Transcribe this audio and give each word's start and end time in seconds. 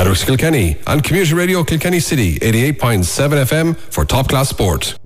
Shamrocks 0.00 0.24
Kilkenny 0.24 0.78
and 0.86 1.04
Community 1.04 1.34
Radio 1.34 1.62
Kilkenny 1.62 2.00
City 2.00 2.38
88.7 2.38 3.44
FM 3.44 3.76
for 3.76 4.06
top 4.06 4.28
class 4.28 4.48
sport. 4.48 4.98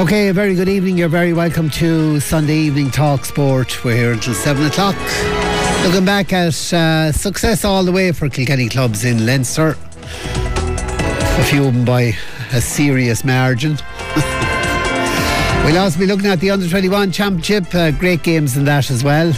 Okay, 0.00 0.28
a 0.28 0.32
very 0.32 0.54
good 0.54 0.70
evening. 0.70 0.96
You're 0.96 1.10
very 1.10 1.34
welcome 1.34 1.68
to 1.72 2.20
Sunday 2.20 2.56
Evening 2.56 2.90
Talk 2.90 3.26
Sport. 3.26 3.84
We're 3.84 3.94
here 3.94 4.12
until 4.12 4.32
7 4.32 4.64
o'clock. 4.64 4.96
Looking 5.84 6.06
back 6.06 6.32
at 6.32 6.72
uh, 6.72 7.12
success 7.12 7.66
all 7.66 7.84
the 7.84 7.92
way 7.92 8.10
for 8.12 8.30
Kilkenny 8.30 8.70
clubs 8.70 9.04
in 9.04 9.26
Leinster. 9.26 9.76
A 10.06 11.44
few 11.44 11.66
of 11.66 11.74
them 11.74 11.84
by 11.84 12.14
a 12.54 12.62
serious 12.62 13.26
margin. 13.26 13.72
we'll 15.66 15.76
also 15.76 15.98
be 15.98 16.06
looking 16.06 16.28
at 16.28 16.40
the 16.40 16.50
Under 16.50 16.66
21 16.66 17.12
Championship. 17.12 17.74
Uh, 17.74 17.90
great 17.90 18.22
games 18.22 18.56
in 18.56 18.64
that 18.64 18.90
as 18.90 19.04
well. 19.04 19.34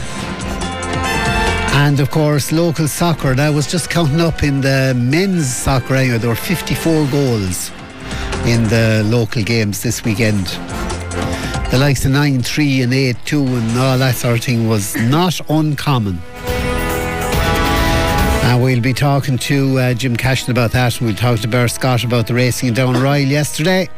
And 1.74 1.98
of 1.98 2.12
course, 2.12 2.52
local 2.52 2.86
soccer. 2.86 3.34
I 3.36 3.50
was 3.50 3.68
just 3.68 3.90
counting 3.90 4.20
up 4.20 4.44
in 4.44 4.60
the 4.60 4.94
men's 4.96 5.52
soccer 5.52 5.96
anyway. 5.96 6.18
There 6.18 6.30
were 6.30 6.36
54 6.36 7.08
goals 7.08 7.72
in 8.46 8.64
the 8.64 9.02
local 9.06 9.42
games 9.42 9.82
this 9.82 10.04
weekend. 10.04 10.46
The 11.70 11.78
likes 11.78 12.04
of 12.04 12.10
9 12.10 12.42
3 12.42 12.82
and 12.82 12.92
8 12.92 13.16
2 13.24 13.46
and 13.46 13.78
all 13.78 13.98
that 13.98 14.16
sort 14.16 14.38
of 14.38 14.44
thing 14.44 14.68
was 14.68 14.96
not 14.96 15.40
uncommon. 15.48 16.20
And 18.44 18.62
we'll 18.62 18.80
be 18.80 18.92
talking 18.92 19.38
to 19.38 19.78
uh, 19.78 19.94
Jim 19.94 20.16
Cashin 20.16 20.50
about 20.50 20.72
that, 20.72 20.98
and 20.98 21.06
we'll 21.06 21.16
talk 21.16 21.40
to 21.40 21.48
Bear 21.48 21.68
Scott 21.68 22.04
about 22.04 22.26
the 22.26 22.34
racing 22.34 22.68
in 22.68 22.74
Down 22.74 23.00
Royal 23.00 23.26
yesterday. 23.26 23.88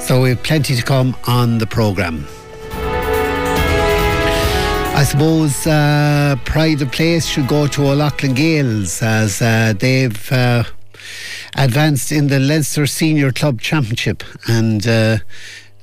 So 0.00 0.20
we've 0.22 0.42
plenty 0.42 0.76
to 0.76 0.82
come 0.82 1.16
on 1.26 1.58
the 1.58 1.66
programme. 1.66 2.26
I 4.94 5.04
suppose 5.04 5.66
uh, 5.66 6.36
pride 6.44 6.82
of 6.82 6.90
place 6.90 7.26
should 7.26 7.48
go 7.48 7.66
to 7.66 7.82
O'Loughlin 7.88 8.34
Gaels 8.34 9.02
as 9.02 9.40
uh, 9.40 9.74
they've 9.78 10.32
uh, 10.32 10.64
advanced 11.56 12.12
in 12.12 12.28
the 12.28 12.38
Leinster 12.38 12.86
Senior 12.86 13.32
Club 13.32 13.60
Championship 13.60 14.22
and 14.46 14.86
uh, 14.86 15.18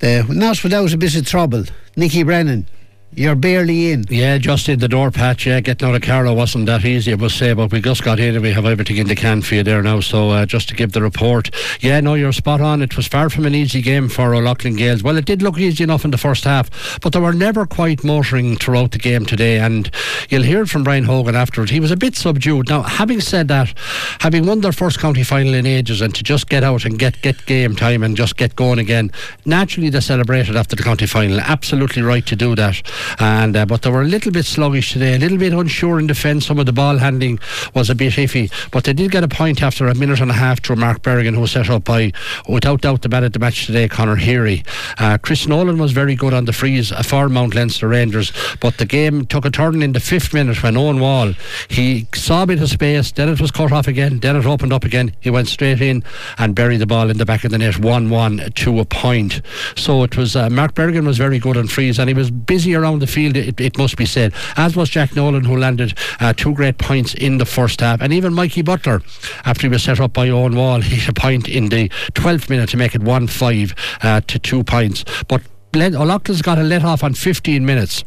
not 0.02 0.64
without 0.64 0.94
a 0.94 0.98
bit 0.98 1.16
of 1.16 1.26
trouble. 1.26 1.66
Nicky 1.96 2.24
Brennan 2.24 2.68
you're 3.16 3.36
barely 3.36 3.92
in. 3.92 4.06
Yeah, 4.10 4.38
just 4.38 4.70
in 4.70 4.80
the 4.80 4.88
door 4.88 5.12
patch. 5.12 5.46
Yeah, 5.46 5.60
getting 5.60 5.88
out 5.88 5.96
of 5.96 6.02
Carlow 6.02 6.34
wasn't 6.34 6.66
that 6.66 6.86
easy, 6.86 7.14
I 7.14 7.16
must 7.16 7.38
say, 7.38 7.54
but 7.54 7.72
we 7.72 7.82
just 7.82 8.04
got 8.04 8.20
in 8.20 8.36
and 8.36 8.44
we 8.44 8.52
have 8.52 8.66
everything 8.66 8.98
in 8.98 9.08
the 9.08 9.16
can 9.16 9.42
for 9.42 9.56
you 9.56 9.64
there 9.64 9.82
now. 9.82 10.00
So 10.00 10.30
uh, 10.30 10.46
just 10.46 10.70
to 10.70 10.76
give 10.76 10.92
the 10.92 11.02
report, 11.02 11.50
yeah, 11.82 12.00
no, 12.00 12.16
you're 12.16 12.32
spot 12.32 12.62
on. 12.62 12.82
It 12.82 12.96
was 12.96 13.08
far 13.08 13.30
from 13.30 13.46
an 13.46 13.56
easy 13.56 13.82
game 13.82 14.10
for 14.10 14.34
O'Loughlin 14.34 14.76
Gaels. 14.76 15.04
Well, 15.04 15.18
it 15.18 15.26
did 15.26 15.42
look 15.42 15.58
easy 15.58 15.84
enough 15.84 16.06
in 16.06 16.12
the 16.12 16.18
first 16.18 16.44
half, 16.44 17.00
but 17.02 17.14
they 17.14 17.20
were 17.20 17.34
never 17.34 17.66
quite 17.66 18.04
motoring 18.04 18.58
throughout 18.58 18.92
the 18.92 18.98
game 18.98 19.26
today. 19.26 19.60
And 19.60 19.90
you'll 20.30 20.44
hear 20.44 20.66
from 20.66 20.84
Brian 20.84 21.04
Hogan 21.04 21.36
afterwards. 21.36 21.72
He 21.72 21.80
was 21.80 21.92
a 21.92 21.98
bit 21.98 22.16
subdued. 22.16 22.70
Now, 22.70 22.82
having 22.82 23.22
said 23.22 23.48
that, 23.50 23.74
having 24.20 24.46
won 24.46 24.62
their 24.62 24.72
first 24.72 25.00
county 25.00 25.24
final 25.24 25.54
in 25.54 25.66
ages, 25.66 26.02
and 26.02 26.14
to 26.16 26.24
just 26.24 26.50
get 26.50 26.64
out 26.64 26.86
and 26.86 26.98
get 26.98 27.22
get 27.22 27.46
game 27.46 27.76
time 27.76 28.04
and 28.04 28.18
just 28.18 28.38
get 28.38 28.56
going 28.56 28.80
again, 28.80 29.12
naturally 29.46 29.90
they 29.90 30.00
celebrated 30.00 30.56
after 30.56 30.76
the 30.76 30.84
county 30.84 31.06
final. 31.06 31.40
Absolutely 31.40 32.02
right 32.02 32.26
to 32.26 32.36
do 32.36 32.56
that 32.56 32.82
and 33.20 33.56
uh, 33.56 33.66
but 33.66 33.82
they 33.82 33.90
were 33.90 34.02
a 34.02 34.08
little 34.08 34.32
bit 34.32 34.46
sluggish 34.46 34.94
today, 34.94 35.16
a 35.16 35.20
little 35.20 35.38
bit 35.38 35.54
unsure 35.54 36.00
in 36.00 36.08
defence. 36.08 36.46
Some 36.46 36.60
of 36.60 36.66
the 36.66 36.74
ball 36.74 36.98
handling 36.98 37.40
was 37.74 37.90
a 37.90 37.96
bit 37.96 38.14
iffy, 38.14 38.52
but 38.72 38.84
they 38.84 38.94
did 38.94 39.12
get 39.12 39.24
a 39.24 39.28
point 39.28 39.62
after 39.62 39.88
a 39.88 39.96
minute 39.96 40.20
and 40.20 40.32
a 40.32 40.36
half 40.36 40.62
through 40.64 40.78
Mark 40.78 41.02
Bergin, 41.02 41.34
who 41.36 41.42
was 41.42 41.52
set 41.52 41.70
up 41.70 41.84
by, 41.84 42.12
without 42.48 42.82
doubt, 42.82 43.02
the 43.02 43.10
man 43.10 43.24
at 43.24 43.34
the 43.34 43.40
match 43.40 43.66
today, 43.66 43.88
Conor 43.88 44.16
Heary. 44.16 44.64
Uh, 44.98 45.18
Chris 45.22 45.48
Nolan 45.48 45.78
was 45.78 45.92
very 45.92 46.16
good 46.16 46.34
on 46.34 46.46
the 46.46 46.54
frees 46.54 46.92
for 47.06 47.30
Mount 47.30 47.56
Leinster 47.56 47.88
Rangers, 47.88 48.32
but 48.60 48.78
the 48.78 48.86
game 48.86 49.26
took 49.26 49.46
a 49.46 49.50
turn 49.50 49.82
in 49.82 49.94
the 49.94 50.00
fifth 50.00 50.34
minute 50.34 50.62
when 50.62 50.78
Owen 50.78 51.00
Wall 51.00 51.34
he 51.70 52.08
saw 52.14 52.44
a 52.44 52.48
bit 52.48 52.62
of 52.62 52.70
space, 52.70 53.12
then 53.12 53.30
it 53.30 53.42
was 53.42 53.52
cut 53.52 53.72
off 53.72 53.88
again, 53.88 54.20
then 54.20 54.36
it 54.36 54.46
opened 54.46 54.74
up 54.74 54.84
again. 54.84 55.14
He 55.20 55.30
went 55.30 55.48
straight 55.48 55.82
in 55.82 56.04
and 56.38 56.56
buried 56.56 56.78
the 56.78 56.86
ball 56.86 57.10
in 57.10 57.18
the 57.18 57.26
back 57.26 57.44
of 57.44 57.52
the 57.52 57.58
net, 57.58 57.80
one-one 57.80 58.52
to 58.56 58.80
a 58.80 58.86
point. 58.86 59.42
So 59.76 60.04
it 60.04 60.16
was 60.16 60.36
uh, 60.36 60.50
Mark 60.50 60.76
Bergin 60.76 61.06
was 61.06 61.18
very 61.18 61.40
good 61.40 61.58
on 61.58 61.68
frees, 61.68 62.00
and 62.00 62.08
he 62.08 62.14
was 62.14 62.30
busy 62.30 62.76
around 62.76 62.93
the 63.00 63.08
field 63.08 63.36
it, 63.36 63.60
it, 63.60 63.78
must 63.78 63.98
be 63.98 64.06
said. 64.06 64.34
As 64.56 64.76
was 64.76 64.90
Jack 64.90 65.16
Nolan, 65.16 65.44
who 65.44 65.58
landed 65.58 65.98
uh, 66.20 66.34
two 66.34 66.54
great 66.54 66.78
points 66.78 67.14
in 67.14 67.38
the 67.38 67.46
first 67.46 67.82
half. 67.82 68.02
And 68.02 68.14
even 68.14 68.34
Mikey 68.34 68.62
Butler, 68.62 69.02
after 69.46 69.68
he 69.68 69.72
was 69.72 69.84
set 69.84 70.00
up 70.00 70.14
by 70.14 70.30
Owen 70.30 70.56
Wall, 70.56 70.82
he 70.82 70.98
had 70.98 71.10
a 71.10 71.20
point 71.20 71.48
in 71.48 71.70
the 71.70 71.90
12th 72.14 72.50
minute 72.50 72.70
to 72.70 72.78
make 72.78 72.96
it 72.96 73.02
1 73.02 73.28
5 73.28 73.76
uh, 74.02 74.22
to 74.22 74.40
two 74.40 74.64
points. 74.64 75.04
But 75.28 75.42
O'Loughlin's 75.76 76.42
got 76.42 76.58
a 76.58 76.64
let 76.64 76.84
off 76.84 77.04
on 77.04 77.14
15 77.14 77.66
minutes 77.66 78.04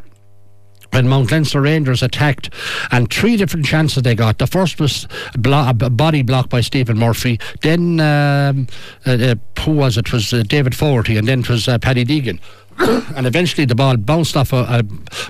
when 0.92 1.08
Mount 1.08 1.30
Leinster 1.30 1.60
Rangers 1.60 2.02
attacked, 2.02 2.50
and 2.90 3.12
three 3.12 3.36
different 3.36 3.66
chances 3.66 4.02
they 4.02 4.14
got. 4.14 4.38
The 4.38 4.46
first 4.46 4.80
was 4.80 5.06
blo- 5.36 5.68
a 5.68 5.74
body 5.74 6.22
block 6.22 6.48
by 6.48 6.60
Stephen 6.60 6.98
Murphy. 6.98 7.38
Then 7.62 8.00
um, 8.00 8.66
uh, 9.06 9.10
uh, 9.10 9.34
who 9.60 9.72
was 9.72 9.98
it? 9.98 10.06
it 10.06 10.12
was 10.12 10.32
uh, 10.32 10.42
David 10.46 10.74
Fogarty, 10.74 11.16
and 11.16 11.26
then 11.26 11.40
it 11.40 11.48
was 11.48 11.68
uh, 11.68 11.78
Paddy 11.78 12.04
Deegan. 12.04 12.40
and 13.16 13.26
eventually 13.26 13.64
the 13.64 13.74
ball 13.74 13.96
bounced 13.96 14.36
off 14.36 14.52
a, 14.52 14.56
a 14.56 14.82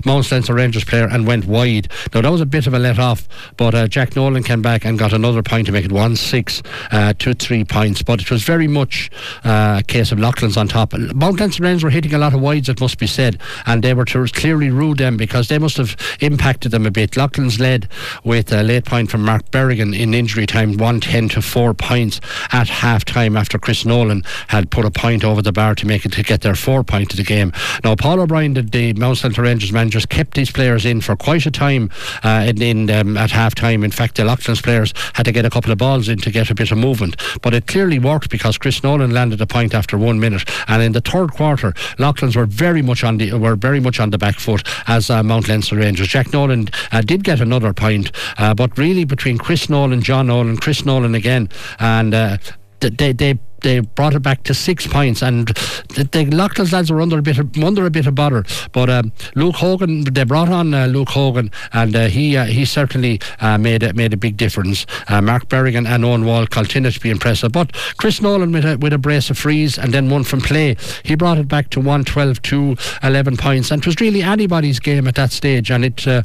Mount 0.05 0.29
Leinster 0.31 0.53
Rangers 0.53 0.83
player 0.83 1.07
and 1.07 1.25
went 1.25 1.45
wide. 1.45 1.87
Now 2.13 2.21
that 2.21 2.29
was 2.29 2.41
a 2.41 2.45
bit 2.45 2.67
of 2.67 2.73
a 2.73 2.79
let 2.79 2.99
off, 2.99 3.27
but 3.55 3.73
uh, 3.73 3.87
Jack 3.87 4.15
Nolan 4.15 4.43
came 4.43 4.61
back 4.61 4.83
and 4.83 4.99
got 4.99 5.13
another 5.13 5.41
point 5.41 5.67
to 5.67 5.71
make 5.71 5.85
it 5.85 5.91
one 5.91 6.15
six 6.15 6.61
uh, 6.91 7.13
to 7.19 7.33
three 7.33 7.63
points. 7.63 8.01
But 8.01 8.21
it 8.21 8.29
was 8.29 8.43
very 8.43 8.67
much 8.67 9.09
uh, 9.45 9.77
a 9.79 9.83
case 9.83 10.11
of 10.11 10.19
Loughlin's 10.19 10.57
on 10.57 10.67
top. 10.67 10.93
Mount 10.93 11.39
Leinster 11.39 11.63
Rangers 11.63 11.83
were 11.85 11.89
hitting 11.89 12.13
a 12.13 12.17
lot 12.17 12.33
of 12.33 12.41
wides, 12.41 12.67
it 12.67 12.81
must 12.81 12.99
be 12.99 13.07
said, 13.07 13.39
and 13.65 13.81
they 13.81 13.93
were 13.93 14.05
to 14.05 14.25
clearly 14.27 14.69
rule 14.69 14.95
them 14.95 15.15
because 15.15 15.47
they 15.47 15.57
must 15.57 15.77
have 15.77 15.95
impacted 16.19 16.71
them 16.71 16.85
a 16.85 16.91
bit. 16.91 17.15
Loughlin's 17.15 17.59
led 17.59 17.87
with 18.25 18.51
a 18.51 18.61
late 18.61 18.85
point 18.85 19.09
from 19.09 19.23
Mark 19.23 19.49
Bergin 19.51 19.97
in 19.97 20.13
injury 20.13 20.45
time, 20.45 20.75
one 20.75 20.99
ten 20.99 21.29
to 21.29 21.41
four 21.41 21.73
points 21.73 22.19
at 22.51 22.67
half 22.67 23.05
time 23.05 23.37
after 23.37 23.57
Chris 23.57 23.85
Nolan 23.85 24.23
had 24.47 24.69
put 24.69 24.83
a 24.83 24.91
point 24.91 25.23
over 25.23 25.41
the 25.41 25.53
bar 25.53 25.75
to 25.75 25.87
make 25.87 26.05
it 26.05 26.11
to 26.13 26.23
get 26.23 26.41
their 26.41 26.55
four 26.55 26.83
point 26.83 27.11
of 27.13 27.17
the 27.17 27.23
game 27.23 27.36
game. 27.37 27.51
Now, 27.83 27.95
Paul 27.95 28.19
O'Brien, 28.21 28.53
the, 28.53 28.61
the 28.63 28.93
Mount 28.93 29.23
Leinster 29.23 29.41
Rangers 29.41 29.71
managers, 29.71 30.05
kept 30.05 30.35
his 30.35 30.51
players 30.51 30.85
in 30.85 31.01
for 31.01 31.15
quite 31.15 31.45
a 31.45 31.51
time 31.51 31.89
uh, 32.23 32.45
in, 32.47 32.61
in 32.61 32.89
um, 32.89 33.17
at 33.17 33.31
half 33.31 33.53
time. 33.55 33.83
In 33.83 33.91
fact, 33.91 34.15
the 34.15 34.25
Loughlin's 34.25 34.61
players 34.61 34.93
had 35.13 35.25
to 35.25 35.31
get 35.31 35.45
a 35.45 35.49
couple 35.49 35.71
of 35.71 35.77
balls 35.77 36.09
in 36.09 36.17
to 36.19 36.31
get 36.31 36.49
a 36.49 36.55
bit 36.55 36.71
of 36.71 36.77
movement. 36.77 37.15
But 37.41 37.53
it 37.53 37.67
clearly 37.67 37.99
worked 37.99 38.29
because 38.29 38.57
Chris 38.57 38.83
Nolan 38.83 39.11
landed 39.11 39.41
a 39.41 39.47
point 39.47 39.73
after 39.73 39.97
one 39.97 40.19
minute. 40.19 40.49
And 40.67 40.81
in 40.81 40.91
the 40.93 41.01
third 41.01 41.31
quarter, 41.31 41.73
Loughlin's 41.99 42.35
were 42.35 42.45
very 42.45 42.81
much 42.81 43.03
on 43.03 43.17
the 43.17 43.33
were 43.33 43.55
very 43.55 43.79
much 43.79 43.99
on 43.99 44.09
the 44.09 44.17
back 44.17 44.39
foot 44.39 44.67
as 44.87 45.09
uh, 45.09 45.23
Mount 45.23 45.47
Leinster 45.47 45.75
Rangers. 45.75 46.07
Jack 46.07 46.33
Nolan 46.33 46.69
uh, 46.91 47.01
did 47.01 47.23
get 47.23 47.39
another 47.39 47.73
point, 47.73 48.11
uh, 48.37 48.53
but 48.53 48.77
really 48.77 49.05
between 49.05 49.37
Chris 49.37 49.69
Nolan, 49.69 50.01
John 50.01 50.27
Nolan, 50.27 50.57
Chris 50.57 50.85
Nolan 50.85 51.15
again, 51.15 51.49
and 51.79 52.13
uh, 52.13 52.37
they 52.79 53.13
they 53.13 53.39
they 53.61 53.79
brought 53.79 54.15
it 54.15 54.21
back 54.21 54.43
to 54.43 54.53
six 54.53 54.87
points, 54.87 55.21
and 55.21 55.47
the, 55.47 56.29
Loughlin's 56.31 56.73
lads 56.73 56.91
were 56.91 57.01
under 57.01 57.17
a 57.17 57.21
bit 57.21 57.37
of, 57.37 57.55
under 57.57 57.85
a 57.85 57.89
bit 57.89 58.07
of 58.07 58.15
bother. 58.15 58.43
But 58.71 58.89
um, 58.89 59.11
Luke 59.35 59.55
Hogan, 59.55 60.03
they 60.03 60.23
brought 60.23 60.49
on 60.49 60.73
uh, 60.73 60.87
Luke 60.87 61.09
Hogan, 61.09 61.51
and 61.73 61.95
uh, 61.95 62.07
he 62.07 62.37
uh, 62.37 62.45
he 62.45 62.65
certainly 62.65 63.19
uh, 63.39 63.57
made 63.57 63.83
a, 63.83 63.93
made 63.93 64.13
a 64.13 64.17
big 64.17 64.37
difference. 64.37 64.85
Uh, 65.07 65.21
Mark 65.21 65.47
Bergin 65.49 65.87
and 65.87 66.05
Owen 66.05 66.25
Wall 66.25 66.47
continued 66.47 66.93
to 66.93 66.99
be 66.99 67.09
impressive, 67.09 67.51
but 67.51 67.73
Chris 67.97 68.21
Nolan 68.21 68.51
with 68.51 68.65
a, 68.65 68.77
with 68.77 68.93
a 68.93 68.97
brace 68.97 69.29
of 69.29 69.37
frees 69.37 69.77
and 69.77 69.93
then 69.93 70.09
one 70.09 70.23
from 70.23 70.41
play, 70.41 70.75
he 71.03 71.15
brought 71.15 71.37
it 71.37 71.47
back 71.47 71.69
to 71.71 71.79
112 71.79 72.41
to 72.43 72.75
11 73.03 73.37
points, 73.37 73.71
and 73.71 73.81
it 73.81 73.85
was 73.85 73.99
really 73.99 74.21
anybody's 74.21 74.79
game 74.79 75.07
at 75.07 75.15
that 75.15 75.31
stage. 75.31 75.71
And 75.71 75.85
it 75.85 76.07
uh, 76.07 76.23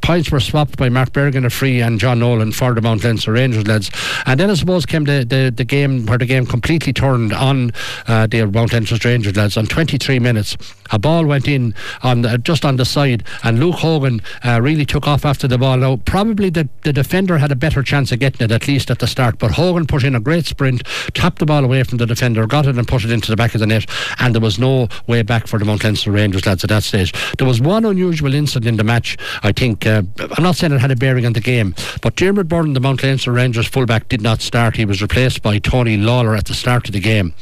points 0.00 0.30
were 0.30 0.40
swapped 0.40 0.76
by 0.76 0.88
Mark 0.88 1.12
Bergin 1.12 1.44
a 1.44 1.50
free 1.50 1.80
and 1.80 1.98
John 1.98 2.20
Nolan 2.20 2.52
for 2.52 2.74
the 2.74 2.80
Mount 2.80 3.04
Leinster 3.04 3.32
Rangers 3.32 3.66
lads. 3.66 3.90
And 4.26 4.38
then 4.38 4.50
I 4.50 4.54
suppose 4.54 4.86
came 4.86 5.04
the, 5.04 5.24
the, 5.24 5.52
the 5.54 5.64
game 5.64 6.06
where 6.06 6.18
the 6.18 6.26
game 6.26 6.37
completely 6.46 6.92
turned 6.92 7.32
on 7.32 7.72
uh, 8.06 8.26
the 8.26 8.44
Mount 8.46 8.72
Leinster 8.72 8.96
Rangers 9.08 9.36
lads 9.36 9.56
on 9.56 9.66
23 9.66 10.18
minutes. 10.18 10.56
A 10.90 10.98
ball 10.98 11.26
went 11.26 11.46
in 11.46 11.74
on 12.02 12.22
the, 12.22 12.38
just 12.38 12.64
on 12.64 12.76
the 12.76 12.84
side, 12.84 13.24
and 13.44 13.60
Luke 13.60 13.76
Hogan 13.76 14.22
uh, 14.44 14.60
really 14.62 14.86
took 14.86 15.06
off 15.06 15.24
after 15.24 15.46
the 15.46 15.58
ball. 15.58 15.76
Now, 15.76 15.96
probably 15.96 16.50
the, 16.50 16.68
the 16.82 16.92
defender 16.92 17.38
had 17.38 17.52
a 17.52 17.56
better 17.56 17.82
chance 17.82 18.10
of 18.12 18.20
getting 18.20 18.44
it, 18.44 18.50
at 18.50 18.66
least 18.66 18.90
at 18.90 18.98
the 18.98 19.06
start, 19.06 19.38
but 19.38 19.52
Hogan 19.52 19.86
put 19.86 20.04
in 20.04 20.14
a 20.14 20.20
great 20.20 20.46
sprint, 20.46 20.82
tapped 21.14 21.38
the 21.38 21.46
ball 21.46 21.64
away 21.64 21.82
from 21.82 21.98
the 21.98 22.06
defender, 22.06 22.46
got 22.46 22.66
it 22.66 22.78
and 22.78 22.88
put 22.88 23.04
it 23.04 23.10
into 23.10 23.30
the 23.30 23.36
back 23.36 23.54
of 23.54 23.60
the 23.60 23.66
net, 23.66 23.86
and 24.18 24.34
there 24.34 24.40
was 24.40 24.58
no 24.58 24.88
way 25.06 25.22
back 25.22 25.46
for 25.46 25.58
the 25.58 25.64
Mount 25.64 25.84
Rangers 26.06 26.46
lads 26.46 26.64
at 26.64 26.70
that 26.70 26.82
stage. 26.82 27.12
There 27.36 27.46
was 27.46 27.60
one 27.60 27.84
unusual 27.84 28.34
incident 28.34 28.68
in 28.68 28.76
the 28.76 28.84
match, 28.84 29.16
I 29.42 29.52
think. 29.52 29.86
Uh, 29.86 30.02
I'm 30.18 30.42
not 30.42 30.56
saying 30.56 30.72
it 30.72 30.80
had 30.80 30.90
a 30.90 30.96
bearing 30.96 31.26
on 31.26 31.32
the 31.32 31.40
game, 31.40 31.74
but 32.02 32.16
Dermot 32.16 32.48
Byrne, 32.48 32.72
the 32.72 32.80
Mount 32.80 33.02
Leinster 33.02 33.32
Rangers 33.32 33.66
fullback, 33.66 34.08
did 34.08 34.20
not 34.20 34.40
start. 34.40 34.76
He 34.76 34.84
was 34.84 35.02
replaced 35.02 35.42
by 35.42 35.58
Tony 35.58 35.96
Lawler 35.96 36.27
At 36.34 36.46
the 36.46 36.54
start 36.54 36.88
of 36.88 36.92
the 36.92 37.00
game. 37.00 37.34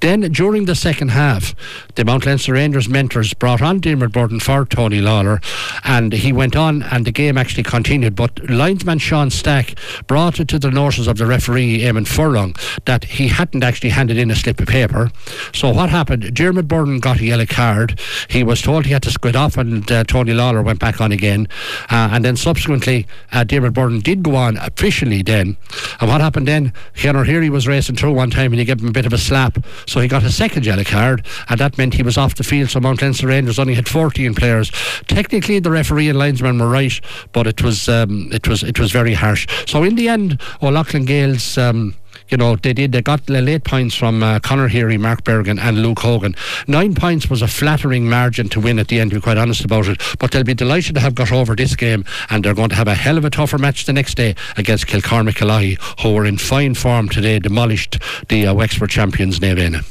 Then 0.00 0.20
during 0.32 0.64
the 0.64 0.74
second 0.74 1.10
half, 1.10 1.54
the 1.94 2.04
Mount 2.04 2.26
Leinster 2.26 2.52
Rangers 2.54 2.88
mentors 2.88 3.34
brought 3.34 3.62
on 3.62 3.80
Diarmuid 3.80 4.12
Burton 4.12 4.40
for 4.40 4.64
Tony 4.64 5.00
Lawler, 5.00 5.40
and 5.84 6.12
he 6.12 6.32
went 6.32 6.56
on, 6.56 6.82
and 6.82 7.04
the 7.04 7.12
game 7.12 7.38
actually 7.38 7.62
continued. 7.62 8.14
But 8.14 8.38
linesman 8.48 8.98
Sean 8.98 9.30
Stack 9.30 9.74
brought 10.06 10.40
it 10.40 10.48
to 10.48 10.58
the 10.58 10.70
notice 10.70 11.06
of 11.06 11.16
the 11.16 11.26
referee 11.26 11.80
Eamon 11.80 12.06
Furlong 12.06 12.54
that 12.84 13.04
he 13.04 13.28
hadn't 13.28 13.64
actually 13.64 13.90
handed 13.90 14.16
in 14.16 14.30
a 14.30 14.36
slip 14.36 14.60
of 14.60 14.68
paper. 14.68 15.10
So 15.52 15.70
what 15.70 15.90
happened? 15.90 16.34
Diarmuid 16.34 16.68
Burton 16.68 17.00
got 17.00 17.20
a 17.20 17.24
yellow 17.24 17.46
card. 17.46 18.00
He 18.28 18.42
was 18.42 18.62
told 18.62 18.86
he 18.86 18.92
had 18.92 19.02
to 19.04 19.10
squid 19.10 19.36
off, 19.36 19.56
and 19.56 19.90
uh, 19.90 20.04
Tony 20.04 20.32
Lawler 20.32 20.62
went 20.62 20.80
back 20.80 21.00
on 21.00 21.12
again, 21.12 21.48
uh, 21.90 22.10
and 22.12 22.24
then 22.24 22.36
subsequently 22.36 23.06
uh, 23.32 23.44
Diarmuid 23.44 23.74
Byrne 23.74 24.00
did 24.00 24.22
go 24.22 24.36
on 24.36 24.56
officially 24.56 25.22
then. 25.22 25.56
And 26.00 26.10
what 26.10 26.20
happened 26.20 26.48
then? 26.48 26.72
Conor 26.94 27.24
Heary 27.24 27.50
was 27.50 27.66
racing 27.68 27.96
through 27.96 28.12
one 28.24 28.30
time, 28.30 28.52
and 28.52 28.58
he 28.58 28.64
gave 28.64 28.80
him 28.80 28.88
a 28.88 28.92
bit 28.92 29.04
of 29.04 29.12
a 29.12 29.18
slap, 29.18 29.58
so 29.86 30.00
he 30.00 30.08
got 30.08 30.24
a 30.24 30.32
second 30.32 30.64
yellow 30.64 30.82
card, 30.82 31.26
and 31.50 31.60
that 31.60 31.76
meant 31.76 31.92
he 31.92 32.02
was 32.02 32.16
off 32.16 32.36
the 32.36 32.42
field. 32.42 32.70
So 32.70 32.80
Mount 32.80 33.02
Leinster 33.02 33.26
Rangers 33.26 33.58
only 33.58 33.74
had 33.74 33.86
14 33.86 34.34
players. 34.34 34.72
Technically, 35.08 35.58
the 35.58 35.70
referee 35.70 36.08
and 36.08 36.18
linesman 36.18 36.58
were 36.58 36.70
right, 36.70 36.98
but 37.32 37.46
it 37.46 37.62
was 37.62 37.86
um, 37.86 38.30
it 38.32 38.48
was 38.48 38.62
it 38.62 38.78
was 38.78 38.92
very 38.92 39.12
harsh. 39.12 39.46
So 39.66 39.82
in 39.82 39.96
the 39.96 40.08
end, 40.08 40.40
O'Loughlin 40.62 41.04
Gaels. 41.04 41.58
Um, 41.58 41.94
you 42.28 42.36
know, 42.36 42.56
they 42.56 42.72
did. 42.72 42.92
They 42.92 43.02
got 43.02 43.28
late 43.28 43.64
points 43.64 43.94
from 43.94 44.22
uh, 44.22 44.40
Conor 44.40 44.68
Heary, 44.68 44.98
Mark 44.98 45.24
Bergin, 45.24 45.60
and 45.60 45.82
Luke 45.82 46.00
Hogan. 46.00 46.34
Nine 46.66 46.94
points 46.94 47.28
was 47.28 47.42
a 47.42 47.48
flattering 47.48 48.08
margin 48.08 48.48
to 48.50 48.60
win 48.60 48.78
at 48.78 48.88
the 48.88 49.00
end, 49.00 49.10
to 49.10 49.16
be 49.16 49.20
quite 49.20 49.36
honest 49.36 49.64
about 49.64 49.88
it. 49.88 50.00
But 50.18 50.30
they'll 50.30 50.44
be 50.44 50.54
delighted 50.54 50.94
to 50.94 51.00
have 51.00 51.14
got 51.14 51.32
over 51.32 51.54
this 51.54 51.76
game, 51.76 52.04
and 52.30 52.44
they're 52.44 52.54
going 52.54 52.70
to 52.70 52.74
have 52.74 52.88
a 52.88 52.94
hell 52.94 53.18
of 53.18 53.24
a 53.24 53.30
tougher 53.30 53.58
match 53.58 53.84
the 53.84 53.92
next 53.92 54.16
day 54.16 54.34
against 54.56 54.86
Kilcormac 54.86 55.34
Killoughey, 55.34 55.78
who 56.02 56.14
were 56.14 56.24
in 56.24 56.38
fine 56.38 56.74
form 56.74 57.08
today, 57.08 57.38
demolished 57.38 57.98
the 58.28 58.46
uh, 58.46 58.54
Wexford 58.54 58.90
champions, 58.90 59.40
Naomh 59.40 59.58
Éanna. 59.58 59.84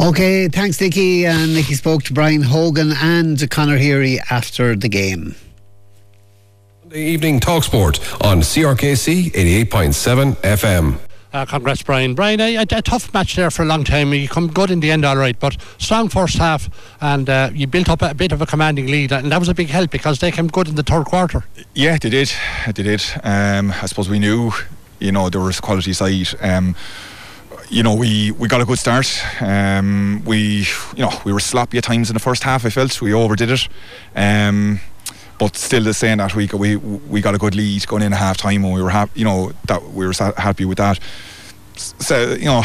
Okay, 0.00 0.48
thanks, 0.48 0.80
Nicky. 0.80 1.24
And 1.24 1.54
Nicky 1.54 1.74
spoke 1.74 2.02
to 2.04 2.12
Brian 2.12 2.42
Hogan 2.42 2.92
and 3.00 3.48
Conor 3.48 3.76
Heary 3.76 4.18
after 4.28 4.74
the 4.74 4.88
game. 4.88 5.36
The 6.88 6.98
evening 6.98 7.40
talk 7.40 7.64
sport 7.64 7.98
on 8.22 8.42
CRKC 8.42 9.32
88.7 9.32 10.36
FM. 10.36 10.98
Uh, 11.32 11.44
congrats, 11.44 11.82
Brian. 11.82 12.14
Brian, 12.14 12.40
a, 12.40 12.54
a, 12.54 12.62
a, 12.62 12.80
tough 12.80 13.12
match 13.12 13.34
there 13.34 13.50
for 13.50 13.62
a 13.62 13.64
long 13.66 13.82
time. 13.82 14.14
You 14.14 14.28
come 14.28 14.46
good 14.46 14.70
in 14.70 14.78
the 14.78 14.92
end, 14.92 15.04
all 15.04 15.16
right, 15.16 15.36
but 15.38 15.56
strong 15.78 16.08
first 16.08 16.38
half, 16.38 16.70
and 17.00 17.28
uh, 17.28 17.50
you 17.52 17.66
built 17.66 17.88
up 17.88 18.02
a, 18.02 18.10
a, 18.10 18.14
bit 18.14 18.30
of 18.30 18.40
a 18.40 18.46
commanding 18.46 18.86
lead, 18.86 19.10
and 19.10 19.32
that 19.32 19.40
was 19.40 19.48
a 19.48 19.54
big 19.54 19.68
help 19.68 19.90
because 19.90 20.20
they 20.20 20.30
came 20.30 20.46
good 20.46 20.68
in 20.68 20.76
the 20.76 20.84
third 20.84 21.06
quarter. 21.06 21.44
Yeah, 21.74 21.98
they 21.98 22.08
did. 22.08 22.30
They 22.66 22.84
did. 22.84 23.02
Um, 23.24 23.72
I 23.72 23.86
suppose 23.86 24.08
we 24.08 24.20
knew, 24.20 24.52
you 25.00 25.10
know, 25.10 25.28
there 25.28 25.40
was 25.40 25.58
quality 25.58 25.92
side. 25.92 26.28
Um, 26.40 26.76
you 27.68 27.82
know, 27.82 27.96
we, 27.96 28.30
we 28.30 28.46
got 28.46 28.60
a 28.60 28.64
good 28.64 28.78
start. 28.78 29.12
Um, 29.40 30.22
we, 30.24 30.68
you 30.94 31.02
know, 31.02 31.10
we 31.24 31.32
were 31.32 31.40
sloppy 31.40 31.78
at 31.78 31.84
times 31.84 32.10
in 32.10 32.14
the 32.14 32.20
first 32.20 32.44
half. 32.44 32.64
I 32.64 32.70
felt 32.70 33.02
we 33.02 33.12
overdid 33.12 33.50
it. 33.50 33.68
But 35.38 35.56
still, 35.56 35.84
the 35.84 35.92
saying 35.92 36.18
that 36.18 36.34
we 36.34 36.46
we 36.46 36.76
we 36.76 37.20
got 37.20 37.34
a 37.34 37.38
good 37.38 37.54
lead 37.54 37.86
going 37.86 38.02
in 38.02 38.12
at 38.12 38.18
half 38.18 38.36
time, 38.36 38.64
and 38.64 38.72
we 38.72 38.82
were 38.82 38.90
happy. 38.90 39.20
You 39.20 39.24
know 39.24 39.52
that 39.66 39.82
we 39.90 40.06
were 40.06 40.12
happy 40.36 40.64
with 40.64 40.78
that. 40.78 40.98
So 41.76 42.32
you 42.32 42.46
know, 42.46 42.62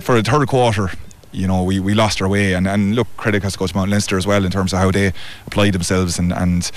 for 0.00 0.20
the 0.20 0.22
third 0.22 0.46
quarter, 0.48 0.90
you 1.32 1.46
know, 1.46 1.64
we, 1.64 1.80
we 1.80 1.94
lost 1.94 2.20
our 2.22 2.28
way, 2.28 2.54
and, 2.54 2.68
and 2.68 2.94
look, 2.94 3.08
credit 3.16 3.42
has 3.42 3.54
to 3.54 3.58
go 3.58 3.66
to 3.66 3.76
Mount 3.76 3.90
Leinster 3.90 4.16
as 4.16 4.26
well 4.26 4.44
in 4.44 4.50
terms 4.50 4.72
of 4.72 4.78
how 4.78 4.90
they 4.90 5.12
applied 5.46 5.72
themselves, 5.72 6.18
and, 6.18 6.32
and 6.32 6.70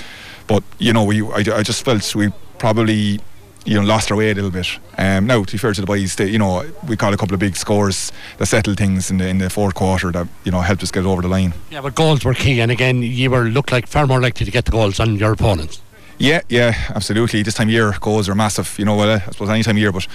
but 0.46 0.62
you 0.78 0.92
know, 0.92 1.04
we 1.04 1.22
I, 1.22 1.58
I 1.58 1.62
just 1.62 1.84
felt 1.84 2.14
we 2.14 2.30
probably 2.58 3.20
you 3.66 3.74
know 3.74 3.82
lost 3.82 4.10
our 4.10 4.16
way 4.16 4.30
a 4.30 4.34
little 4.34 4.50
bit. 4.50 4.68
Um, 4.96 5.26
now 5.26 5.44
to 5.44 5.52
be 5.52 5.58
fair 5.58 5.74
to 5.74 5.80
the 5.80 5.86
boys, 5.86 6.14
they, 6.16 6.30
you 6.30 6.38
know 6.38 6.64
we 6.88 6.96
caught 6.96 7.12
a 7.12 7.16
couple 7.16 7.34
of 7.34 7.40
big 7.40 7.56
scores 7.56 8.12
that 8.38 8.46
settled 8.46 8.78
things 8.78 9.10
in 9.10 9.18
the 9.18 9.28
in 9.28 9.38
the 9.38 9.50
fourth 9.50 9.74
quarter 9.74 10.12
that 10.12 10.28
you 10.44 10.52
know 10.52 10.60
helped 10.60 10.82
us 10.82 10.90
get 10.90 11.04
over 11.04 11.22
the 11.22 11.28
line. 11.28 11.52
Yeah, 11.70 11.82
but 11.82 11.94
goals 11.94 12.24
were 12.24 12.34
key, 12.34 12.60
and 12.60 12.70
again 12.70 13.02
you 13.02 13.30
were 13.30 13.44
looked 13.44 13.72
like 13.72 13.86
far 13.86 14.06
more 14.06 14.20
likely 14.20 14.46
to 14.46 14.52
get 14.52 14.64
the 14.64 14.70
goals 14.70 14.96
than 14.96 15.16
your 15.16 15.32
opponents. 15.32 15.82
Yeah, 16.18 16.40
yeah, 16.48 16.72
absolutely. 16.94 17.42
This 17.42 17.54
time 17.54 17.68
of 17.68 17.72
year, 17.72 17.94
goals 18.00 18.26
are 18.28 18.34
massive. 18.34 18.78
You 18.78 18.86
know, 18.86 18.96
well, 18.96 19.10
I 19.10 19.18
suppose 19.18 19.50
any 19.50 19.62
time 19.62 19.76
of 19.76 19.80
year, 19.80 19.92
but 19.92 20.06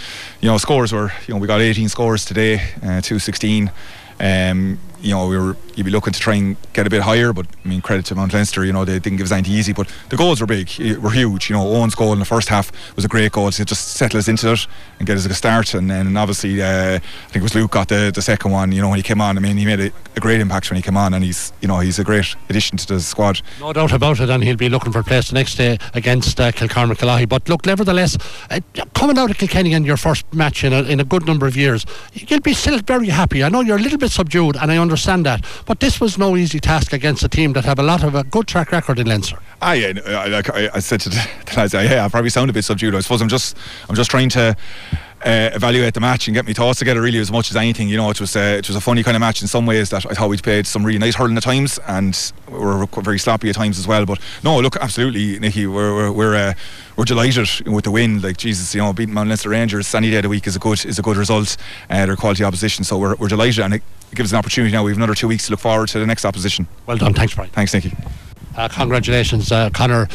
you 0.41 0.49
know, 0.49 0.57
scores 0.57 0.91
were. 0.91 1.11
You 1.27 1.35
know, 1.35 1.39
we 1.39 1.45
got 1.45 1.61
18 1.61 1.89
scores 1.89 2.25
today, 2.25 2.55
uh, 2.77 3.01
216. 3.01 3.69
Um, 4.19 4.79
you 5.01 5.11
know, 5.11 5.27
we 5.27 5.37
were 5.37 5.55
you'd 5.75 5.85
be 5.85 5.91
looking 5.91 6.13
to 6.13 6.19
try 6.19 6.35
and 6.35 6.57
get 6.73 6.85
a 6.85 6.89
bit 6.89 7.01
higher, 7.01 7.33
but 7.33 7.47
I 7.63 7.67
mean, 7.67 7.81
credit 7.81 8.05
to 8.07 8.15
Mount 8.15 8.33
Leinster, 8.33 8.65
you 8.65 8.73
know, 8.73 8.85
they 8.85 8.99
didn't 8.99 9.17
give 9.17 9.25
us 9.25 9.31
anything 9.31 9.53
easy, 9.53 9.73
but 9.73 9.91
the 10.09 10.17
goals 10.17 10.41
were 10.41 10.47
big, 10.47 10.69
were 10.99 11.11
huge. 11.11 11.49
You 11.49 11.55
know, 11.55 11.67
Owen's 11.67 11.95
goal 11.95 12.13
in 12.13 12.19
the 12.19 12.25
first 12.25 12.49
half 12.49 12.71
was 12.95 13.05
a 13.05 13.07
great 13.07 13.31
goal 13.31 13.49
to 13.51 13.65
just 13.65 13.93
settle 13.93 14.19
us 14.19 14.27
into 14.27 14.51
it 14.51 14.67
and 14.99 15.07
get 15.07 15.17
us 15.17 15.25
a 15.25 15.33
start. 15.33 15.73
And 15.73 15.89
then 15.89 16.15
obviously, 16.17 16.61
uh, 16.61 16.95
I 16.95 16.99
think 16.99 17.37
it 17.37 17.43
was 17.43 17.55
Luke 17.55 17.71
got 17.71 17.87
the, 17.87 18.11
the 18.13 18.21
second 18.21 18.51
one. 18.51 18.71
You 18.71 18.81
know, 18.81 18.89
when 18.89 18.97
he 18.97 19.03
came 19.03 19.21
on, 19.21 19.37
I 19.37 19.41
mean, 19.41 19.57
he 19.57 19.65
made 19.65 19.79
a, 19.79 19.91
a, 20.15 20.19
great 20.19 20.39
impact 20.39 20.69
when 20.69 20.75
he 20.75 20.81
came 20.81 20.97
on, 20.97 21.13
and 21.13 21.23
he's 21.23 21.51
you 21.61 21.67
know 21.67 21.79
he's 21.79 21.99
a 21.99 22.03
great 22.03 22.35
addition 22.49 22.77
to 22.77 22.87
the 22.87 22.99
squad. 22.99 23.41
No 23.59 23.73
doubt 23.73 23.91
about 23.91 24.19
it, 24.19 24.29
and 24.29 24.43
he'll 24.43 24.57
be 24.57 24.69
looking 24.69 24.91
for 24.91 24.99
a 24.99 25.03
place 25.03 25.29
the 25.29 25.35
next 25.35 25.55
day 25.55 25.77
against 25.93 26.39
uh, 26.39 26.51
Kilcormac 26.51 26.97
Killoughey. 26.97 27.27
But 27.27 27.49
look, 27.49 27.65
nevertheless, 27.65 28.17
uh, 28.49 28.59
coming 28.93 29.17
out 29.17 29.31
of 29.31 29.37
Kilkenny 29.37 29.73
in 29.73 29.83
your 29.83 29.97
first 29.97 30.31
match 30.33 30.63
in 30.63 30.73
a, 30.73 30.83
in 30.83 30.99
a 30.99 31.03
good 31.03 31.25
number 31.25 31.47
of 31.47 31.55
years, 31.55 31.85
you'll 32.13 32.41
be 32.41 32.53
still 32.53 32.79
very 32.79 33.07
happy. 33.07 33.43
I 33.43 33.49
know 33.49 33.61
you're 33.61 33.77
a 33.77 33.81
little 33.81 33.97
bit 33.97 34.11
subdued, 34.11 34.57
and 34.57 34.71
I 34.71 34.77
understand 34.77 34.90
that. 35.25 35.45
But 35.65 35.79
this 35.79 35.99
was 35.99 36.17
no 36.17 36.35
easy 36.35 36.59
task 36.59 36.93
against 36.93 37.23
a 37.23 37.29
team 37.29 37.53
that 37.53 37.65
have 37.65 37.79
a 37.79 37.83
lot 37.83 38.03
of 38.03 38.15
a 38.15 38.23
good 38.23 38.47
track 38.47 38.71
record 38.71 38.99
in 38.99 39.07
Leinster. 39.07 39.37
I, 39.61 39.83
uh, 39.83 39.93
I, 40.09 40.63
I, 40.63 40.69
I 40.75 40.79
said 40.79 41.01
to 41.01 41.09
the 41.09 41.27
lads, 41.55 41.73
yeah, 41.73 42.05
I 42.05 42.09
probably 42.09 42.29
sound 42.29 42.49
a 42.49 42.53
bit 42.53 42.63
subdued. 42.63 42.95
I 42.95 42.99
suppose 43.01 43.21
I'm 43.21 43.29
just, 43.29 43.57
I'm 43.89 43.95
just 43.95 44.09
trying 44.09 44.29
to 44.29 44.55
uh, 45.25 45.49
evaluate 45.53 45.93
the 45.93 45.99
match 45.99 46.27
and 46.27 46.35
get 46.35 46.45
my 46.45 46.53
thoughts 46.53 46.79
together 46.79 47.01
really 47.01 47.19
as 47.19 47.31
much 47.31 47.51
as 47.51 47.57
anything. 47.57 47.87
You 47.87 47.97
know, 47.97 48.09
it 48.09 48.19
was 48.19 48.35
uh, 48.35 48.57
it 48.57 48.67
was 48.67 48.75
a 48.75 48.81
funny 48.81 49.03
kind 49.03 49.15
of 49.15 49.21
match 49.21 49.41
in 49.41 49.47
some 49.47 49.65
ways 49.65 49.89
that 49.89 50.05
I 50.05 50.13
thought 50.13 50.29
we'd 50.29 50.43
played 50.43 50.65
some 50.65 50.85
really 50.85 50.99
nice 50.99 51.15
hurling 51.15 51.37
at 51.37 51.43
times 51.43 51.79
and 51.87 52.31
we 52.47 52.57
were 52.57 52.85
very 52.85 53.19
sloppy 53.19 53.49
at 53.49 53.55
times 53.55 53.77
as 53.77 53.87
well. 53.87 54.05
But 54.05 54.19
no, 54.43 54.59
look, 54.59 54.77
absolutely, 54.77 55.39
Nicky, 55.39 55.67
we're 55.67 55.93
we're 55.95 56.11
we're, 56.11 56.35
uh, 56.35 56.53
we're 56.97 57.05
delighted 57.05 57.47
with 57.67 57.83
the 57.83 57.91
win. 57.91 58.21
Like 58.21 58.37
Jesus, 58.37 58.73
you 58.73 58.81
know, 58.81 58.93
beating 58.93 59.13
Mount 59.13 59.29
Leinster 59.29 59.49
Rangers 59.49 59.93
any 59.93 60.09
day 60.09 60.17
of 60.17 60.23
the 60.23 60.29
week 60.29 60.47
is 60.47 60.55
a 60.55 60.59
good 60.59 60.83
is 60.85 60.99
a 60.99 61.01
good 61.01 61.17
result. 61.17 61.57
Uh, 61.89 62.05
they're 62.05 62.15
quality 62.15 62.43
opposition, 62.43 62.83
so 62.83 62.97
we're, 62.97 63.15
we're 63.15 63.27
delighted 63.27 63.63
and 63.63 63.75
it, 63.75 63.83
gives 64.13 64.29
us 64.29 64.33
an 64.33 64.39
opportunity 64.39 64.73
now. 64.73 64.83
We 64.83 64.91
have 64.91 64.97
another 64.97 65.15
two 65.15 65.29
weeks 65.29 65.45
to 65.45 65.51
look 65.51 65.61
forward 65.61 65.87
to 65.89 65.99
the 65.99 66.05
next 66.05 66.25
opposition. 66.25 66.67
Well 66.85 66.97
done, 66.97 67.13
thanks, 67.13 67.33
Brian. 67.33 67.49
Thanks, 67.51 67.73
Nicky. 67.73 67.93
Uh, 68.57 68.67
congratulations, 68.67 69.53
uh, 69.53 69.69
Conor 69.69 70.09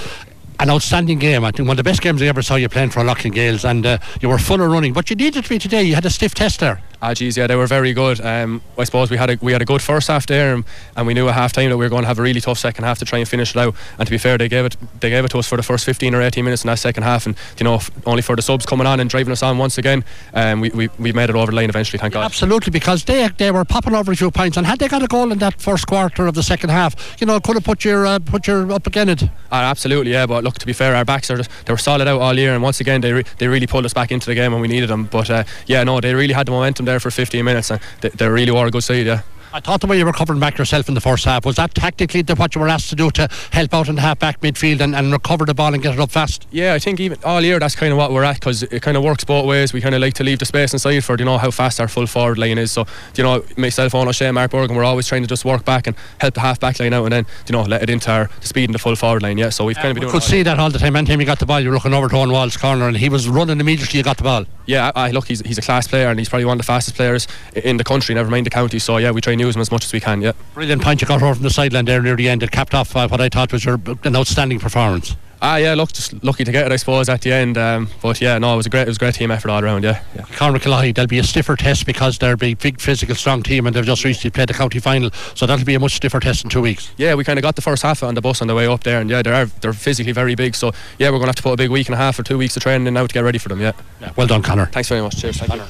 an 0.59 0.71
outstanding 0.71 1.19
game. 1.19 1.45
I 1.45 1.51
think 1.51 1.69
one 1.69 1.75
of 1.75 1.77
the 1.77 1.89
best 1.89 2.01
games 2.01 2.23
I 2.23 2.27
ever 2.27 2.43
saw 2.43 2.57
you 2.57 2.69
playing 2.69 2.91
for 2.91 3.05
Loughlin 3.05 3.33
Gaels, 3.33 3.65
and 3.65 3.85
uh, 3.85 3.99
you 4.21 4.29
were 4.29 4.39
full 4.39 4.61
of 4.61 4.71
running. 4.71 4.93
But 4.93 5.11
you 5.11 5.17
needed 5.17 5.45
to 5.45 5.49
be 5.49 5.59
today. 5.59 5.83
You 5.83 5.95
had 5.95 6.07
a 6.07 6.11
stiff 6.11 6.35
test 6.35 6.61
there. 6.61 6.81
Ah, 7.03 7.13
geez, 7.15 7.37
yeah, 7.37 7.47
they 7.47 7.57
were 7.57 7.67
very 7.67 7.93
good. 7.93 8.21
Um, 8.21 8.63
I 8.79 8.85
suppose 8.85 9.11
we 9.11 9.17
had 9.17 9.31
a 9.31 9.39
we 9.43 9.53
had 9.53 9.63
a 9.63 9.65
good 9.65 9.83
first 9.83 10.09
half 10.09 10.27
there, 10.27 10.55
and, 10.55 10.65
and 10.97 11.07
we 11.07 11.15
knew 11.15 11.29
at 11.29 11.35
half 11.35 11.53
time 11.53 11.71
that 11.71 11.77
we 11.77 11.85
were 11.85 11.91
going 11.91 12.03
to 12.03 12.09
have 12.09 12.19
a 12.19 12.23
really 12.23 12.41
tough 12.41 12.59
second 12.59 12.85
half 12.85 12.99
to 13.01 13.05
try 13.05 13.19
and 13.19 13.29
finish 13.29 13.55
it 13.55 13.59
out. 13.59 13.75
And 13.99 14.07
to 14.07 14.11
be 14.11 14.19
fair, 14.19 14.39
they 14.39 14.49
gave 14.49 14.65
it 14.65 14.77
they 15.01 15.11
gave 15.11 15.25
it 15.25 15.31
to 15.33 15.39
us 15.39 15.47
for 15.47 15.57
the 15.57 15.63
first 15.63 15.85
15 15.85 16.15
or 16.15 16.23
18 16.23 16.45
minutes 16.45 16.65
in 16.65 16.69
that 16.69 16.79
second 16.79 17.03
half, 17.03 17.27
and 17.27 17.37
you 17.59 17.65
know, 17.65 17.81
only 18.07 18.23
for 18.23 18.35
the 18.35 18.43
subs 18.43 18.65
coming 18.65 18.87
on 18.87 19.01
and 19.01 19.11
driving 19.11 19.33
us 19.33 19.43
on 19.43 19.59
once 19.59 19.79
again, 19.79 20.05
um, 20.35 20.61
we, 20.61 20.71
we, 20.71 20.89
we 20.99 21.13
made 21.13 21.29
it 21.29 21.37
over 21.37 21.51
the 21.51 21.57
line 21.57 21.69
eventually. 21.69 21.99
Thank 21.99 22.15
yeah, 22.15 22.21
God. 22.21 22.25
Absolutely, 22.27 22.71
because 22.71 23.05
they 23.05 23.29
they 23.37 23.51
were 23.51 23.65
popping 23.65 23.95
over 23.95 24.13
a 24.13 24.17
few 24.17 24.31
points, 24.31 24.57
and 24.57 24.67
had 24.67 24.79
they 24.79 24.89
got 24.89 25.03
a 25.03 25.07
goal 25.07 25.31
in 25.33 25.39
that 25.39 25.61
first 25.61 25.87
quarter 25.87 26.27
of 26.27 26.35
the 26.35 26.43
second 26.43 26.71
half, 26.71 27.21
you 27.21 27.27
know, 27.27 27.39
could 27.41 27.57
have 27.57 27.65
put 27.65 27.85
your 27.85 28.07
uh, 28.07 28.19
put 28.19 28.47
your 28.47 28.73
up 28.73 28.87
again 28.87 29.11
it. 29.11 29.25
Ah, 29.53 29.71
absolutely, 29.71 30.13
yeah. 30.13 30.27
But 30.27 30.45
look, 30.45 30.55
to 30.59 30.67
be 30.67 30.73
fair, 30.73 30.95
our 30.97 31.05
backs 31.05 31.31
are 31.31 31.37
just, 31.37 31.51
they 31.67 31.73
were 31.73 31.79
solid 31.79 32.09
out 32.09 32.21
all 32.21 32.39
year, 32.39 32.55
and 32.55 32.63
once 32.63 32.81
again 32.81 33.03
they 33.03 33.13
re- 33.13 33.25
they 33.39 33.49
really 33.49 33.67
pulled 33.67 33.85
us 33.85 33.93
back 33.93 34.11
into 34.11 34.27
the 34.27 34.35
game 34.35 34.53
when 34.53 34.63
we 34.63 34.69
needed 34.69 34.89
them. 34.89 35.05
But 35.05 35.31
uh, 35.31 35.45
yeah, 35.67 35.85
no, 35.85 36.01
they 36.01 36.15
really 36.15 36.33
had 36.33 36.47
the 36.47 36.53
momentum 36.53 36.86
there 36.87 37.01
for 37.01 37.11
15 37.11 37.45
minutes. 37.45 37.71
And 37.71 37.81
they, 38.01 38.09
they 38.11 38.29
really 38.29 38.53
were 38.53 38.67
a 38.67 38.71
good 38.71 38.85
side, 38.85 39.07
yeah. 39.07 39.23
I 39.57 39.61
thought 39.61 39.81
the 39.81 39.87
way 39.87 39.97
you 39.97 40.05
were 40.05 40.13
covering 40.13 40.39
back 40.39 40.59
yourself 40.59 40.87
in 40.87 40.93
the 40.93 41.01
first 41.01 41.25
half 41.25 41.47
was 41.47 41.57
that 41.57 41.75
tactically 41.75 42.21
the, 42.21 42.35
what 42.35 42.55
you 42.55 42.61
were 42.61 42.69
asked 42.69 42.91
to 42.91 42.95
do 42.95 43.11
to 43.13 43.27
help 43.53 43.73
out 43.73 43.89
in 43.89 43.95
the 43.95 44.03
half 44.03 44.19
back 44.19 44.43
midfield 44.43 44.81
and, 44.81 44.95
and 44.95 45.11
recover 45.11 45.47
the 45.47 45.55
ball 45.55 45.73
and 45.73 45.83
get 45.83 45.95
it 45.95 45.99
up 45.99 46.11
fast. 46.11 46.47
Yeah, 46.51 46.75
I 46.75 46.79
think 46.79 47.01
even 47.01 47.17
all 47.25 47.41
year 47.41 47.59
that's 47.59 47.75
kind 47.75 47.91
of 47.91 47.97
what 47.97 48.13
we're 48.13 48.23
at 48.25 48.35
because 48.35 48.65
it 48.65 48.83
kind 48.83 48.99
of 48.99 49.03
works 49.03 49.25
both 49.25 49.47
ways. 49.47 49.73
We 49.73 49.81
kind 49.81 49.95
of 49.95 50.03
like 50.03 50.13
to 50.15 50.25
leave 50.25 50.41
the 50.41 50.45
space 50.45 50.75
inside 50.75 51.01
for 51.01 51.17
you 51.19 51.25
know 51.25 51.39
how 51.39 51.51
fast 51.51 51.81
our 51.81 51.89
full 51.89 52.07
forward 52.07 52.37
line 52.37 52.59
is. 52.59 52.71
So 52.71 52.87
you 53.15 53.25
know 53.25 53.43
myself, 53.57 53.95
Owen 53.95 54.09
O'Shea, 54.09 54.31
Mark 54.31 54.51
Bergin, 54.51 54.77
we're 54.77 54.85
always 54.85 55.07
trying 55.07 55.23
to 55.23 55.29
just 55.29 55.47
work 55.47 55.65
back 55.65 55.87
and 55.87 55.97
help 56.21 56.35
the 56.35 56.41
half 56.41 56.61
back 56.61 56.79
line 56.79 56.93
out 56.93 57.05
and 57.05 57.13
then 57.13 57.27
you 57.49 57.55
know 57.55 57.63
let 57.63 57.83
it 57.83 57.89
into 57.89 58.11
our 58.11 58.29
the 58.43 58.47
speed 58.47 58.65
in 58.65 58.73
the 58.73 58.79
full 58.79 58.95
forward 58.95 59.23
line. 59.23 59.39
Yeah, 59.39 59.49
so 59.49 59.65
we've 59.65 59.77
kind 59.77 59.89
of 59.89 59.95
been. 59.95 60.05
We 60.05 60.13
could 60.13 60.23
see 60.23 60.43
that 60.43 60.59
all 60.59 60.69
the 60.69 60.79
time. 60.79 60.97
Anytime 60.97 61.19
you 61.21 61.27
got 61.27 61.39
the 61.39 61.47
ball, 61.47 61.61
you're 61.61 61.73
looking 61.73 61.95
over 61.95 62.11
to 62.11 62.17
Owen 62.17 62.31
Wall's 62.31 62.59
corner 62.59 62.89
and 62.89 62.97
he 62.99 63.09
was 63.09 63.27
running 63.27 63.59
immediately. 63.59 63.97
You 63.97 64.05
got 64.05 64.19
the 64.19 64.25
ball. 64.25 64.45
Yeah, 64.67 64.93
I, 64.95 65.07
I 65.07 65.11
look, 65.13 65.29
he's 65.29 65.41
he's 65.41 65.57
a 65.57 65.63
class 65.63 65.89
player 65.89 66.09
and 66.09 66.19
he's 66.19 66.29
probably 66.29 66.45
one 66.45 66.57
of 66.57 66.59
the 66.59 66.67
fastest 66.67 66.97
players 66.97 67.27
in 67.55 67.79
the 67.79 67.85
country. 67.85 68.15
Never 68.15 68.29
mind 68.29 68.45
the 68.45 68.51
county. 68.51 68.79
So 68.79 68.99
yeah, 68.99 69.13
we 69.13 69.23
try 69.23 69.33
and 69.33 69.46
use 69.47 69.57
him 69.57 69.63
as 69.63 69.71
much 69.71 69.85
as 69.85 69.93
we 69.93 70.01
can. 70.01 70.21
Yeah. 70.21 70.33
Brilliant 70.55 70.83
point 70.83 71.01
you 71.01 71.07
got 71.07 71.23
over 71.23 71.35
from 71.35 71.43
the 71.43 71.51
sideline 71.51 71.85
there 71.85 72.03
near 72.03 72.17
the 72.17 72.29
end. 72.29 72.43
It 72.43 72.51
capped 72.51 72.75
off 72.75 72.95
uh, 72.95 73.09
what 73.09 73.21
I 73.21 73.29
thought 73.29 73.53
was 73.53 73.65
your, 73.65 73.81
an 74.05 74.17
outstanding 74.17 74.59
performance. 74.59 75.17
Ah, 75.43 75.57
yeah, 75.57 75.75
look, 75.75 75.93
just 75.93 76.23
lucky 76.25 76.45
to 76.45 76.53
get 76.53 76.67
it, 76.67 76.73
I 76.73 76.77
suppose, 76.77 77.09
at 77.09 77.21
the 77.21 77.33
end. 77.33 77.59
Um, 77.59 77.89
but 78.03 78.21
yeah, 78.21 78.39
no, 78.39 78.55
it 78.55 78.57
was 78.57 78.67
a 78.67 78.71
great, 78.71 78.83
it 78.83 78.89
was 78.89 78.97
a 78.97 79.01
great 79.01 79.15
team 79.15 79.31
effort 79.31 79.51
all 79.51 79.63
around. 79.63 79.85
Yeah, 79.85 80.03
yeah. 80.15 80.25
Cormac 80.37 80.63
there'll 80.63 81.07
be 81.07 81.19
a 81.19 81.25
stiffer 81.25 81.57
test 81.57 81.87
because 81.87 82.19
they're 82.19 82.35
a 82.35 82.37
big, 82.37 82.59
big 82.59 82.81
physical, 82.81 83.15
strong 83.15 83.43
team, 83.43 83.67
and 83.67 83.77
they've 83.77 83.85
just 83.85 84.05
recently 84.05 84.31
played 84.31 84.49
the 84.49 84.55
county 84.55 84.79
final, 84.79 85.11
so 85.35 85.47
that'll 85.47 85.65
be 85.65 85.75
a 85.75 85.81
much 85.81 85.97
stiffer 85.97 86.21
test 86.21 86.45
in 86.45 86.51
two 86.51 86.63
weeks. 86.63 86.91
Yeah, 86.97 87.15
we 87.15 87.25
kind 87.25 87.39
of 87.39 87.43
got 87.43 87.57
the 87.57 87.63
first 87.63 87.83
half 87.83 88.03
on 88.03 88.15
the 88.15 88.21
bus 88.21 88.41
on 88.41 88.49
the 88.49 88.55
way 88.55 88.67
up 88.67 88.85
there, 88.85 89.01
and 89.01 89.11
yeah, 89.11 89.23
they're 89.23 89.47
they're 89.47 89.73
physically 89.73 90.13
very 90.13 90.35
big. 90.35 90.55
So 90.55 90.73
yeah, 90.99 91.09
we're 91.09 91.19
going 91.19 91.23
to 91.23 91.29
have 91.29 91.37
to 91.37 91.43
put 91.43 91.53
a 91.53 91.57
big 91.57 91.71
week 91.71 91.89
and 91.89 91.95
a 91.95 91.99
half 91.99 92.19
or 92.19 92.23
two 92.23 92.39
weeks 92.39 92.57
of 92.57 92.63
training 92.63 92.93
now 92.93 93.07
to 93.07 93.13
get 93.13 93.21
ready 93.21 93.39
for 93.39 93.49
them. 93.49 93.61
Yeah. 93.61 93.73
yeah 94.01 94.13
well 94.17 94.27
done, 94.27 94.43
Connor. 94.43 94.67
Thanks 94.67 94.89
very 94.89 95.03
much. 95.03 95.21
Cheers. 95.21 95.39
Thank 95.39 95.51
Connor. 95.51 95.67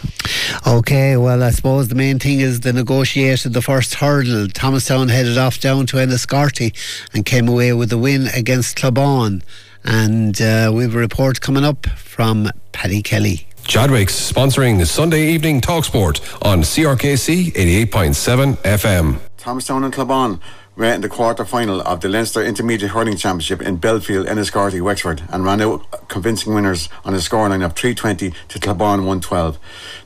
Okay, 0.66 1.16
well, 1.16 1.42
I 1.42 1.50
suppose 1.50 1.88
the 1.88 1.94
main 1.94 2.18
thing 2.18 2.40
is 2.40 2.60
the 2.60 2.72
negotiated 2.72 3.52
the 3.52 3.62
first 3.62 3.94
hurdle. 3.94 4.48
Thomastown 4.48 5.08
headed 5.08 5.38
off 5.38 5.60
down 5.60 5.86
to 5.86 5.96
Enniscorthy 5.96 6.74
and 7.12 7.24
came 7.24 7.48
away 7.48 7.72
with 7.72 7.90
the 7.90 7.98
win 7.98 8.28
against 8.28 8.76
Cloughbawn. 8.76 9.42
And 9.86 10.40
uh, 10.40 10.72
we 10.74 10.82
have 10.82 10.94
a 10.94 10.98
report 10.98 11.40
coming 11.40 11.64
up 11.64 11.86
from 11.90 12.50
Paddy 12.72 13.02
Kelly. 13.02 13.46
Chadwick's 13.64 14.14
sponsoring 14.32 14.78
the 14.78 14.86
Sunday 14.86 15.28
evening 15.28 15.60
talk 15.60 15.84
sport 15.84 16.20
on 16.42 16.60
CRKC 16.60 17.52
88.7 17.52 18.56
FM. 18.58 19.18
Thomastown 19.38 19.84
and 19.84 19.92
Cloughbawn 19.92 20.40
met 20.76 20.94
in 20.94 21.00
the 21.00 21.08
quarter 21.08 21.44
final 21.44 21.80
of 21.80 22.02
the 22.02 22.08
Leinster 22.08 22.44
Intermediate 22.44 22.90
Hurling 22.90 23.16
Championship 23.16 23.62
in 23.62 23.76
Bellefield, 23.76 24.26
Enniscorthy, 24.26 24.82
Wexford, 24.82 25.22
and 25.30 25.42
ran 25.42 25.62
out 25.62 26.08
convincing 26.08 26.54
winners 26.54 26.90
on 27.02 27.14
a 27.14 27.16
scoreline 27.16 27.64
of 27.64 27.72
320 27.72 28.34
to 28.48 28.58
Cloughbawn 28.58 28.98
112. 28.98 29.58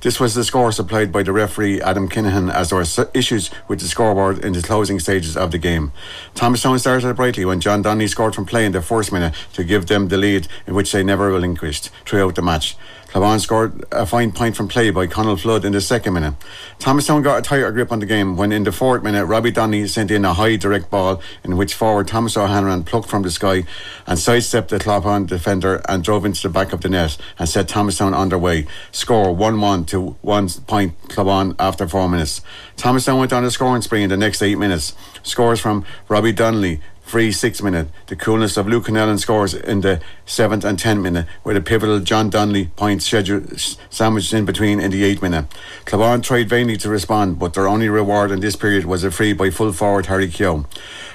This 0.03 0.21
was 0.21 0.35
the 0.35 0.45
score 0.45 0.71
supplied 0.71 1.11
by 1.11 1.25
the 1.25 1.33
referee 1.33 1.83
Adam 1.83 2.09
Kinahan 2.09 2.53
as 2.55 2.71
there 2.71 2.79
were 2.79 3.11
issues 3.15 3.51
with 3.67 3.81
the 3.81 3.89
scoreboard 3.89 4.45
in 4.45 4.53
the 4.53 4.63
closing 4.63 5.01
stages 5.01 5.37
of 5.37 5.51
the 5.51 5.59
game. 5.59 5.91
Thomastown 6.35 6.79
started 6.79 7.17
brightly 7.17 7.45
when 7.45 7.61
John 7.61 7.83
Donnelly 7.83 8.07
scored 8.07 8.37
from 8.37 8.47
play 8.47 8.65
in 8.65 8.71
the 8.71 8.81
first 8.81 9.13
minute 9.13 9.35
to 9.55 9.65
give 9.65 9.87
them 9.87 10.07
the 10.07 10.17
lead 10.17 10.47
in 10.69 10.75
which 10.75 10.93
they 10.93 11.03
never 11.03 11.33
relinquished 11.33 11.91
throughout 12.05 12.37
the 12.37 12.43
match. 12.43 12.77
Cloughbawn 13.11 13.41
scored 13.41 13.85
a 13.91 14.07
fine 14.07 14.31
point 14.31 14.55
from 14.55 14.69
play 14.69 14.91
by 14.91 15.09
Connell 15.09 15.37
Flood 15.37 15.65
in 15.65 15.73
the 15.73 15.81
second 15.81 16.15
minute. 16.15 16.35
Thomastown 16.79 17.23
got 17.23 17.41
a 17.41 17.43
tighter 17.43 17.73
grip 17.73 17.91
on 17.91 17.99
the 17.99 18.07
game 18.07 18.37
when 18.37 18.53
in 18.53 18.63
the 18.63 18.71
fourth 18.71 19.03
minute 19.03 19.27
Robbie 19.27 19.51
Donnelly 19.51 19.89
sent 19.89 20.13
in 20.13 20.25
a 20.25 20.33
high 20.33 20.55
direct 20.55 20.91
ball 20.91 21.21
in 21.43 21.57
which 21.57 21.75
forward 21.75 22.07
Thomas 22.07 22.37
O'Hanlon 22.37 22.85
plucked 22.85 23.09
from 23.09 23.23
the 23.23 23.31
sky 23.33 23.65
and 24.07 24.17
sidestepped 24.17 24.69
the 24.69 24.79
Cloughbawn 24.79 25.27
defender 25.27 25.83
and 25.89 26.05
drove 26.05 26.25
into 26.25 26.43
the 26.43 26.49
back 26.51 26.73
of 26.73 26.83
the 26.83 26.89
net 26.89 27.17
and 27.37 27.49
set 27.49 27.67
Thomastown 27.67 28.15
underway. 28.15 28.69
Score 28.93 29.35
1-1 29.35 29.89
to 29.89 30.17
1 30.23 30.49
point 30.69 30.97
Cloughbawn 31.09 31.57
after 31.59 31.89
4 31.89 32.09
minutes. 32.09 32.43
Thomastown 32.77 33.19
went 33.19 33.33
on 33.33 33.45
a 33.45 33.51
scoring 33.51 33.83
spree 33.83 34.05
in 34.05 34.11
the 34.11 34.17
next 34.17 34.41
8 34.41 34.55
minutes. 34.55 34.95
Scores 35.25 35.59
from 35.59 35.85
Robbie 36.09 36.33
Donnelly, 36.33 36.81
free 37.11 37.33
six 37.33 37.61
minute. 37.61 37.89
The 38.07 38.15
coolness 38.15 38.57
of 38.57 38.69
Luke 38.69 38.85
Connellan 38.85 39.19
scores 39.19 39.53
in 39.53 39.81
the 39.81 40.01
seventh 40.27 40.65
and 40.65 40.79
tenth 40.79 41.01
minute, 41.01 41.27
with 41.43 41.57
a 41.57 41.61
pivotal 41.61 41.99
John 41.99 42.31
Donnelly 42.31 42.67
point 42.77 43.03
schedule 43.03 43.43
sandwiched 43.91 44.33
in 44.33 44.45
between 44.45 44.79
in 44.79 44.93
the 44.93 45.03
eighth 45.03 45.21
minute. 45.21 45.47
Cloughbawn 45.87 46.23
tried 46.23 46.49
vainly 46.49 46.77
to 46.77 46.89
respond, 46.89 47.41
but 47.41 47.55
their 47.55 47.67
only 47.67 47.89
reward 47.89 48.31
in 48.31 48.39
this 48.39 48.55
period 48.55 48.85
was 48.85 49.03
a 49.03 49.11
free 49.11 49.33
by 49.33 49.51
full 49.51 49.73
forward 49.73 50.07
Harry 50.07 50.29
Keogh. 50.29 50.67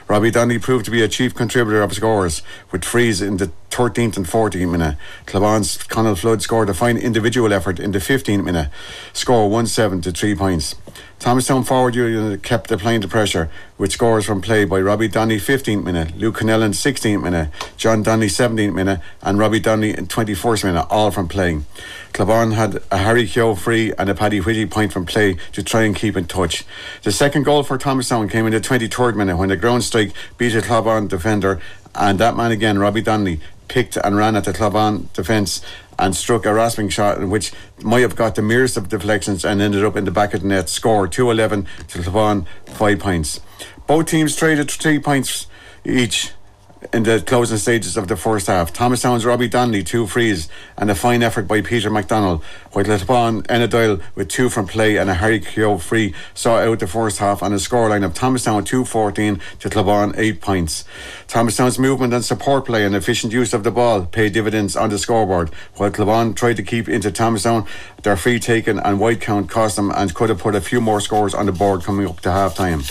Robbie 0.10 0.32
Donnelly 0.32 0.60
proved 0.60 0.84
to 0.84 0.92
be 0.92 1.02
a 1.02 1.08
chief 1.08 1.34
contributor 1.34 1.82
of 1.82 1.94
scores, 1.94 2.42
with 2.74 2.84
frees 2.84 3.22
in 3.22 3.38
the 3.38 3.50
13th 3.72 4.18
and 4.18 4.26
14th 4.26 4.70
minute. 4.70 4.98
Cloughbawn's 5.26 5.82
Connell 5.84 6.16
Flood 6.16 6.42
scored 6.42 6.70
a 6.70 6.74
fine 6.74 6.98
individual 6.98 7.54
effort 7.54 7.80
in 7.80 7.94
the 7.94 8.00
15th 8.00 8.44
minute, 8.44 8.70
score 9.14 9.50
1 9.50 9.66
7 9.66 10.02
to 10.02 10.12
3 10.12 10.36
points. 10.36 10.76
Thomastown 11.26 11.64
forward 11.64 11.96
unit 11.96 12.44
kept 12.44 12.72
applying 12.72 13.02
the 13.02 13.08
pressure 13.08 13.50
with 13.80 13.92
scores 13.92 14.28
from 14.28 14.42
play 14.42 14.64
by 14.64 14.80
Robbie 14.80 15.08
Donnelly 15.08 15.40
15th 15.40 15.84
minute, 15.84 16.16
Luke 16.16 16.36
Connellan 16.36 16.70
16th 16.70 17.24
minute, 17.24 17.50
John 17.78 18.04
Donnelly 18.04 18.28
17th 18.28 18.76
minute 18.76 19.02
and 19.24 19.40
Robbie 19.40 19.60
Donnelly 19.60 19.98
in 19.98 20.06
24th 20.06 20.64
minute, 20.64 20.86
all 20.88 21.10
from 21.10 21.28
playing. 21.28 21.66
Cloughbawn 22.14 22.54
had 22.54 22.78
a 22.92 22.98
Harry 22.98 23.26
Keogh 23.26 23.56
free 23.56 23.92
and 23.98 24.08
a 24.08 24.14
Paddy 24.14 24.38
Whitty 24.38 24.68
point 24.68 24.94
from 24.94 25.08
play 25.08 25.38
to 25.54 25.64
try 25.64 25.82
and 25.82 25.96
keep 25.96 26.16
in 26.16 26.26
touch. 26.26 26.64
The 27.02 27.12
second 27.12 27.42
goal 27.42 27.64
for 27.64 27.80
Thomastown 27.80 28.30
came 28.30 28.46
in 28.46 28.52
the 28.52 28.62
23rd 28.62 29.16
minute 29.16 29.38
when 29.38 29.50
the 29.50 29.58
ground 29.58 29.84
strike 29.84 30.14
beat 30.38 30.54
a 30.54 30.62
Cloughbawn 30.62 31.08
defender 31.08 31.60
and 31.96 32.20
that 32.20 32.36
man 32.36 32.52
again, 32.52 32.78
Robbie 32.78 33.02
Donnelly, 33.02 33.40
picked 33.68 33.98
and 33.98 34.16
ran 34.16 34.36
at 34.36 34.46
the 34.46 34.54
Cloughbawn 34.54 35.12
defence 35.14 35.62
and 35.98 36.16
struck 36.16 36.46
a 36.46 36.54
rasping 36.54 36.90
shot 36.90 37.18
in 37.18 37.30
which 37.30 37.54
might 37.82 38.02
have 38.02 38.16
got 38.16 38.36
the 38.36 38.42
merest 38.42 38.78
of 38.78 38.90
deflections 38.90 39.46
and 39.46 39.62
ended 39.62 39.84
up 39.84 39.96
in 39.96 40.06
the 40.06 40.12
back 40.12 40.34
of 40.34 40.42
the 40.42 40.48
net. 40.48 40.70
Score 40.70 41.08
2 41.08 41.32
11 41.32 41.68
to 41.88 42.00
Cloughbawn, 42.00 42.46
5 42.68 43.00
points. 43.00 43.40
Both 43.88 44.08
teams 44.08 44.36
traded 44.36 44.70
3 44.70 45.00
points 45.00 45.48
each 45.84 46.32
in 46.94 47.04
the 47.04 47.22
closing 47.26 47.58
stages 47.58 47.98
of 47.98 48.08
the 48.08 48.16
first 48.16 48.48
half. 48.48 48.74
Thomas 48.74 49.02
Thomastown's 49.02 49.26
Robbie 49.26 49.48
Donnelly, 49.48 49.84
two 49.84 50.08
frees, 50.08 50.48
and 50.78 50.90
a 50.90 50.96
fine 50.96 51.22
effort 51.22 51.48
by 51.48 51.62
Peter 51.62 51.90
McDonald, 51.90 52.44
while 52.72 52.86
Letbon 52.86 53.44
Doyle 53.70 54.00
with 54.16 54.30
two 54.30 54.50
from 54.50 54.68
play 54.68 54.98
and 54.98 55.10
a 55.10 55.14
Harry 55.14 55.40
Keogh 55.40 55.78
free 55.78 56.14
saw 56.34 56.58
out 56.58 56.80
the 56.80 56.88
first 56.88 57.20
half 57.20 57.44
on 57.44 57.52
a 57.52 57.58
scoreline 57.58 58.06
of 58.06 58.14
Thomastown 58.14 58.64
2-14 58.64 59.42
to 59.60 59.70
Cloughbawn 59.70 60.14
8 60.18 60.42
points. 60.42 60.86
Thomas 61.28 61.56
Thomastown's 61.56 61.80
movement 61.80 62.14
and 62.14 62.24
support 62.24 62.66
play 62.66 62.86
and 62.86 62.96
efficient 62.96 63.32
use 63.32 63.54
of 63.54 63.64
the 63.64 63.72
ball 63.72 64.06
paid 64.06 64.34
dividends 64.34 64.76
on 64.76 64.90
the 64.90 64.98
scoreboard, 64.98 65.50
while 65.76 65.92
Cloughbawn 65.92 66.36
tried 66.36 66.58
to 66.58 66.64
keep 66.64 66.90
into 66.90 67.12
Thomastown. 67.12 67.68
Their 68.04 68.18
free 68.18 68.40
taken 68.40 68.80
and 68.80 69.00
white 69.00 69.22
count 69.22 69.50
cost 69.50 69.76
them 69.76 69.92
and 69.92 70.14
could 70.14 70.30
have 70.30 70.40
put 70.40 70.56
a 70.56 70.62
few 70.62 70.82
more 70.82 71.02
scores 71.02 71.34
on 71.34 71.46
the 71.46 71.52
board 71.52 71.84
coming 71.84 72.08
up 72.08 72.22
to 72.22 72.32
half 72.32 72.56
time. 72.56 72.82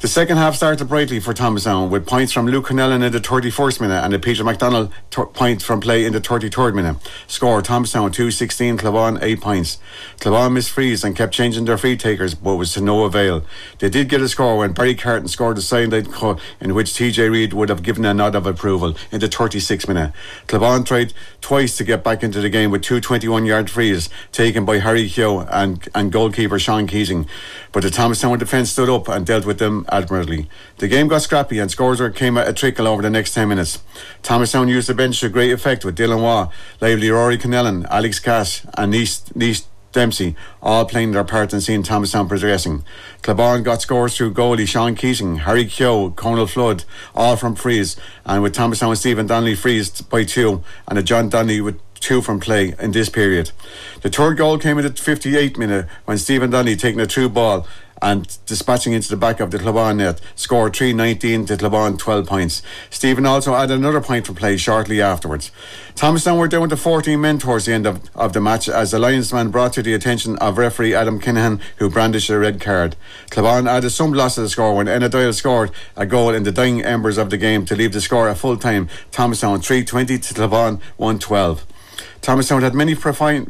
The 0.00 0.08
second 0.08 0.36
half 0.36 0.54
started 0.54 0.88
brightly 0.88 1.20
for 1.20 1.32
Thomastown 1.32 1.88
with 1.88 2.06
points 2.06 2.30
from 2.30 2.46
Luke 2.46 2.66
Connellan 2.66 3.02
in 3.02 3.12
the 3.12 3.18
31st 3.18 3.80
minute 3.80 4.04
and 4.04 4.12
a 4.12 4.18
Peter 4.18 4.44
McDonald 4.44 4.92
t- 5.10 5.24
point 5.32 5.62
from 5.62 5.80
play 5.80 6.04
in 6.04 6.12
the 6.12 6.20
33rd 6.20 6.74
minute. 6.74 6.96
Score 7.26 7.62
Thomastown 7.62 8.12
2 8.12 8.30
16, 8.30 8.76
Cloughbawn 8.76 9.18
8 9.22 9.40
points. 9.40 9.78
Cloughbawn 10.20 10.52
missed 10.52 10.70
frees 10.70 11.02
and 11.02 11.16
kept 11.16 11.32
changing 11.32 11.64
their 11.64 11.78
free 11.78 11.96
takers 11.96 12.34
but 12.34 12.56
was 12.56 12.74
to 12.74 12.82
no 12.82 13.04
avail. 13.04 13.42
They 13.78 13.88
did 13.88 14.10
get 14.10 14.20
a 14.20 14.28
score 14.28 14.58
when 14.58 14.74
Barry 14.74 14.94
Carton 14.94 15.28
scored 15.28 15.56
a 15.56 15.62
sideline 15.62 16.12
cut 16.12 16.40
in 16.60 16.74
which 16.74 16.92
TJ 16.92 17.30
Reid 17.30 17.54
would 17.54 17.70
have 17.70 17.82
given 17.82 18.04
a 18.04 18.12
nod 18.12 18.34
of 18.34 18.46
approval 18.46 18.94
in 19.10 19.20
the 19.20 19.28
36th 19.28 19.88
minute. 19.88 20.12
Cloughbawn 20.46 20.84
tried 20.84 21.14
twice 21.40 21.74
to 21.78 21.84
get 21.84 22.04
back 22.04 22.22
into 22.22 22.42
the 22.42 22.50
game 22.50 22.70
with 22.70 22.82
two 22.82 23.00
21 23.00 23.46
yard 23.46 23.70
frees 23.70 24.10
taken 24.30 24.66
by 24.66 24.78
Harry 24.78 25.08
Keogh 25.08 25.46
and, 25.50 25.88
and 25.94 26.12
goalkeeper 26.12 26.58
Sean 26.58 26.86
Keating. 26.86 27.26
But 27.72 27.82
the 27.82 27.90
Thomastown 27.90 28.38
defence 28.38 28.70
stood 28.70 28.90
up 28.90 29.08
and 29.08 29.24
dealt 29.24 29.46
with 29.46 29.58
them 29.58 29.85
admirably. 29.90 30.48
The 30.78 30.88
game 30.88 31.08
got 31.08 31.22
scrappy 31.22 31.58
and 31.58 31.70
scores 31.70 32.00
came 32.14 32.36
at 32.38 32.48
a 32.48 32.52
trickle 32.52 32.86
over 32.86 33.02
the 33.02 33.10
next 33.10 33.34
10 33.34 33.48
minutes. 33.48 33.82
Thomastown 34.22 34.68
used 34.68 34.88
the 34.88 34.94
bench 34.94 35.20
to 35.20 35.28
great 35.28 35.52
effect 35.52 35.84
with 35.84 35.96
Dylan 35.96 36.22
Waugh, 36.22 36.50
lively 36.80 37.10
Rory 37.10 37.38
Connellan, 37.38 37.86
Alex 37.90 38.18
Cass, 38.18 38.66
and 38.76 38.92
Nice, 38.92 39.24
Nice 39.34 39.66
Dempsey, 39.96 40.36
all 40.62 40.84
playing 40.84 41.12
their 41.12 41.24
part 41.24 41.54
in 41.54 41.60
seeing 41.62 41.82
Thomastown 41.82 42.28
progressing. 42.28 42.84
Cloughbawn 43.22 43.62
got 43.62 43.80
scores 43.80 44.14
through 44.14 44.34
goalie 44.34 44.68
Sean 44.68 44.94
Keating, 44.94 45.36
Harry 45.36 45.64
Keogh, 45.64 46.10
Conal 46.10 46.46
Flood, 46.46 46.84
all 47.14 47.36
from 47.36 47.54
frees, 47.54 47.96
and 48.26 48.42
with 48.42 48.54
Thomastown 48.54 48.90
and 48.90 48.98
Stephen 48.98 49.26
Donnelly 49.26 49.54
frees 49.54 50.02
by 50.02 50.24
two, 50.24 50.62
and 50.86 50.98
a 50.98 51.02
John 51.02 51.30
Donnelly 51.30 51.62
with 51.62 51.80
two 52.00 52.22
from 52.22 52.40
play 52.40 52.74
in 52.78 52.92
this 52.92 53.08
period. 53.08 53.50
The 54.02 54.10
third 54.10 54.36
goal 54.36 54.58
came 54.58 54.78
in 54.78 54.84
the 54.84 54.90
58th 54.90 55.56
minute 55.56 55.86
when 56.04 56.18
Stephen 56.18 56.50
Donnelly 56.50 56.76
taking 56.76 57.00
a 57.00 57.06
true 57.06 57.28
ball 57.28 57.66
and 58.02 58.38
dispatching 58.46 58.92
into 58.92 59.08
the 59.08 59.16
back 59.16 59.40
of 59.40 59.50
the 59.50 59.58
Cloughbawn 59.58 59.96
net, 59.96 60.20
scored 60.34 60.72
3-19 60.74 61.46
to 61.46 61.56
Cloughbawn 61.56 61.98
12 61.98 62.26
points. 62.26 62.62
Stephen 62.90 63.26
also 63.26 63.54
added 63.54 63.78
another 63.78 64.00
point 64.00 64.26
from 64.26 64.34
play 64.34 64.56
shortly 64.56 65.00
afterwards. 65.00 65.50
Thomastown 65.94 66.38
were 66.38 66.48
down 66.48 66.68
to 66.68 66.76
14 66.76 67.18
men 67.20 67.38
towards 67.38 67.64
the 67.64 67.72
end 67.72 67.86
of, 67.86 68.02
of 68.14 68.32
the 68.32 68.40
match 68.40 68.68
as 68.68 68.90
the 68.90 68.98
linesman 68.98 69.50
brought 69.50 69.72
to 69.74 69.82
the 69.82 69.94
attention 69.94 70.36
of 70.38 70.58
referee 70.58 70.94
Adam 70.94 71.20
Kinahan 71.20 71.60
who 71.76 71.88
brandished 71.88 72.28
a 72.28 72.38
red 72.38 72.60
card. 72.60 72.96
Cloughbawn 73.30 73.68
added 73.68 73.90
some 73.90 74.12
loss 74.12 74.34
to 74.34 74.42
the 74.42 74.48
score 74.48 74.74
when 74.76 74.88
Enna 74.88 75.08
Doyle 75.08 75.32
scored 75.32 75.70
a 75.96 76.04
goal 76.04 76.34
in 76.34 76.42
the 76.42 76.52
dying 76.52 76.82
embers 76.82 77.18
of 77.18 77.30
the 77.30 77.38
game 77.38 77.64
to 77.66 77.74
leave 77.74 77.92
the 77.92 78.00
score 78.00 78.28
at 78.28 78.38
full 78.38 78.56
time. 78.56 78.88
Thomastown 79.10 79.60
3-20 79.60 80.06
to 80.28 80.34
Cloughbawn 80.34 80.80
1-12. 80.98 81.62
Thomastown 82.22 82.62
had 82.62 82.74
many 82.74 82.94
fine, 82.94 83.46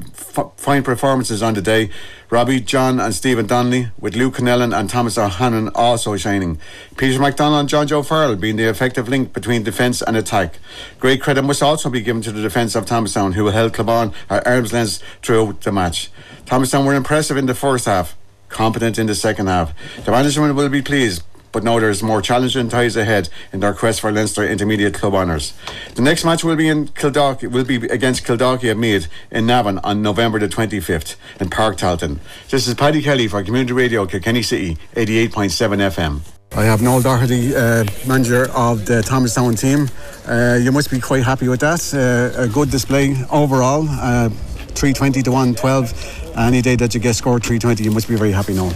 fine 0.56 0.82
performances 0.82 1.42
on 1.42 1.54
the 1.54 1.62
day. 1.62 1.90
Robbie, 2.28 2.61
John, 2.61 3.00
and 3.00 3.14
Stephen 3.14 3.46
Donnelly, 3.46 3.88
with 3.99 4.16
Luke 4.16 4.35
Connellan 4.35 4.76
and 4.78 4.90
Thomas 4.90 5.16
O'Hannon 5.16 5.70
also 5.75 6.16
shining. 6.16 6.58
Peter 6.96 7.20
McDonald 7.20 7.61
and 7.61 7.68
John 7.68 7.87
Joe 7.87 8.02
Farrell 8.02 8.37
being 8.37 8.56
the 8.56 8.68
effective 8.68 9.08
link 9.08 9.32
between 9.32 9.62
defence 9.62 10.02
and 10.02 10.16
attack. 10.16 10.58
Great 10.99 11.23
credit 11.23 11.42
must 11.42 11.62
also 11.62 11.88
be 11.88 12.00
given 12.00 12.23
to 12.23 12.32
the 12.32 12.42
defence 12.42 12.75
of 12.75 12.85
Thomastown, 12.85 13.32
who 13.32 13.46
held 13.46 13.73
Cloughbawn 13.73 14.12
at 14.28 14.46
arm's 14.46 14.73
length 14.73 15.02
throughout 15.23 15.61
the 15.62 15.73
match. 15.73 16.11
Thomastown 16.44 16.85
were 16.85 16.94
impressive 16.94 17.37
in 17.37 17.46
the 17.46 17.54
first 17.54 17.87
half, 17.87 18.16
competent 18.49 18.99
in 18.99 19.06
the 19.06 19.14
second 19.14 19.46
half. 19.46 19.73
The 20.04 20.11
management 20.11 20.54
will 20.54 20.68
be 20.68 20.82
pleased 20.82 21.23
but 21.56 21.64
now 21.64 21.80
there's 21.80 22.02
more 22.02 22.20
challenging 22.20 22.68
ties 22.68 22.96
ahead 22.96 23.30
in 23.50 23.60
their 23.60 23.72
quest 23.72 24.02
for 24.02 24.12
Leinster 24.12 24.46
Intermediate 24.46 24.92
Club 24.92 25.14
honours. 25.14 25.54
The 25.94 26.02
next 26.02 26.22
match 26.22 26.44
will 26.44 26.54
be 26.54 26.68
in 26.68 26.88
Kildare, 26.88 27.48
will 27.48 27.64
be 27.64 27.76
against 27.86 28.26
Kildare 28.26 28.75
Meath 28.75 29.08
in 29.30 29.46
Navan 29.46 29.78
on 29.78 30.02
November 30.02 30.38
the 30.38 30.48
25th 30.48 31.16
in 31.40 31.48
Park 31.48 31.78
Tailteann. 31.78 32.18
This 32.50 32.68
is 32.68 32.75
Paddy 32.75 33.00
Kelly 33.00 33.26
for 33.26 33.42
Community 33.42 33.72
Radio 33.72 34.04
Kilkenny 34.04 34.42
City 34.42 34.76
88.7 34.96 35.78
FM. 35.94 36.20
I 36.54 36.64
have 36.64 36.82
Noel 36.82 37.00
Doherty, 37.00 37.56
uh, 37.56 37.86
manager 38.06 38.50
of 38.54 38.84
the 38.84 39.00
Thomastown 39.00 39.54
team. 39.54 39.88
Uh, 40.28 40.58
you 40.60 40.72
must 40.72 40.90
be 40.90 41.00
quite 41.00 41.22
happy 41.22 41.48
with 41.48 41.60
that. 41.60 41.80
Uh, 41.94 42.42
a 42.42 42.48
good 42.48 42.70
display 42.70 43.16
overall. 43.32 43.86
Uh, 43.88 44.28
320 44.76 45.22
to 45.22 45.30
112. 45.30 46.36
Any 46.36 46.60
day 46.60 46.76
that 46.76 46.92
you 46.92 47.00
get 47.00 47.14
scored 47.14 47.42
320, 47.42 47.82
you 47.82 47.90
must 47.90 48.08
be 48.08 48.14
very 48.14 48.32
happy 48.32 48.52
now. 48.52 48.70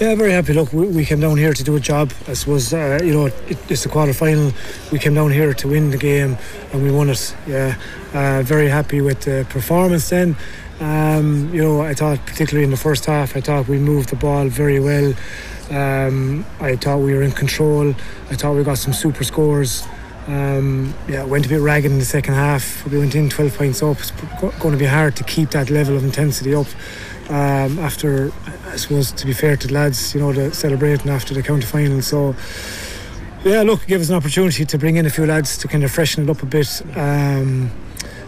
Yeah, 0.00 0.16
very 0.16 0.32
happy. 0.32 0.52
Look, 0.54 0.72
we, 0.72 0.88
we 0.88 1.04
came 1.04 1.20
down 1.20 1.38
here 1.38 1.52
to 1.52 1.62
do 1.62 1.76
a 1.76 1.80
job. 1.80 2.12
I 2.26 2.32
suppose, 2.32 2.74
uh, 2.74 2.98
you 3.02 3.14
know, 3.14 3.26
it, 3.26 3.70
it's 3.70 3.84
the 3.84 3.88
quarter 3.88 4.12
final. 4.12 4.52
We 4.90 4.98
came 4.98 5.14
down 5.14 5.30
here 5.30 5.54
to 5.54 5.68
win 5.68 5.90
the 5.90 5.96
game 5.96 6.36
and 6.72 6.82
we 6.82 6.90
won 6.90 7.10
it. 7.10 7.34
Yeah, 7.46 7.76
uh, 8.12 8.42
very 8.42 8.68
happy 8.68 9.00
with 9.00 9.20
the 9.20 9.46
performance 9.50 10.08
then. 10.08 10.36
Um, 10.80 11.54
you 11.54 11.62
know, 11.62 11.80
I 11.80 11.94
thought, 11.94 12.18
particularly 12.26 12.64
in 12.64 12.72
the 12.72 12.76
first 12.76 13.04
half, 13.06 13.36
I 13.36 13.40
thought 13.40 13.68
we 13.68 13.78
moved 13.78 14.08
the 14.08 14.16
ball 14.16 14.48
very 14.48 14.80
well. 14.80 15.14
Um, 15.70 16.44
I 16.60 16.74
thought 16.74 16.98
we 16.98 17.14
were 17.14 17.22
in 17.22 17.30
control. 17.30 17.90
I 18.30 18.34
thought 18.34 18.56
we 18.56 18.64
got 18.64 18.78
some 18.78 18.92
super 18.92 19.22
scores. 19.22 19.86
Um, 20.26 20.92
yeah, 21.06 21.22
went 21.22 21.46
a 21.46 21.48
bit 21.48 21.60
ragged 21.60 21.92
in 21.92 22.00
the 22.00 22.04
second 22.04 22.34
half. 22.34 22.84
We 22.90 22.98
went 22.98 23.14
in 23.14 23.30
12 23.30 23.56
points 23.56 23.82
up. 23.82 23.98
It's 24.00 24.10
going 24.10 24.72
to 24.72 24.76
be 24.76 24.86
hard 24.86 25.14
to 25.16 25.24
keep 25.24 25.50
that 25.50 25.70
level 25.70 25.96
of 25.96 26.02
intensity 26.02 26.52
up. 26.52 26.66
Um, 27.30 27.78
after, 27.78 28.32
I 28.66 28.76
suppose, 28.76 29.10
to 29.12 29.26
be 29.26 29.32
fair 29.32 29.56
to 29.56 29.66
the 29.66 29.72
lads, 29.72 30.14
you 30.14 30.20
know, 30.20 30.32
the 30.32 30.54
celebrating 30.54 31.10
after 31.10 31.32
the 31.32 31.42
county 31.42 31.64
final. 31.64 32.02
So, 32.02 32.34
yeah, 33.44 33.62
look, 33.62 33.82
it 33.84 33.88
gave 33.88 34.00
us 34.00 34.10
an 34.10 34.16
opportunity 34.16 34.64
to 34.66 34.78
bring 34.78 34.96
in 34.96 35.06
a 35.06 35.10
few 35.10 35.24
lads 35.26 35.56
to 35.58 35.68
kind 35.68 35.84
of 35.84 35.90
freshen 35.90 36.24
it 36.24 36.30
up 36.30 36.42
a 36.42 36.46
bit. 36.46 36.82
Um, 36.96 37.70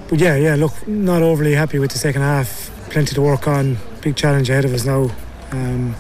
but 0.09 0.19
yeah, 0.19 0.37
yeah, 0.37 0.55
look, 0.55 0.87
not 0.87 1.23
overly 1.23 1.55
happy 1.55 1.79
with 1.79 1.91
the 1.91 1.99
second 1.99 2.23
half. 2.23 2.71
Plenty 2.91 3.15
to 3.15 3.21
work 3.21 3.47
on. 3.49 3.77
Big 4.01 4.17
challenge 4.17 4.49
ahead 4.49 4.65
of 4.65 4.73
us 4.73 4.85
now. 4.85 5.11
Um, 5.51 5.95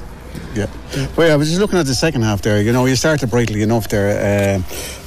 yeah. 0.56 1.06
Well, 1.16 1.32
I 1.32 1.36
was 1.36 1.48
just 1.48 1.60
looking 1.60 1.78
at 1.78 1.86
the 1.86 1.94
second 1.94 2.22
half 2.22 2.42
there. 2.42 2.60
You 2.62 2.72
know, 2.72 2.86
you 2.86 2.96
started 2.96 3.30
brightly 3.30 3.62
enough 3.62 3.88
there. 3.88 4.58
Uh, 4.58 4.62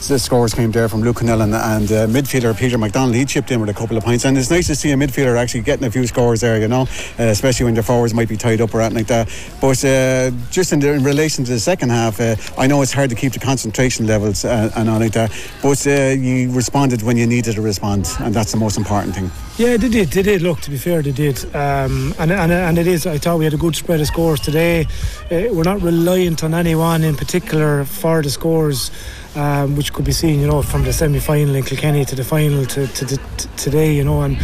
the 0.07 0.17
scores 0.17 0.53
came 0.53 0.71
there 0.71 0.87
from 0.87 1.01
Luke 1.01 1.17
Connell 1.17 1.41
and, 1.41 1.53
and 1.53 1.91
uh, 1.91 2.07
midfielder 2.07 2.57
Peter 2.57 2.77
McDonald. 2.77 3.15
He 3.15 3.25
chipped 3.25 3.51
in 3.51 3.59
with 3.59 3.69
a 3.69 3.73
couple 3.73 3.97
of 3.97 4.03
points, 4.03 4.25
and 4.25 4.37
it's 4.37 4.49
nice 4.49 4.67
to 4.67 4.75
see 4.75 4.91
a 4.91 4.95
midfielder 4.95 5.37
actually 5.37 5.61
getting 5.61 5.85
a 5.85 5.91
few 5.91 6.07
scores 6.07 6.41
there. 6.41 6.59
You 6.59 6.67
know, 6.67 6.81
uh, 7.19 7.23
especially 7.23 7.65
when 7.65 7.75
your 7.75 7.83
forwards 7.83 8.13
might 8.13 8.29
be 8.29 8.37
tied 8.37 8.61
up 8.61 8.73
or 8.73 8.81
anything 8.81 8.99
like 8.99 9.07
that. 9.07 9.29
But 9.59 9.83
uh, 9.83 10.31
just 10.51 10.71
in, 10.71 10.79
the, 10.79 10.93
in, 10.93 11.03
relation 11.03 11.43
to 11.45 11.51
the 11.51 11.59
second 11.59 11.89
half, 11.89 12.19
uh, 12.19 12.35
I 12.57 12.67
know 12.67 12.81
it's 12.81 12.93
hard 12.93 13.09
to 13.09 13.15
keep 13.15 13.33
the 13.33 13.39
concentration 13.39 14.07
levels 14.07 14.45
uh, 14.45 14.71
and 14.75 14.89
all 14.89 14.99
like 14.99 15.13
that. 15.13 15.31
But 15.61 15.85
you 15.85 16.51
responded 16.51 17.01
when 17.01 17.17
you 17.17 17.27
needed 17.27 17.55
to 17.55 17.61
respond, 17.61 18.07
and 18.19 18.33
that's 18.33 18.51
the 18.51 18.57
most 18.57 18.77
important 18.77 19.15
thing. 19.15 19.31
Yeah, 19.57 19.75
they 19.75 19.89
did. 19.89 20.09
They 20.09 20.21
did. 20.21 20.41
Look, 20.41 20.61
to 20.61 20.71
be 20.71 20.77
fair, 20.77 21.01
they 21.01 21.11
did. 21.11 21.43
Um, 21.53 22.13
and, 22.19 22.31
and 22.31 22.51
and 22.51 22.77
it 22.77 22.87
is. 22.87 23.05
I 23.05 23.17
thought 23.17 23.39
we 23.39 23.43
had 23.43 23.53
a 23.53 23.57
good 23.57 23.75
spread 23.75 23.99
of 23.99 24.07
scores 24.07 24.39
today. 24.39 24.87
Uh, 25.39 25.53
we're 25.53 25.63
not 25.63 25.81
reliant 25.81 26.43
on 26.43 26.53
anyone 26.53 27.03
in 27.03 27.15
particular 27.15 27.85
for 27.85 28.21
the 28.21 28.29
scores 28.29 28.91
um, 29.35 29.75
which 29.75 29.93
could 29.93 30.05
be 30.05 30.11
seen, 30.11 30.39
you 30.39 30.47
know, 30.47 30.61
from 30.61 30.83
the 30.83 30.91
semi-final 30.91 31.55
in 31.55 31.63
Kilkenny 31.63 32.03
to 32.05 32.15
the 32.15 32.23
final 32.23 32.65
to, 32.65 32.87
to, 32.87 33.05
to, 33.05 33.17
to 33.17 33.47
today, 33.57 33.93
you 33.93 34.03
know, 34.03 34.21
and 34.21 34.37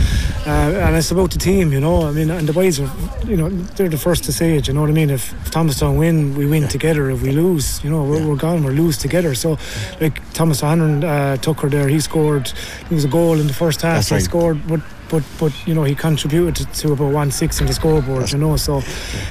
uh, 0.45 0.85
and 0.85 0.95
it's 0.95 1.09
about 1.09 1.31
the 1.31 1.39
team, 1.39 1.73
you 1.73 1.79
know. 1.79 2.03
I 2.07 2.11
mean, 2.11 2.29
and 2.29 2.47
the 2.47 2.53
boys 2.53 2.79
are, 2.79 2.91
you 3.25 3.35
know, 3.35 3.49
they're 3.49 3.89
the 3.89 3.97
first 3.97 4.23
to 4.25 4.31
say 4.31 4.55
it. 4.55 4.67
You 4.67 4.73
know 4.73 4.81
what 4.81 4.89
I 4.91 4.93
mean? 4.93 5.09
If, 5.09 5.33
if 5.41 5.51
Thomastown 5.51 5.97
win, 5.97 6.35
we 6.35 6.45
win 6.45 6.63
yeah. 6.63 6.69
together. 6.69 7.09
If 7.09 7.23
we 7.23 7.31
lose, 7.31 7.83
you 7.83 7.89
know, 7.89 8.03
we're, 8.03 8.19
yeah. 8.19 8.27
we're 8.27 8.35
gone. 8.35 8.63
We 8.63 8.73
lose 8.73 8.97
together. 8.97 9.33
So, 9.33 9.57
like 9.99 10.21
Thomas 10.33 10.61
Hannon 10.61 11.03
uh, 11.03 11.37
Tucker 11.37 11.69
there, 11.69 11.87
he 11.87 11.99
scored. 11.99 12.53
He 12.87 12.93
was 12.93 13.05
a 13.05 13.09
goal 13.09 13.39
in 13.39 13.47
the 13.47 13.53
first 13.53 13.81
half. 13.81 13.97
That's 13.97 14.09
he 14.09 14.15
right. 14.15 14.23
scored, 14.23 14.67
but 14.67 14.81
but 15.09 15.23
but 15.39 15.53
you 15.67 15.73
know 15.73 15.83
he 15.83 15.95
contributed 15.95 16.55
to, 16.55 16.65
to 16.81 16.93
about 16.93 17.11
one 17.11 17.31
six 17.31 17.59
in 17.61 17.67
the 17.67 17.73
scoreboard. 17.73 18.21
That's 18.21 18.33
you 18.33 18.39
know, 18.39 18.57
so 18.57 18.81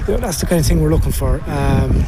that's 0.06 0.40
the 0.40 0.46
kind 0.46 0.60
of 0.60 0.66
thing 0.66 0.80
we're 0.80 0.90
looking 0.90 1.12
for. 1.12 1.40
Um, 1.46 2.04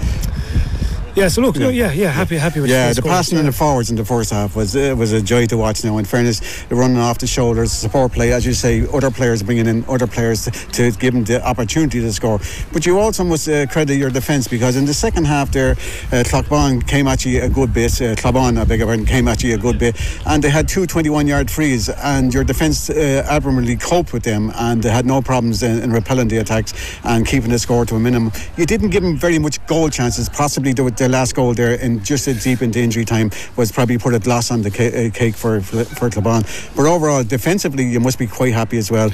yeah, 1.16 1.28
so 1.28 1.40
look, 1.40 1.56
yeah, 1.56 1.68
yeah, 1.70 1.92
yeah 1.92 2.10
happy, 2.10 2.36
happy 2.36 2.60
with 2.60 2.68
yeah. 2.68 2.90
The, 2.90 3.00
the 3.00 3.08
passing 3.08 3.38
and 3.38 3.48
the 3.48 3.52
forwards 3.52 3.88
in 3.88 3.96
the 3.96 4.04
first 4.04 4.30
half 4.30 4.54
was 4.54 4.76
uh, 4.76 4.94
was 4.96 5.12
a 5.12 5.22
joy 5.22 5.46
to 5.46 5.56
watch. 5.56 5.82
Now, 5.82 5.96
in 5.96 6.04
fairness, 6.04 6.64
the 6.64 6.74
running 6.74 6.98
off 6.98 7.18
the 7.18 7.26
shoulders, 7.26 7.72
support 7.72 8.12
play, 8.12 8.32
as 8.32 8.44
you 8.44 8.52
say, 8.52 8.86
other 8.92 9.10
players 9.10 9.42
bringing 9.42 9.66
in 9.66 9.82
other 9.88 10.06
players 10.06 10.44
to, 10.44 10.50
to 10.50 10.90
give 10.92 11.14
them 11.14 11.24
the 11.24 11.42
opportunity 11.42 12.00
to 12.00 12.12
score. 12.12 12.38
But 12.70 12.84
you 12.84 12.98
also 12.98 13.24
must 13.24 13.48
uh, 13.48 13.66
credit 13.66 13.96
your 13.96 14.10
defence 14.10 14.46
because 14.46 14.76
in 14.76 14.84
the 14.84 14.92
second 14.92 15.24
half 15.24 15.50
there, 15.52 15.72
uh, 16.12 16.22
Cloughbawn 16.22 16.86
came 16.86 17.06
at 17.06 17.24
you 17.24 17.42
a 17.42 17.48
good 17.48 17.72
bit. 17.72 17.92
Uh, 18.00 18.14
Cloughbawn, 18.14 18.58
I 18.58 18.64
beg 18.64 18.80
your 18.80 18.88
pardon, 18.88 19.06
came 19.06 19.26
at 19.26 19.42
you 19.42 19.54
a 19.54 19.58
good 19.58 19.78
bit, 19.78 19.96
and 20.26 20.44
they 20.44 20.50
had 20.50 20.68
two 20.68 20.82
21-yard 20.82 21.50
frees, 21.50 21.88
and 21.88 22.34
your 22.34 22.44
defence 22.44 22.90
uh, 22.90 23.26
admirably 23.28 23.76
coped 23.76 24.12
with 24.12 24.22
them, 24.22 24.52
and 24.56 24.82
they 24.82 24.90
had 24.90 25.06
no 25.06 25.22
problems 25.22 25.62
in, 25.62 25.82
in 25.82 25.92
repelling 25.92 26.28
the 26.28 26.36
attacks 26.38 26.74
and 27.04 27.26
keeping 27.26 27.50
the 27.50 27.58
score 27.58 27.86
to 27.86 27.94
a 27.96 27.98
minimum. 27.98 28.32
You 28.58 28.66
didn't 28.66 28.90
give 28.90 29.02
them 29.02 29.16
very 29.16 29.38
much 29.38 29.64
goal 29.66 29.88
chances, 29.88 30.28
possibly 30.28 30.74
the, 30.74 30.90
the 31.06 31.12
last 31.12 31.34
goal 31.34 31.54
there, 31.54 31.74
in 31.74 32.02
just 32.02 32.26
as 32.28 32.42
deep 32.42 32.62
into 32.62 32.80
injury 32.80 33.04
time, 33.04 33.30
was 33.56 33.70
probably 33.70 33.98
put 33.98 34.14
a 34.14 34.18
gloss 34.18 34.50
on 34.50 34.62
the 34.62 34.70
uh, 34.70 35.16
cake 35.16 35.36
for 35.36 35.60
for 35.60 36.10
Cloughbawn. 36.10 36.42
But 36.76 36.86
overall, 36.86 37.22
defensively, 37.24 37.84
you 37.84 38.00
must 38.00 38.18
be 38.18 38.26
quite 38.26 38.52
happy 38.52 38.78
as 38.78 38.90
well. 38.90 39.10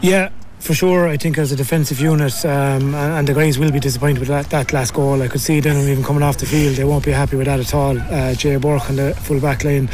Yeah, 0.00 0.30
for 0.58 0.74
sure, 0.74 1.08
I 1.08 1.16
think 1.16 1.38
as 1.38 1.52
a 1.52 1.56
defensive 1.56 2.00
unit, 2.00 2.44
um, 2.44 2.94
and 2.94 3.28
the 3.28 3.34
guys 3.34 3.58
will 3.58 3.70
be 3.70 3.80
disappointed 3.80 4.20
with 4.20 4.28
that, 4.28 4.48
that 4.50 4.72
last 4.72 4.94
goal. 4.94 5.20
I 5.22 5.28
could 5.28 5.40
see 5.40 5.60
them 5.60 5.76
even 5.88 6.02
coming 6.02 6.22
off 6.22 6.38
the 6.38 6.46
field; 6.46 6.76
they 6.76 6.84
won't 6.84 7.04
be 7.04 7.12
happy 7.12 7.36
with 7.36 7.46
that 7.46 7.60
at 7.60 7.74
all. 7.74 7.98
Uh, 7.98 8.34
Jay 8.34 8.56
Bork 8.56 8.88
on 8.88 8.96
the 8.96 9.14
full 9.14 9.40
back 9.40 9.64
line, 9.64 9.88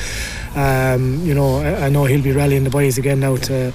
um, 0.54 1.20
you 1.24 1.34
know, 1.34 1.58
I, 1.58 1.86
I, 1.86 1.88
know 1.88 2.04
he'll 2.04 2.22
be 2.22 2.32
rallying 2.32 2.64
the 2.64 2.70
boys 2.70 2.98
again 2.98 3.20
now 3.20 3.36
to, 3.36 3.72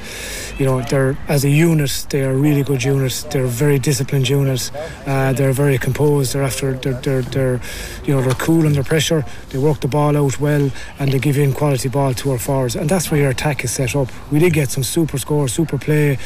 you 0.58 0.66
know, 0.66 0.82
they're 0.82 1.18
as 1.28 1.46
a 1.46 1.50
unit, 1.50 2.08
they 2.10 2.24
are 2.24 2.34
really 2.34 2.64
good 2.64 2.84
units. 2.84 3.24
They're 3.24 3.46
very 3.46 3.80
disciplined 3.80 4.30
units. 4.30 4.72
Uh, 5.06 5.34
they're 5.34 5.54
very 5.54 5.78
composed. 5.78 6.34
They're 6.34 6.44
after, 6.44 6.74
they're, 6.74 6.94
they're, 7.02 7.22
they're, 7.22 7.62
you 8.06 8.16
know, 8.16 8.22
they're 8.22 8.34
cool 8.34 8.66
under 8.66 8.84
pressure. 8.84 9.26
They 9.50 9.60
work 9.60 9.80
the 9.82 9.88
ball 9.88 10.18
out 10.18 10.40
well, 10.40 10.72
and 11.00 11.12
they 11.12 11.20
give 11.20 11.38
in 11.38 11.54
quality 11.54 11.90
ball 11.90 12.14
to 12.16 12.32
our 12.32 12.40
forwards. 12.40 12.76
And 12.76 12.90
that's 12.90 13.12
where 13.12 13.20
your 13.20 13.30
attack 13.30 13.64
is 13.64 13.72
set 13.72 13.96
up. 13.96 14.10
We 14.32 14.40
did 14.40 14.54
get 14.54 14.70
some 14.70 14.84
super 14.84 15.18
scores, 15.18 15.54
super 15.54 15.78
play. 15.78 16.18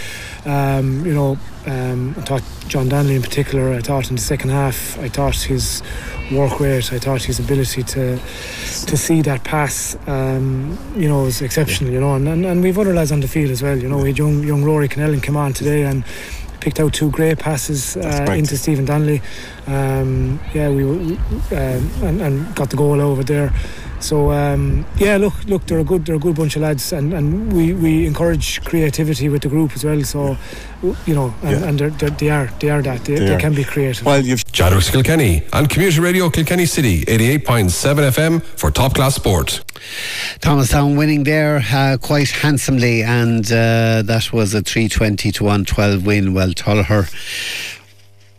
Um, 0.45 1.05
you 1.05 1.13
know, 1.13 1.37
um, 1.67 2.15
I 2.17 2.21
thought 2.21 2.43
John 2.67 2.87
Donnelly 2.89 3.15
in 3.15 3.21
particular. 3.21 3.73
I 3.73 3.81
thought 3.81 4.09
in 4.09 4.15
the 4.15 4.21
second 4.21 4.51
half, 4.51 4.97
I 4.99 5.09
thought 5.09 5.35
his 5.35 5.83
work 6.31 6.59
rate, 6.59 6.91
I 6.93 6.99
thought 6.99 7.23
his 7.23 7.39
ability 7.39 7.83
to 7.83 8.17
to 8.17 8.97
see 8.97 9.21
that 9.23 9.43
pass, 9.43 9.97
um, 10.07 10.77
you 10.95 11.09
know, 11.09 11.23
was 11.23 11.41
exceptional. 11.41 11.91
You 11.91 11.99
know, 11.99 12.15
and, 12.15 12.27
and, 12.27 12.45
and 12.45 12.63
we've 12.63 12.79
other 12.79 12.93
lads 12.93 13.11
on 13.11 13.19
the 13.19 13.27
field 13.27 13.51
as 13.51 13.61
well. 13.61 13.77
You 13.77 13.89
know, 13.89 13.97
we 13.97 14.09
had 14.09 14.17
young 14.17 14.43
young 14.43 14.63
Rory 14.63 14.87
Connellan 14.87 15.21
come 15.21 15.35
on 15.35 15.53
today 15.53 15.83
and 15.83 16.05
picked 16.61 16.79
out 16.79 16.93
two 16.93 17.11
great 17.11 17.37
passes 17.37 17.97
uh, 17.97 18.25
into 18.29 18.57
Stephen 18.57 18.85
Donnelly. 18.85 19.21
Um, 19.67 20.39
yeah, 20.53 20.69
we, 20.69 20.85
we 20.85 21.15
um, 21.51 21.91
and, 22.01 22.21
and 22.21 22.55
got 22.55 22.69
the 22.69 22.77
goal 22.77 23.01
over 23.01 23.23
there. 23.23 23.53
So 23.99 24.31
um, 24.31 24.85
yeah, 24.97 25.17
look, 25.17 25.33
look, 25.45 25.65
they're 25.65 25.79
a 25.79 25.83
good, 25.83 26.05
they're 26.05 26.15
a 26.15 26.19
good 26.19 26.35
bunch 26.35 26.55
of 26.55 26.61
lads, 26.61 26.93
and, 26.93 27.13
and 27.13 27.51
we, 27.51 27.73
we 27.73 28.05
encourage 28.05 28.63
creativity 28.63 29.29
with 29.29 29.41
the 29.41 29.49
group 29.49 29.73
as 29.73 29.83
well. 29.83 30.03
So 30.03 30.37
you 31.05 31.15
know, 31.15 31.33
and, 31.43 31.59
yeah. 31.59 31.67
and 31.67 31.79
they're, 31.79 31.89
they're, 31.89 32.09
they 32.11 32.29
are 32.29 32.49
they 32.59 32.69
are 32.69 32.81
that 32.83 33.05
they, 33.05 33.15
they, 33.15 33.25
they 33.25 33.37
can 33.37 33.55
be 33.55 33.63
creative. 33.63 34.05
Well, 34.05 34.23
you've 34.23 34.49
Chadwick's 34.51 34.89
Kilkenny 34.89 35.43
on 35.53 35.65
Community 35.65 35.99
Radio 35.99 36.29
Kilkenny 36.29 36.65
City, 36.65 37.03
eighty-eight 37.07 37.45
point 37.45 37.71
seven 37.71 38.03
FM 38.03 38.41
for 38.43 38.69
top 38.69 38.93
class 38.93 39.15
sport. 39.15 39.63
Thomastown 40.41 40.95
winning 40.95 41.23
there 41.23 41.63
uh, 41.71 41.97
quite 42.01 42.29
handsomely, 42.29 43.01
and 43.03 43.45
uh, 43.47 44.03
that 44.03 44.29
was 44.31 44.53
a 44.53 44.61
three 44.61 44.87
twenty 44.87 45.31
to 45.31 45.43
one 45.43 45.65
twelve 45.65 46.05
win. 46.05 46.33
Well, 46.33 46.49
Tullogher 46.49 47.11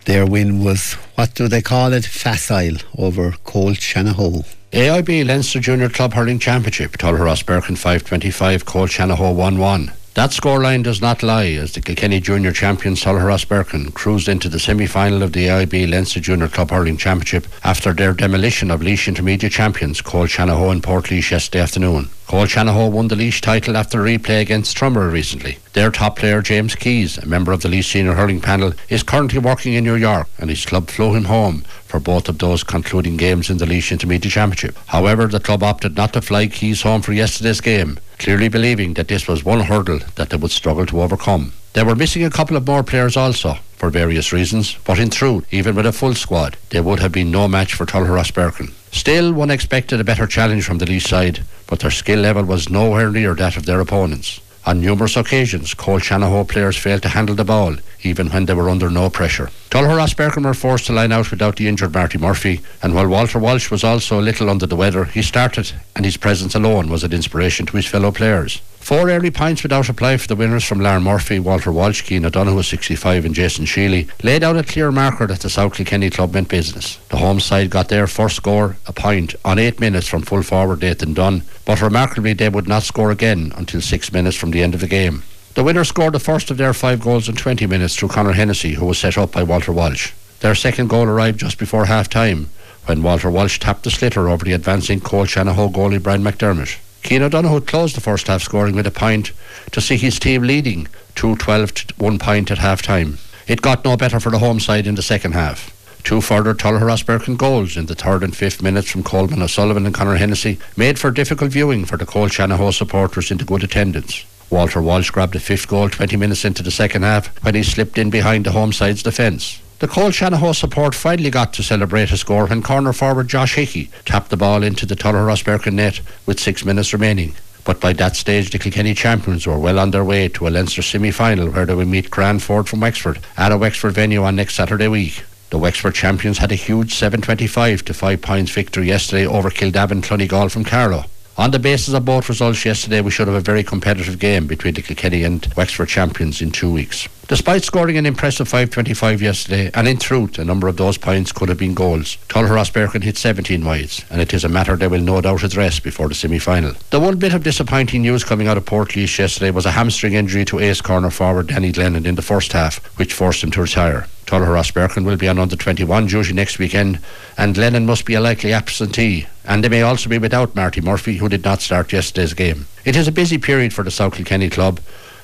their 0.08 0.24
win 0.24 0.64
was 0.64 0.94
what 1.16 1.34
do 1.34 1.48
they 1.48 1.60
call 1.60 1.92
it? 1.92 2.04
Facile 2.04 2.78
over 2.96 3.32
Colchanahoe. 3.44 4.57
AIB 4.72 5.26
Leinster 5.26 5.60
Junior 5.60 5.88
Club 5.88 6.12
Hurling 6.12 6.38
Championship, 6.38 6.92
Tullogher 6.98 7.20
Rosbercon 7.20 7.78
525, 7.78 8.66
Colchanahoe 8.66 9.34
1 9.34 9.56
1. 9.56 9.92
That 10.12 10.30
scoreline 10.30 10.82
does 10.82 11.00
not 11.00 11.22
lie 11.22 11.52
as 11.52 11.72
the 11.72 11.80
Kilkenny 11.80 12.20
Junior 12.20 12.52
champions 12.52 13.02
Tullogher 13.02 13.24
Rosbercon 13.24 13.94
cruised 13.94 14.28
into 14.28 14.50
the 14.50 14.58
semi-final 14.58 15.22
of 15.22 15.32
the 15.32 15.46
AIB 15.46 15.90
Leinster 15.90 16.20
Junior 16.20 16.48
Club 16.48 16.70
Hurling 16.70 16.98
Championship 16.98 17.46
after 17.64 17.94
their 17.94 18.12
demolition 18.12 18.70
of 18.70 18.82
Laois 18.82 19.08
Intermediate 19.08 19.52
champions 19.52 20.02
Colchanahoe 20.02 20.70
and 20.70 20.82
Portlaoise 20.82 21.30
yesterday 21.30 21.62
afternoon. 21.62 22.10
Colchanahoe 22.28 22.90
won 22.90 23.08
the 23.08 23.16
Laois 23.16 23.40
title 23.40 23.74
after 23.74 24.04
a 24.04 24.04
replay 24.04 24.42
against 24.42 24.76
Trumera 24.76 25.10
recently. 25.10 25.56
Their 25.72 25.90
top 25.90 26.18
player 26.18 26.42
James 26.42 26.74
Keys, 26.74 27.16
a 27.16 27.24
member 27.24 27.52
of 27.52 27.62
the 27.62 27.68
Laois 27.70 27.90
senior 27.90 28.12
hurling 28.12 28.42
panel, 28.42 28.74
is 28.90 29.02
currently 29.02 29.38
working 29.38 29.72
in 29.72 29.84
New 29.84 29.94
York 29.94 30.28
and 30.36 30.50
his 30.50 30.66
club 30.66 30.90
flew 30.90 31.14
him 31.14 31.24
home 31.24 31.62
for 31.86 31.98
both 31.98 32.28
of 32.28 32.36
those 32.36 32.62
concluding 32.62 33.16
games 33.16 33.48
in 33.48 33.56
the 33.56 33.64
Laois 33.64 33.90
Intermediate 33.90 34.30
Championship. 34.30 34.76
However, 34.88 35.26
the 35.26 35.40
club 35.40 35.62
opted 35.62 35.96
not 35.96 36.12
to 36.12 36.20
fly 36.20 36.48
Keys 36.48 36.82
home 36.82 37.00
for 37.00 37.14
yesterday's 37.14 37.62
game 37.62 37.98
clearly 38.18 38.48
believing 38.48 38.94
that 38.94 39.08
this 39.08 39.26
was 39.28 39.44
one 39.44 39.60
hurdle 39.60 40.00
that 40.16 40.30
they 40.30 40.36
would 40.36 40.50
struggle 40.50 40.86
to 40.86 41.00
overcome. 41.00 41.52
They 41.72 41.82
were 41.82 41.94
missing 41.94 42.24
a 42.24 42.30
couple 42.30 42.56
of 42.56 42.66
more 42.66 42.82
players 42.82 43.16
also, 43.16 43.54
for 43.76 43.90
various 43.90 44.32
reasons, 44.32 44.76
but 44.84 44.98
in 44.98 45.10
truth, 45.10 45.46
even 45.52 45.76
with 45.76 45.86
a 45.86 45.92
full 45.92 46.14
squad, 46.14 46.56
they 46.70 46.80
would 46.80 46.98
have 46.98 47.12
been 47.12 47.30
no 47.30 47.46
match 47.46 47.74
for 47.74 47.86
Tullogher 47.86 48.18
Rosbercon. 48.18 48.72
Still, 48.92 49.32
one 49.32 49.50
expected 49.50 50.00
a 50.00 50.04
better 50.04 50.26
challenge 50.26 50.64
from 50.64 50.78
the 50.78 50.86
Laois 50.86 51.06
side, 51.06 51.44
but 51.66 51.80
their 51.80 51.90
skill 51.90 52.20
level 52.20 52.44
was 52.44 52.70
nowhere 52.70 53.10
near 53.10 53.34
that 53.34 53.56
of 53.56 53.66
their 53.66 53.80
opponents. 53.80 54.40
On 54.66 54.80
numerous 54.80 55.16
occasions, 55.16 55.72
Cole 55.72 55.98
Shanahoe 55.98 56.46
players 56.46 56.76
failed 56.76 57.02
to 57.02 57.08
handle 57.08 57.34
the 57.34 57.44
ball, 57.44 57.76
even 58.02 58.28
when 58.28 58.44
they 58.44 58.52
were 58.52 58.68
under 58.68 58.90
no 58.90 59.08
pressure. 59.08 59.50
Tullogher 59.70 59.96
Rosbercon 59.96 60.44
were 60.44 60.52
forced 60.52 60.86
to 60.86 60.92
line 60.92 61.10
out 61.10 61.30
without 61.30 61.56
the 61.56 61.68
injured 61.68 61.94
Marty 61.94 62.18
Murphy, 62.18 62.60
and 62.82 62.94
while 62.94 63.08
Walter 63.08 63.38
Walsh 63.38 63.70
was 63.70 63.82
also 63.82 64.20
a 64.20 64.26
little 64.28 64.50
under 64.50 64.66
the 64.66 64.76
weather, 64.76 65.04
he 65.04 65.22
started, 65.22 65.72
and 65.96 66.04
his 66.04 66.18
presence 66.18 66.54
alone 66.54 66.90
was 66.90 67.02
an 67.02 67.12
inspiration 67.12 67.64
to 67.66 67.76
his 67.76 67.86
fellow 67.86 68.12
players. 68.12 68.60
Four 68.88 69.10
early 69.10 69.30
points 69.30 69.62
without 69.62 69.90
apply 69.90 70.16
for 70.16 70.28
the 70.28 70.34
winners 70.34 70.64
from 70.64 70.80
Larry 70.80 71.02
Murphy, 71.02 71.38
Walter 71.38 71.70
Walsh, 71.70 72.00
Keane 72.00 72.24
O'Donoghue 72.24 72.62
65 72.62 73.26
and 73.26 73.34
Jason 73.34 73.66
Sheely 73.66 74.08
laid 74.24 74.42
out 74.42 74.56
a 74.56 74.62
clear 74.62 74.90
marker 74.90 75.26
that 75.26 75.40
the 75.40 75.50
South 75.50 75.74
Kilkenny 75.74 76.08
club 76.08 76.32
meant 76.32 76.48
business. 76.48 76.96
The 77.10 77.18
home 77.18 77.38
side 77.38 77.68
got 77.68 77.90
their 77.90 78.06
first 78.06 78.36
score, 78.36 78.78
a 78.86 78.94
point, 78.94 79.34
on 79.44 79.58
eight 79.58 79.78
minutes 79.78 80.08
from 80.08 80.22
full 80.22 80.42
forward 80.42 80.80
Nathan 80.80 81.12
Dunn, 81.12 81.42
but 81.66 81.82
remarkably 81.82 82.32
they 82.32 82.48
would 82.48 82.66
not 82.66 82.82
score 82.82 83.10
again 83.10 83.52
until 83.56 83.82
six 83.82 84.10
minutes 84.10 84.38
from 84.38 84.52
the 84.52 84.62
end 84.62 84.72
of 84.72 84.80
the 84.80 84.88
game. 84.88 85.22
The 85.52 85.64
winners 85.64 85.88
scored 85.88 86.14
the 86.14 86.18
first 86.18 86.50
of 86.50 86.56
their 86.56 86.72
five 86.72 87.02
goals 87.02 87.28
in 87.28 87.36
20 87.36 87.66
minutes 87.66 87.94
through 87.94 88.08
Conor 88.08 88.32
Hennessy, 88.32 88.72
who 88.72 88.86
was 88.86 88.96
set 88.96 89.18
up 89.18 89.32
by 89.32 89.42
Walter 89.42 89.70
Walsh. 89.70 90.12
Their 90.40 90.54
second 90.54 90.88
goal 90.88 91.04
arrived 91.04 91.40
just 91.40 91.58
before 91.58 91.84
half 91.84 92.08
time 92.08 92.48
when 92.86 93.02
Walter 93.02 93.30
Walsh 93.30 93.58
tapped 93.58 93.84
the 93.84 93.90
slitter 93.90 94.30
over 94.30 94.46
the 94.46 94.54
advancing 94.54 95.00
Cole 95.00 95.26
Shanahoe 95.26 95.68
goalie 95.68 96.02
Brian 96.02 96.22
McDermott. 96.22 96.78
Keane 97.02 97.22
O'Donoghue 97.22 97.60
closed 97.60 97.96
the 97.96 98.00
first 98.00 98.26
half 98.26 98.42
scoring 98.42 98.74
with 98.74 98.86
a 98.86 98.90
point 98.90 99.32
to 99.72 99.80
see 99.80 99.96
his 99.96 100.18
team 100.18 100.42
leading 100.42 100.88
2 101.14 101.36
12 101.36 101.74
to 101.74 101.94
1 101.96 102.18
point 102.18 102.50
at 102.50 102.58
half 102.58 102.82
time. 102.82 103.18
It 103.46 103.62
got 103.62 103.84
no 103.84 103.96
better 103.96 104.20
for 104.20 104.30
the 104.30 104.38
home 104.38 104.60
side 104.60 104.86
in 104.86 104.94
the 104.94 105.02
second 105.02 105.32
half. 105.32 105.74
Two 106.04 106.20
further 106.20 106.54
Rosbercon 106.54 107.36
goals 107.36 107.76
in 107.76 107.86
the 107.86 107.94
third 107.94 108.22
and 108.22 108.36
fifth 108.36 108.62
minutes 108.62 108.90
from 108.90 109.02
Coleman 109.02 109.42
O'Sullivan 109.42 109.84
and 109.86 109.94
Conor 109.94 110.16
Hennessy 110.16 110.58
made 110.76 110.98
for 110.98 111.10
difficult 111.10 111.50
viewing 111.50 111.84
for 111.84 111.96
the 111.96 112.06
Cole 112.06 112.28
Shanahoe 112.28 112.72
supporters 112.72 113.30
into 113.30 113.44
good 113.44 113.64
attendance. 113.64 114.24
Walter 114.50 114.80
Walsh 114.80 115.10
grabbed 115.10 115.34
the 115.34 115.40
fifth 115.40 115.68
goal 115.68 115.90
20 115.90 116.16
minutes 116.16 116.44
into 116.44 116.62
the 116.62 116.70
second 116.70 117.02
half 117.02 117.28
when 117.44 117.54
he 117.54 117.62
slipped 117.62 117.98
in 117.98 118.10
behind 118.10 118.46
the 118.46 118.52
home 118.52 118.72
side's 118.72 119.02
defence. 119.02 119.60
The 119.80 119.86
Cole 119.86 120.10
Shanahoe 120.10 120.56
support 120.56 120.92
finally 120.92 121.30
got 121.30 121.52
to 121.52 121.62
celebrate 121.62 122.10
a 122.10 122.16
score 122.16 122.46
when 122.46 122.64
corner 122.64 122.92
forward 122.92 123.28
Josh 123.28 123.54
Hickey 123.54 123.90
tapped 124.04 124.30
the 124.30 124.36
ball 124.36 124.64
into 124.64 124.84
the 124.84 124.96
Tullogher 124.96 125.28
Rosbercon 125.28 125.74
net 125.74 126.00
with 126.26 126.40
six 126.40 126.64
minutes 126.64 126.92
remaining. 126.92 127.36
But 127.64 127.80
by 127.80 127.92
that 127.92 128.16
stage, 128.16 128.50
the 128.50 128.58
Kilkenny 128.58 128.92
champions 128.94 129.46
were 129.46 129.56
well 129.56 129.78
on 129.78 129.92
their 129.92 130.04
way 130.04 130.26
to 130.30 130.48
a 130.48 130.50
Leinster 130.50 130.82
semi-final 130.82 131.50
where 131.50 131.64
they 131.64 131.74
will 131.74 131.86
meet 131.86 132.10
Cranford 132.10 132.68
from 132.68 132.80
Wexford 132.80 133.20
at 133.36 133.52
a 133.52 133.56
Wexford 133.56 133.92
venue 133.92 134.24
on 134.24 134.34
next 134.34 134.56
Saturday 134.56 134.88
week. 134.88 135.22
The 135.50 135.58
Wexford 135.58 135.94
champions 135.94 136.38
had 136.38 136.50
a 136.50 136.56
huge 136.56 136.94
725 136.94 137.84
to 137.84 137.94
5 137.94 138.20
points 138.20 138.50
victory 138.50 138.88
yesterday 138.88 139.26
over 139.26 139.48
Kildavin 139.48 140.02
Clonegall 140.02 140.50
from 140.50 140.64
Carlow. 140.64 141.04
On 141.38 141.52
the 141.52 141.58
basis 141.60 141.94
of 141.94 142.04
both 142.04 142.28
results 142.28 142.64
yesterday, 142.64 143.00
we 143.00 143.12
should 143.12 143.28
have 143.28 143.36
a 143.36 143.40
very 143.40 143.62
competitive 143.62 144.18
game 144.18 144.48
between 144.48 144.74
the 144.74 144.82
Kilkenny 144.82 145.22
and 145.22 145.46
Wexford 145.56 145.88
champions 145.88 146.42
in 146.42 146.50
two 146.50 146.72
weeks. 146.72 147.06
Despite 147.28 147.62
scoring 147.62 147.96
an 147.96 148.06
impressive 148.06 148.48
525 148.48 149.22
yesterday, 149.22 149.70
and 149.72 149.86
in 149.86 149.98
truth, 149.98 150.40
a 150.40 150.44
number 150.44 150.66
of 150.66 150.76
those 150.76 150.98
points 150.98 151.30
could 151.30 151.48
have 151.48 151.58
been 151.58 151.74
goals, 151.74 152.16
Tullogher 152.28 152.56
Rosbercon 152.56 153.04
hit 153.04 153.16
17 153.16 153.64
wides, 153.64 154.04
and 154.10 154.20
it 154.20 154.34
is 154.34 154.42
a 154.42 154.48
matter 154.48 154.74
they 154.74 154.88
will 154.88 155.00
no 155.00 155.20
doubt 155.20 155.44
address 155.44 155.78
before 155.78 156.08
the 156.08 156.14
semi-final. 156.16 156.72
The 156.90 156.98
one 156.98 157.18
bit 157.18 157.34
of 157.34 157.44
disappointing 157.44 158.02
news 158.02 158.24
coming 158.24 158.48
out 158.48 158.56
of 158.56 158.64
Portlaoise 158.64 159.16
yesterday 159.16 159.52
was 159.52 159.64
a 159.64 159.70
hamstring 159.70 160.14
injury 160.14 160.44
to 160.46 160.58
ace 160.58 160.80
corner 160.80 161.10
forward 161.10 161.46
Danny 161.46 161.70
Glennon 161.70 162.04
in 162.04 162.16
the 162.16 162.22
first 162.22 162.52
half, 162.52 162.84
which 162.98 163.14
forced 163.14 163.44
him 163.44 163.52
to 163.52 163.62
retire. 163.62 164.08
Tullogher 164.28 164.48
Rosbercon 164.48 165.06
will 165.06 165.16
be 165.16 165.26
on 165.26 165.38
under 165.38 165.56
21 165.56 166.06
duty 166.06 166.34
next 166.34 166.58
weekend, 166.58 167.00
and 167.38 167.56
Lennon 167.56 167.86
must 167.86 168.04
be 168.04 168.12
a 168.12 168.20
likely 168.20 168.52
absentee. 168.52 169.26
And 169.46 169.64
they 169.64 169.70
may 169.70 169.80
also 169.80 170.10
be 170.10 170.18
without 170.18 170.54
Marty 170.54 170.82
Murphy, 170.82 171.16
who 171.16 171.30
did 171.30 171.44
not 171.44 171.62
start 171.62 171.94
yesterday's 171.94 172.34
game. 172.34 172.66
It 172.84 172.94
is 172.94 173.08
a 173.08 173.12
busy 173.12 173.38
period 173.38 173.72
for 173.72 173.82
the 173.82 173.90
South 173.90 174.12
Kilkenny 174.12 174.50
club, 174.50 174.80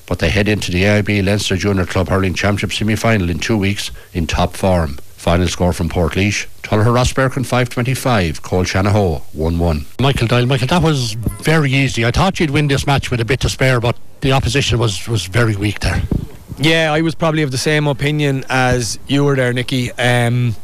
but 0.07 0.17
they 0.17 0.29
head 0.29 0.47
into 0.47 0.71
the 0.71 0.81
AIB 0.81 1.23
Leinster 1.23 1.55
Junior 1.55 1.85
Club 1.85 2.09
Hurling 2.09 2.33
Championship 2.33 2.73
semi-final 2.73 3.29
in 3.29 3.37
two 3.37 3.59
weeks 3.59 3.91
in 4.11 4.25
top 4.25 4.55
form. 4.55 4.97
Final 5.17 5.47
score 5.47 5.71
from 5.71 5.87
Portlaoise. 5.87 6.47
Tullogher 6.63 6.85
Rosbercon 6.85 7.45
525, 7.45 8.41
Cole 8.41 8.63
Shanahoe 8.63 9.21
1-1. 9.37 10.01
Michael 10.01 10.25
Doyle, 10.25 10.47
Michael, 10.47 10.67
that 10.67 10.81
was 10.81 11.13
very 11.43 11.71
easy. 11.71 12.03
I 12.03 12.09
thought 12.09 12.39
you'd 12.39 12.49
win 12.49 12.69
this 12.69 12.87
match 12.87 13.11
with 13.11 13.21
a 13.21 13.25
bit 13.25 13.39
to 13.41 13.49
spare, 13.49 13.79
but 13.79 13.95
the 14.21 14.31
opposition 14.31 14.79
was, 14.79 15.07
was 15.07 15.27
very 15.27 15.55
weak 15.55 15.81
there. 15.81 16.01
Yeah, 16.57 16.93
I 16.93 17.01
was 17.01 17.15
probably 17.15 17.41
of 17.41 17.51
the 17.51 17.57
same 17.57 17.85
opinion 17.85 18.45
as 18.49 18.97
you 19.07 19.25
were 19.25 19.35
there, 19.35 19.51
Nicky. 19.51 19.91
Um, 19.93 20.55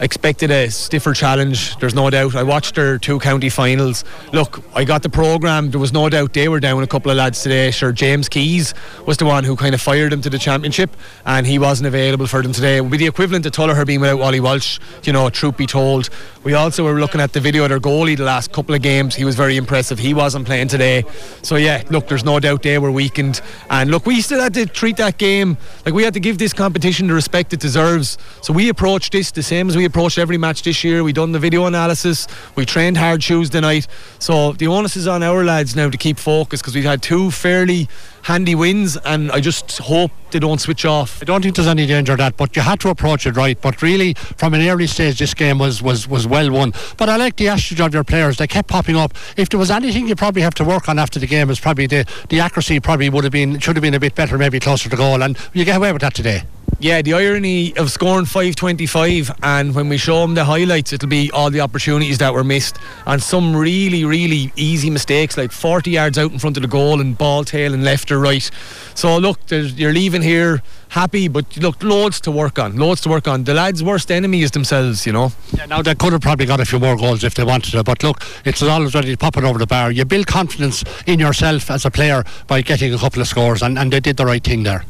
expected 0.00 0.50
a 0.50 0.70
stiffer 0.70 1.14
challenge. 1.14 1.76
There's 1.76 1.94
no 1.94 2.10
doubt. 2.10 2.34
I 2.34 2.42
watched 2.42 2.74
their 2.74 2.98
two 2.98 3.18
county 3.20 3.48
finals. 3.48 4.04
Look, 4.32 4.62
I 4.74 4.84
got 4.84 5.02
the 5.02 5.08
programme. 5.08 5.70
There 5.70 5.80
was 5.80 5.92
no 5.92 6.08
doubt 6.08 6.32
they 6.32 6.48
were 6.48 6.60
down 6.60 6.82
a 6.82 6.86
couple 6.86 7.10
of 7.10 7.16
lads 7.16 7.42
today. 7.42 7.70
Sure, 7.70 7.92
James 7.92 8.28
Keys 8.28 8.74
was 9.06 9.16
the 9.18 9.24
one 9.24 9.44
who 9.44 9.56
kind 9.56 9.74
of 9.74 9.80
fired 9.80 10.12
them 10.12 10.20
to 10.22 10.30
the 10.30 10.38
championship, 10.38 10.90
and 11.24 11.46
he 11.46 11.58
wasn't 11.58 11.86
available 11.86 12.26
for 12.26 12.42
them 12.42 12.52
today. 12.52 12.78
It 12.78 12.80
would 12.80 12.90
be 12.90 12.98
the 12.98 13.06
equivalent 13.06 13.46
of 13.46 13.52
Tullogher 13.52 13.86
being 13.86 14.00
without 14.00 14.18
Wally 14.18 14.40
Walsh. 14.40 14.80
You 15.04 15.12
know, 15.12 15.30
truth 15.30 15.56
be 15.56 15.66
told, 15.66 16.10
we 16.42 16.54
also 16.54 16.84
were 16.84 17.00
looking 17.00 17.20
at 17.20 17.32
the 17.32 17.40
video 17.40 17.62
of 17.62 17.70
their 17.70 17.80
goalie 17.80 18.16
the 18.16 18.24
last 18.24 18.52
couple 18.52 18.74
of 18.74 18.82
games. 18.82 19.14
He 19.14 19.24
was 19.24 19.36
very 19.36 19.56
impressive. 19.56 19.98
He 19.98 20.12
wasn't 20.12 20.46
playing 20.46 20.68
today. 20.68 21.04
So 21.42 21.56
yeah, 21.56 21.82
look, 21.90 22.08
there's 22.08 22.24
no 22.24 22.40
doubt 22.40 22.62
they 22.62 22.78
were 22.78 22.90
weakened. 22.90 23.40
And 23.70 23.90
look, 23.90 24.06
we 24.06 24.20
still 24.20 24.40
had 24.40 24.54
to 24.54 24.66
treat 24.66 24.96
that 24.96 25.18
game 25.18 25.56
like 25.86 25.94
we 25.94 26.02
had 26.02 26.14
to 26.14 26.20
give 26.20 26.38
this 26.38 26.52
competition 26.52 27.06
the 27.06 27.14
respect 27.14 27.52
it 27.52 27.60
deserves. 27.60 28.18
So 28.42 28.52
we 28.52 28.68
approached 28.68 29.12
this 29.12 29.30
the 29.30 29.42
same 29.42 29.68
as 29.68 29.76
we 29.76 29.83
approached 29.84 30.18
every 30.18 30.38
match 30.38 30.62
this 30.62 30.84
year. 30.84 31.04
We 31.04 31.12
done 31.12 31.32
the 31.32 31.38
video 31.38 31.66
analysis. 31.66 32.26
We 32.56 32.64
trained 32.64 32.96
hard 32.96 33.20
Tuesday 33.20 33.60
night. 33.60 33.86
So 34.18 34.52
the 34.52 34.66
onus 34.66 34.96
is 34.96 35.06
on 35.06 35.22
our 35.22 35.44
lads 35.44 35.76
now 35.76 35.90
to 35.90 35.98
keep 35.98 36.18
focused 36.18 36.62
because 36.62 36.74
we've 36.74 36.84
had 36.84 37.02
two 37.02 37.30
fairly 37.30 37.88
handy 38.22 38.54
wins, 38.54 38.96
and 38.96 39.30
I 39.30 39.40
just 39.40 39.78
hope 39.78 40.10
they 40.30 40.38
don't 40.38 40.60
switch 40.60 40.84
off. 40.84 41.22
I 41.22 41.26
don't 41.26 41.42
think 41.42 41.56
there's 41.56 41.68
any 41.68 41.86
danger 41.86 42.12
of 42.12 42.18
that, 42.18 42.36
but 42.36 42.56
you 42.56 42.62
had 42.62 42.80
to 42.80 42.88
approach 42.88 43.26
it 43.26 43.36
right. 43.36 43.60
But 43.60 43.82
really, 43.82 44.14
from 44.14 44.54
an 44.54 44.66
early 44.66 44.86
stage, 44.86 45.18
this 45.18 45.34
game 45.34 45.58
was 45.58 45.82
was 45.82 46.08
was 46.08 46.26
well 46.26 46.50
won. 46.50 46.72
But 46.96 47.08
I 47.08 47.16
like 47.16 47.36
the 47.36 47.48
attitude 47.48 47.80
of 47.80 47.94
your 47.94 48.04
players; 48.04 48.38
they 48.38 48.46
kept 48.46 48.68
popping 48.68 48.96
up. 48.96 49.14
If 49.36 49.50
there 49.50 49.60
was 49.60 49.70
anything 49.70 50.08
you 50.08 50.16
probably 50.16 50.42
have 50.42 50.54
to 50.54 50.64
work 50.64 50.88
on 50.88 50.98
after 50.98 51.18
the 51.20 51.26
game, 51.26 51.50
is 51.50 51.60
probably 51.60 51.86
the 51.86 52.06
the 52.28 52.40
accuracy. 52.40 52.80
Probably 52.80 53.08
would 53.10 53.24
have 53.24 53.32
been 53.32 53.58
should 53.60 53.76
have 53.76 53.82
been 53.82 53.94
a 53.94 54.00
bit 54.00 54.14
better, 54.14 54.38
maybe 54.38 54.58
closer 54.58 54.88
to 54.88 54.96
goal, 54.96 55.22
and 55.22 55.38
you 55.52 55.64
get 55.64 55.76
away 55.76 55.92
with 55.92 56.02
that 56.02 56.14
today. 56.14 56.42
Yeah, 56.80 57.00
the 57.00 57.14
irony 57.14 57.74
of 57.76 57.90
scoring 57.90 58.26
525 58.26 59.30
and 59.42 59.74
when 59.74 59.88
we 59.88 59.96
show 59.96 60.20
them 60.20 60.34
the 60.34 60.44
highlights, 60.44 60.92
it'll 60.92 61.08
be 61.08 61.30
all 61.30 61.50
the 61.50 61.60
opportunities 61.60 62.18
that 62.18 62.34
were 62.34 62.44
missed 62.44 62.78
and 63.06 63.22
some 63.22 63.56
really, 63.56 64.04
really 64.04 64.52
easy 64.56 64.90
mistakes 64.90 65.38
like 65.38 65.50
40 65.50 65.92
yards 65.92 66.18
out 66.18 66.32
in 66.32 66.38
front 66.38 66.56
of 66.56 66.62
the 66.62 66.68
goal 66.68 67.00
and 67.00 67.16
ball 67.16 67.44
tail 67.44 67.72
and 67.72 67.84
left 67.84 68.10
or 68.12 68.18
right. 68.18 68.50
So 68.94 69.16
look, 69.16 69.38
you're 69.48 69.92
leaving 69.92 70.20
here 70.20 70.62
happy, 70.88 71.28
but 71.28 71.56
look, 71.56 71.82
loads 71.82 72.20
to 72.22 72.30
work 72.30 72.58
on. 72.58 72.76
Loads 72.76 73.00
to 73.02 73.08
work 73.08 73.26
on. 73.28 73.44
The 73.44 73.54
lads' 73.54 73.82
worst 73.82 74.10
enemy 74.10 74.42
is 74.42 74.50
themselves, 74.50 75.06
you 75.06 75.12
know. 75.12 75.32
Yeah, 75.56 75.66
now 75.66 75.82
they 75.82 75.94
could 75.94 76.12
have 76.12 76.22
probably 76.22 76.46
got 76.46 76.60
a 76.60 76.64
few 76.64 76.78
more 76.78 76.96
goals 76.96 77.24
if 77.24 77.34
they 77.34 77.44
wanted 77.44 77.70
to, 77.72 77.82
but 77.82 78.02
look, 78.02 78.22
it's 78.44 78.62
always 78.62 78.94
ready 78.94 79.10
to 79.12 79.16
pop 79.16 79.36
it 79.36 79.44
over 79.44 79.58
the 79.58 79.66
bar. 79.66 79.90
You 79.90 80.04
build 80.04 80.26
confidence 80.26 80.84
in 81.06 81.18
yourself 81.18 81.70
as 81.70 81.84
a 81.84 81.90
player 81.90 82.24
by 82.46 82.62
getting 82.62 82.92
a 82.92 82.98
couple 82.98 83.22
of 83.22 83.28
scores, 83.28 83.62
and, 83.62 83.78
and 83.78 83.92
they 83.92 84.00
did 84.00 84.16
the 84.16 84.26
right 84.26 84.42
thing 84.42 84.64
there. 84.64 84.84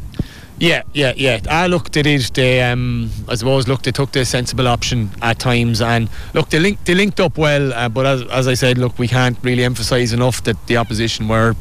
Yeah, 0.58 0.82
yeah, 0.92 1.12
yeah. 1.16 1.40
I 1.50 1.66
looked 1.66 1.96
at 1.96 2.04
did. 2.04 2.22
They, 2.34 2.62
um, 2.62 3.10
I 3.28 3.34
suppose, 3.34 3.66
look, 3.66 3.82
they 3.82 3.90
took 3.90 4.12
the 4.12 4.24
sensible 4.24 4.68
option 4.68 5.10
at 5.20 5.38
times, 5.38 5.80
and 5.80 6.08
look, 6.32 6.50
they 6.50 6.60
linked, 6.60 6.86
they 6.86 6.94
linked 6.94 7.18
up 7.20 7.36
well. 7.36 7.72
Uh, 7.72 7.88
but 7.88 8.06
as, 8.06 8.22
as 8.28 8.48
I 8.48 8.54
said, 8.54 8.78
look, 8.78 8.98
we 8.98 9.08
can't 9.08 9.36
really 9.42 9.64
emphasise 9.64 10.12
enough 10.12 10.44
that 10.44 10.66
the 10.66 10.76
opposition 10.76 11.26
were 11.26 11.54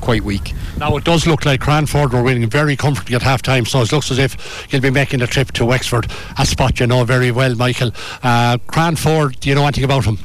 quite 0.00 0.22
weak. 0.22 0.54
Now 0.78 0.96
it 0.96 1.04
does 1.04 1.26
look 1.26 1.44
like 1.44 1.60
Cranford 1.60 2.12
were 2.12 2.22
winning 2.22 2.48
very 2.48 2.76
comfortably 2.76 3.16
at 3.16 3.22
half 3.22 3.42
time, 3.42 3.66
so 3.66 3.82
it 3.82 3.92
looks 3.92 4.10
as 4.10 4.18
if 4.18 4.66
you'll 4.72 4.80
be 4.80 4.90
making 4.90 5.18
the 5.18 5.26
trip 5.26 5.52
to 5.52 5.66
Wexford, 5.66 6.10
a 6.38 6.46
spot 6.46 6.80
you 6.80 6.86
know 6.86 7.04
very 7.04 7.30
well, 7.30 7.54
Michael. 7.54 7.90
Uh, 8.22 8.58
Cranford, 8.66 9.38
do 9.40 9.48
you 9.48 9.54
know 9.54 9.64
anything 9.64 9.84
about 9.84 10.04
them? 10.04 10.18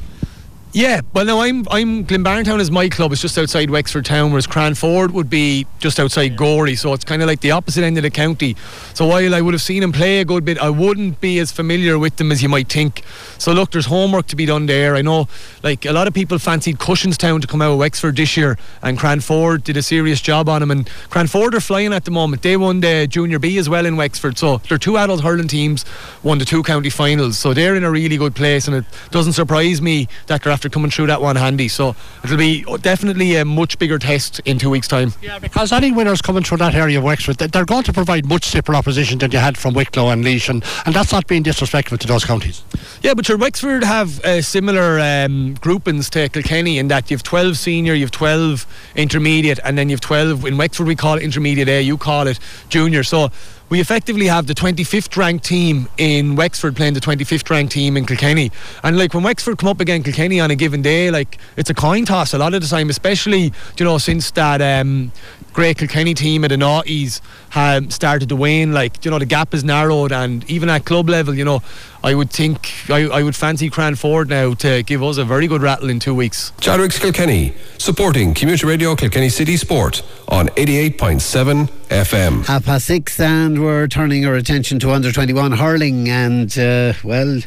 Yeah, 0.76 1.02
well, 1.12 1.24
no, 1.24 1.40
I'm 1.40 1.64
I'm 1.70 2.04
Town 2.04 2.60
is 2.60 2.68
my 2.68 2.88
club. 2.88 3.12
It's 3.12 3.20
just 3.22 3.38
outside 3.38 3.70
Wexford 3.70 4.04
Town, 4.04 4.32
whereas 4.32 4.48
Cranford 4.48 5.12
would 5.12 5.30
be 5.30 5.68
just 5.78 6.00
outside 6.00 6.36
Gorey. 6.36 6.74
So 6.74 6.92
it's 6.92 7.04
kind 7.04 7.22
of 7.22 7.28
like 7.28 7.42
the 7.42 7.52
opposite 7.52 7.84
end 7.84 7.96
of 7.96 8.02
the 8.02 8.10
county. 8.10 8.56
So 8.92 9.06
while 9.06 9.36
I 9.36 9.40
would 9.40 9.54
have 9.54 9.62
seen 9.62 9.84
him 9.84 9.92
play 9.92 10.18
a 10.18 10.24
good 10.24 10.44
bit, 10.44 10.58
I 10.58 10.70
wouldn't 10.70 11.20
be 11.20 11.38
as 11.38 11.52
familiar 11.52 11.96
with 11.96 12.16
them 12.16 12.32
as 12.32 12.42
you 12.42 12.48
might 12.48 12.68
think. 12.68 13.04
So 13.38 13.52
look, 13.52 13.70
there's 13.70 13.86
homework 13.86 14.26
to 14.26 14.36
be 14.36 14.46
done 14.46 14.66
there. 14.66 14.96
I 14.96 15.02
know, 15.02 15.28
like 15.62 15.84
a 15.84 15.92
lot 15.92 16.08
of 16.08 16.14
people 16.14 16.40
fancied 16.40 16.80
Town 16.80 17.40
to 17.40 17.46
come 17.46 17.62
out 17.62 17.70
of 17.70 17.78
Wexford 17.78 18.16
this 18.16 18.36
year, 18.36 18.58
and 18.82 18.98
Cranford 18.98 19.62
did 19.62 19.76
a 19.76 19.82
serious 19.82 20.20
job 20.20 20.48
on 20.48 20.60
him. 20.60 20.72
And 20.72 20.90
Cranford 21.08 21.54
are 21.54 21.60
flying 21.60 21.92
at 21.92 22.04
the 22.04 22.10
moment. 22.10 22.42
They 22.42 22.56
won 22.56 22.80
the 22.80 23.06
Junior 23.06 23.38
B 23.38 23.58
as 23.58 23.68
well 23.68 23.86
in 23.86 23.94
Wexford. 23.96 24.38
So 24.38 24.58
they're 24.68 24.78
two 24.78 24.96
adult 24.96 25.20
hurling 25.20 25.46
teams 25.46 25.84
won 26.24 26.38
the 26.38 26.44
two 26.44 26.64
county 26.64 26.90
finals. 26.90 27.38
So 27.38 27.54
they're 27.54 27.76
in 27.76 27.84
a 27.84 27.92
really 27.92 28.16
good 28.16 28.34
place, 28.34 28.66
and 28.66 28.76
it 28.76 28.84
doesn't 29.12 29.34
surprise 29.34 29.80
me 29.80 30.08
that 30.26 30.42
they're 30.42 30.52
after 30.52 30.63
after 30.64 30.72
coming 30.72 30.90
through 30.90 31.06
that 31.08 31.20
one 31.20 31.36
handy. 31.36 31.68
So 31.68 31.94
it'll 32.24 32.38
be 32.38 32.64
definitely 32.80 33.36
a 33.36 33.44
much 33.44 33.78
bigger 33.78 33.98
test 33.98 34.40
in 34.46 34.58
two 34.58 34.70
weeks' 34.70 34.88
time. 34.88 35.12
Yeah, 35.20 35.38
because 35.38 35.72
any 35.72 35.92
winners 35.92 36.22
coming 36.22 36.42
through 36.42 36.56
that 36.58 36.74
area 36.74 36.96
of 36.96 37.04
Wexford, 37.04 37.36
they're 37.36 37.66
going 37.66 37.82
to 37.82 37.92
provide 37.92 38.24
much 38.24 38.44
stiffer 38.44 38.74
opposition 38.74 39.18
than 39.18 39.30
you 39.30 39.38
had 39.38 39.58
from 39.58 39.74
Wicklow 39.74 40.08
and 40.08 40.24
Laois, 40.24 40.48
and, 40.48 40.64
and 40.86 40.94
that's 40.94 41.12
not 41.12 41.26
being 41.26 41.42
disrespectful 41.42 41.98
to 41.98 42.06
those 42.06 42.24
counties. 42.24 42.62
Yeah, 43.02 43.12
but 43.12 43.28
your 43.28 43.36
Wexford 43.36 43.84
have 43.84 44.24
uh, 44.24 44.40
similar 44.40 44.98
um, 45.00 45.54
groupings 45.60 46.08
to 46.10 46.30
Kilkenny 46.30 46.78
in 46.78 46.88
that 46.88 47.10
you've 47.10 47.22
12 47.22 47.58
senior, 47.58 47.92
you've 47.92 48.10
12 48.10 48.66
intermediate, 48.96 49.60
and 49.64 49.76
then 49.76 49.90
you've 49.90 50.00
12 50.00 50.46
in 50.46 50.56
Wexford 50.56 50.86
we 50.86 50.96
call 50.96 51.18
it 51.18 51.22
intermediate 51.22 51.68
A, 51.68 51.82
you 51.82 51.98
call 51.98 52.26
it 52.26 52.38
junior. 52.70 53.02
So 53.02 53.30
we 53.70 53.80
effectively 53.80 54.26
have 54.26 54.46
the 54.46 54.54
25th 54.54 55.16
ranked 55.16 55.44
team 55.44 55.88
in 55.96 56.36
Wexford 56.36 56.76
playing 56.76 56.94
the 56.94 57.00
25th 57.00 57.48
ranked 57.50 57.72
team 57.72 57.96
in 57.96 58.06
Kilkenny. 58.06 58.52
And 58.82 58.98
like 58.98 59.14
when 59.14 59.22
Wexford 59.22 59.58
come 59.58 59.68
up 59.68 59.80
against 59.80 60.04
Kilkenny 60.04 60.40
on 60.40 60.50
a 60.50 60.56
given 60.56 60.82
day, 60.82 61.10
like 61.10 61.38
it's 61.56 61.70
a 61.70 61.74
coin 61.74 62.04
toss 62.04 62.34
a 62.34 62.38
lot 62.38 62.54
of 62.54 62.62
the 62.62 62.68
time, 62.68 62.90
especially 62.90 63.52
you 63.78 63.84
know 63.84 63.98
since 63.98 64.30
that 64.32 64.60
um, 64.60 65.12
great 65.54 65.78
Kilkenny 65.78 66.12
team 66.12 66.44
at 66.44 66.48
the 66.48 66.56
noughties 66.56 67.20
have 67.50 67.92
started 67.94 68.28
to 68.28 68.36
wane. 68.36 68.72
Like 68.72 69.02
you 69.04 69.10
know 69.10 69.18
the 69.18 69.24
gap 69.26 69.54
is 69.54 69.64
narrowed, 69.64 70.12
and 70.12 70.48
even 70.50 70.68
at 70.68 70.84
club 70.84 71.08
level, 71.08 71.34
you 71.34 71.44
know 71.44 71.62
I 72.02 72.14
would 72.14 72.30
think 72.30 72.70
I, 72.90 73.06
I 73.06 73.22
would 73.22 73.34
fancy 73.34 73.70
Cranford 73.70 74.28
now 74.28 74.52
to 74.54 74.82
give 74.82 75.02
us 75.02 75.16
a 75.16 75.24
very 75.24 75.46
good 75.46 75.62
rattle 75.62 75.88
in 75.88 76.00
two 76.00 76.14
weeks. 76.14 76.52
Chadwick's 76.60 76.98
Kilkenny, 76.98 77.54
supporting 77.78 78.34
Community 78.34 78.66
Radio 78.66 78.94
Kilkenny 78.94 79.30
City 79.30 79.56
Sport 79.56 80.02
on 80.28 80.48
88.7 80.48 81.70
FM. 81.88 82.44
Half 82.44 82.66
past 82.66 82.86
six, 82.86 83.18
and 83.18 83.62
we're 83.62 83.86
turning 83.88 84.26
our 84.26 84.34
attention 84.34 84.78
to 84.80 84.90
under 84.90 85.12
21 85.12 85.52
hurling. 85.52 86.08
And, 86.08 86.58
uh, 86.58 86.92
well, 87.02 87.40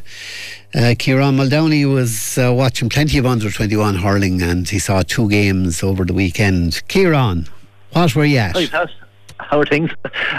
uh, 0.73 0.95
Kieran 0.97 1.37
Muldowney 1.37 1.91
was 1.91 2.37
uh, 2.37 2.51
watching 2.53 2.89
plenty 2.89 3.17
of 3.17 3.25
under 3.25 3.51
21 3.51 3.95
hurling, 3.95 4.41
and 4.41 4.67
he 4.67 4.79
saw 4.79 5.03
two 5.03 5.29
games 5.29 5.83
over 5.83 6.03
the 6.03 6.13
weekend. 6.13 6.81
Kieran, 6.87 7.47
what 7.97 8.15
were 8.15 8.25
you 8.25 8.37
at? 8.37 8.55
Hi, 8.55 8.67
Pat 8.67 8.89
how 9.39 9.59
are 9.59 9.65
things? 9.65 9.91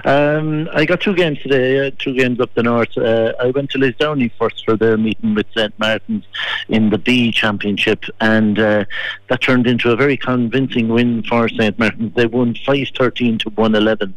Um, 0.05 0.69
I 0.73 0.85
got 0.85 1.01
two 1.01 1.15
games 1.15 1.41
today, 1.41 1.87
uh, 1.87 1.91
two 1.99 2.15
games 2.15 2.41
up 2.41 2.53
the 2.55 2.63
north. 2.63 2.97
Uh, 2.97 3.33
I 3.41 3.51
went 3.51 3.71
to 3.71 3.79
Lisdowney 3.79 4.31
first 4.39 4.65
for 4.65 4.77
their 4.77 4.97
meeting 4.97 5.35
with 5.35 5.47
St 5.55 5.77
Martin's 5.79 6.25
in 6.69 6.91
the 6.91 6.99
B 6.99 7.31
Championship, 7.33 8.05
and 8.21 8.59
uh, 8.59 8.85
that 9.29 9.41
turned 9.41 9.67
into 9.67 9.91
a 9.91 9.97
very 9.97 10.17
convincing 10.17 10.89
win 10.89 11.23
for 11.23 11.49
St 11.49 11.79
Martin's. 11.79 12.15
They 12.15 12.27
won 12.27 12.55
5 12.67 12.89
13 12.97 13.39
to 13.39 13.51
111. 13.51 14.15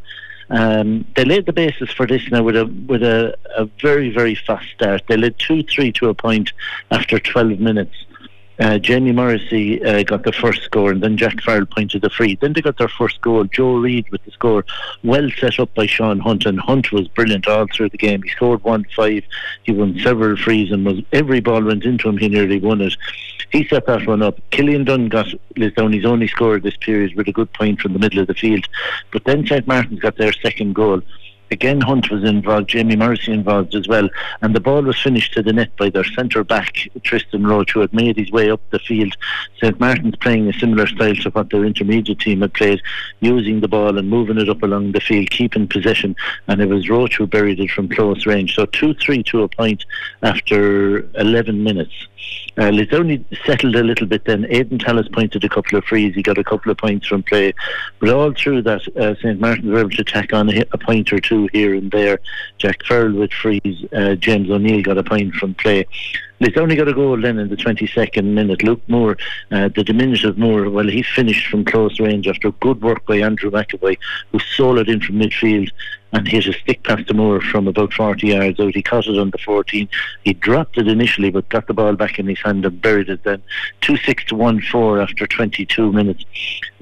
Um, 0.49 1.05
they 1.15 1.23
laid 1.23 1.45
the 1.45 1.53
basis 1.53 1.91
for 1.91 2.05
this 2.05 2.29
now 2.29 2.43
with 2.43 2.57
a 2.57 2.65
with 2.87 3.03
a, 3.03 3.37
a 3.55 3.65
very 3.81 4.09
very 4.09 4.35
fast 4.35 4.67
start. 4.75 5.03
They 5.07 5.15
led 5.15 5.39
two 5.39 5.63
three 5.63 5.91
to 5.93 6.09
a 6.09 6.13
point 6.13 6.51
after 6.91 7.19
12 7.19 7.59
minutes. 7.59 7.95
Uh, 8.59 8.77
Jamie 8.77 9.11
Morrissey 9.11 9.83
uh, 9.83 10.03
got 10.03 10.23
the 10.23 10.31
first 10.31 10.61
score, 10.63 10.91
and 10.91 11.01
then 11.01 11.17
Jack 11.17 11.41
Farrell 11.41 11.65
pointed 11.65 12.01
the 12.01 12.09
free. 12.09 12.35
Then 12.35 12.53
they 12.53 12.61
got 12.61 12.77
their 12.77 12.89
first 12.89 13.19
goal. 13.21 13.45
Joe 13.45 13.77
Reid 13.77 14.09
with 14.11 14.23
the 14.23 14.31
score, 14.31 14.65
well 15.03 15.29
set 15.39 15.59
up 15.59 15.73
by 15.73 15.87
Sean 15.87 16.19
Hunt, 16.19 16.45
and 16.45 16.59
Hunt 16.59 16.91
was 16.91 17.07
brilliant 17.07 17.47
all 17.47 17.65
through 17.73 17.89
the 17.89 17.97
game. 17.97 18.21
He 18.21 18.29
scored 18.29 18.63
one 18.63 18.85
five. 18.95 19.23
He 19.63 19.71
won 19.71 19.99
several 19.99 20.37
frees, 20.37 20.71
and 20.71 20.85
was 20.85 21.01
every 21.11 21.39
ball 21.39 21.63
went 21.63 21.85
into 21.85 22.09
him. 22.09 22.17
He 22.17 22.29
nearly 22.29 22.59
won 22.59 22.81
it. 22.81 22.95
He 23.51 23.67
set 23.67 23.85
that 23.87 24.05
one 24.05 24.21
up. 24.21 24.39
Killian 24.51 24.85
Dunn 24.85 25.09
got 25.09 25.27
Lisdowney's 25.55 26.05
only 26.05 26.27
score 26.27 26.59
this 26.59 26.77
period 26.77 27.15
with 27.15 27.27
a 27.27 27.33
good 27.33 27.51
point 27.53 27.81
from 27.81 27.93
the 27.93 27.99
middle 27.99 28.19
of 28.19 28.27
the 28.27 28.33
field, 28.33 28.67
but 29.11 29.23
then 29.25 29.45
St 29.47 29.65
Martin's 29.65 29.99
got 29.99 30.17
their 30.17 30.33
second 30.33 30.75
goal. 30.75 31.01
Again, 31.51 31.81
Hunt 31.81 32.09
was 32.09 32.23
involved, 32.23 32.69
Jamie 32.69 32.95
Morrissey 32.95 33.33
involved 33.33 33.75
as 33.75 33.85
well, 33.85 34.09
and 34.41 34.55
the 34.55 34.61
ball 34.61 34.81
was 34.81 35.01
finished 35.01 35.33
to 35.33 35.43
the 35.43 35.51
net 35.51 35.75
by 35.75 35.89
their 35.89 36.05
centre 36.05 36.45
back, 36.45 36.87
Tristan 37.03 37.45
Roach, 37.45 37.73
who 37.73 37.81
had 37.81 37.93
made 37.93 38.15
his 38.15 38.31
way 38.31 38.49
up 38.49 38.61
the 38.69 38.79
field. 38.79 39.17
St 39.61 39.77
Martin's 39.77 40.15
playing 40.15 40.47
a 40.47 40.53
similar 40.53 40.87
style 40.87 41.13
to 41.15 41.29
what 41.31 41.49
their 41.49 41.65
intermediate 41.65 42.19
team 42.19 42.39
had 42.39 42.53
played, 42.53 42.81
using 43.19 43.59
the 43.59 43.67
ball 43.67 43.97
and 43.97 44.09
moving 44.09 44.37
it 44.37 44.47
up 44.47 44.63
along 44.63 44.93
the 44.93 45.01
field, 45.01 45.29
keeping 45.29 45.67
possession, 45.67 46.15
and 46.47 46.61
it 46.61 46.69
was 46.69 46.89
Roach 46.89 47.17
who 47.17 47.27
buried 47.27 47.59
it 47.59 47.69
from 47.71 47.89
close 47.89 48.25
range. 48.25 48.55
So 48.55 48.65
2 48.65 48.93
3 48.93 49.21
to 49.23 49.43
a 49.43 49.49
point 49.49 49.83
after 50.23 50.99
11 51.19 51.61
minutes. 51.61 52.07
Uh, 52.57 52.71
only 52.91 53.23
settled 53.45 53.75
a 53.75 53.83
little 53.83 54.05
bit 54.05 54.25
then. 54.25 54.45
Aidan 54.49 54.77
Tallis 54.77 55.07
pointed 55.07 55.43
a 55.43 55.49
couple 55.49 55.77
of 55.77 55.85
frees. 55.85 56.13
He 56.15 56.21
got 56.21 56.37
a 56.37 56.43
couple 56.43 56.71
of 56.71 56.77
points 56.77 57.07
from 57.07 57.23
play. 57.23 57.53
But 57.99 58.09
all 58.09 58.33
through 58.33 58.63
that, 58.63 58.81
uh, 58.97 59.15
St. 59.15 59.39
Martin's 59.39 59.71
were 59.71 59.79
able 59.79 59.89
to 59.91 60.03
tack 60.03 60.33
on 60.33 60.49
a, 60.49 60.65
a, 60.73 60.77
point 60.77 61.13
or 61.13 61.19
two 61.19 61.47
here 61.53 61.73
and 61.73 61.89
there. 61.91 62.19
Jack 62.57 62.83
Farrell 62.85 63.13
with 63.13 63.31
frees. 63.31 63.85
Uh, 63.93 64.15
James 64.15 64.49
O'Neill 64.49 64.83
got 64.83 64.97
a 64.97 65.03
point 65.03 65.33
from 65.35 65.53
play. 65.55 65.87
Lisdowney 66.41 66.75
got 66.75 66.87
a 66.87 66.93
goal 66.93 67.21
then 67.21 67.37
in 67.37 67.49
the 67.49 67.55
22nd 67.55 68.23
minute. 68.23 68.63
Luke 68.63 68.81
Moore, 68.87 69.15
uh, 69.51 69.69
the 69.75 69.83
diminutive 69.83 70.39
Moore, 70.39 70.71
well, 70.71 70.87
he 70.87 71.03
finished 71.03 71.45
from 71.45 71.63
close 71.63 71.99
range 71.99 72.27
after 72.27 72.51
good 72.53 72.81
work 72.81 73.05
by 73.05 73.17
Andrew 73.17 73.51
McAvoy, 73.51 73.95
who 74.31 74.39
sold 74.39 74.79
it 74.79 74.89
in 74.89 75.01
from 75.01 75.19
midfield 75.19 75.69
and 76.13 76.27
hit 76.27 76.47
a 76.47 76.53
stick 76.53 76.81
past 76.83 77.07
the 77.07 77.13
Moore 77.13 77.41
from 77.41 77.67
about 77.67 77.93
40 77.93 78.25
yards 78.25 78.59
out. 78.59 78.73
He 78.73 78.81
caught 78.81 79.05
it 79.05 79.19
on 79.19 79.29
the 79.29 79.37
14. 79.37 79.87
He 80.23 80.33
dropped 80.33 80.79
it 80.79 80.87
initially, 80.87 81.29
but 81.29 81.47
got 81.49 81.67
the 81.67 81.75
ball 81.75 81.95
back 81.95 82.17
in 82.17 82.25
his 82.25 82.39
hand 82.39 82.65
and 82.65 82.81
buried 82.81 83.09
it 83.09 83.23
then. 83.23 83.43
2 83.81 83.97
6 83.97 84.23
to 84.25 84.35
1 84.35 84.61
4 84.61 84.99
after 84.99 85.27
22 85.27 85.93
minutes. 85.93 86.25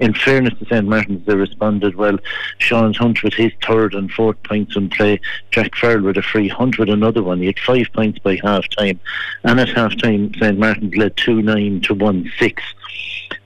In 0.00 0.14
fairness 0.14 0.58
to 0.58 0.64
St. 0.64 0.88
Martin's, 0.88 1.26
they 1.26 1.36
responded 1.36 1.94
well. 1.94 2.18
Sean 2.56 2.94
Hunt 2.94 3.22
with 3.22 3.34
his 3.34 3.52
third 3.62 3.94
and 3.94 4.10
fourth 4.10 4.42
points 4.42 4.74
in 4.74 4.88
play. 4.88 5.20
Jack 5.50 5.76
Farrell 5.76 6.00
with 6.02 6.16
a 6.16 6.22
free. 6.22 6.48
Hunt 6.48 6.78
with 6.78 6.88
another 6.88 7.22
one. 7.22 7.40
He 7.40 7.46
had 7.46 7.58
five 7.58 7.86
points 7.92 8.18
by 8.18 8.40
half 8.42 8.66
time. 8.70 8.98
And 9.44 9.60
at 9.60 9.68
half 9.68 9.96
time, 9.98 10.32
St. 10.34 10.58
Martin's 10.58 10.96
led 10.96 11.16
2 11.18 11.42
9 11.42 11.82
to 11.82 11.94
1 11.94 12.32
6. 12.38 12.62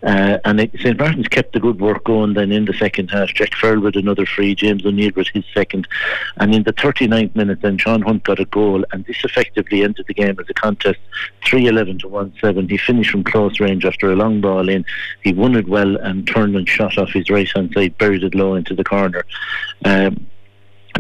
Uh, 0.04 0.38
and 0.44 0.70
St 0.78 0.98
Martin's 0.98 1.28
kept 1.28 1.54
the 1.54 1.61
good 1.61 1.80
work 1.80 2.04
going 2.04 2.35
then 2.35 2.52
in 2.52 2.66
the 2.66 2.74
second 2.74 3.11
half. 3.11 3.28
Jack 3.28 3.54
Farrell 3.54 3.80
with 3.80 3.96
another 3.96 4.26
free, 4.26 4.54
James 4.54 4.85
O'Neill 4.85 5.12
with 5.16 5.28
his 5.28 5.44
second. 5.54 5.88
And 6.37 6.54
in 6.54 6.62
the 6.62 6.74
39th 6.74 7.35
minute, 7.35 7.62
then 7.62 7.78
Sean 7.78 8.02
Hunt 8.02 8.24
got 8.24 8.38
a 8.38 8.44
goal, 8.44 8.85
and 8.92 9.04
this 9.07 9.24
effectively 9.24 9.83
ended 9.83 10.04
the 10.07 10.14
game 10.14 10.38
as 10.38 10.46
a 10.50 10.54
contest 10.54 10.98
3 11.46 11.68
11 11.68 12.00
to 12.00 12.09
1 12.09 12.35
7. 12.38 12.68
He 12.68 12.76
finished 12.76 13.11
from 13.11 13.24
close 13.24 13.61
range 13.61 13.87
after 13.87 14.12
a 14.12 14.16
long 14.16 14.42
ball 14.42 14.68
in. 14.68 14.85
He 15.22 15.33
won 15.33 15.57
it 15.57 15.68
well 15.68 15.96
and 15.96 16.26
turned 16.26 16.54
and 16.54 16.68
shot 16.68 16.98
off 16.98 17.12
his 17.12 17.30
right 17.30 17.48
hand 17.54 17.72
side, 17.72 17.96
buried 17.96 18.24
it 18.24 18.35
low 18.35 18.54
into 18.54 18.74
the 18.74 18.85
corner. 18.85 19.24
Um, 19.87 20.26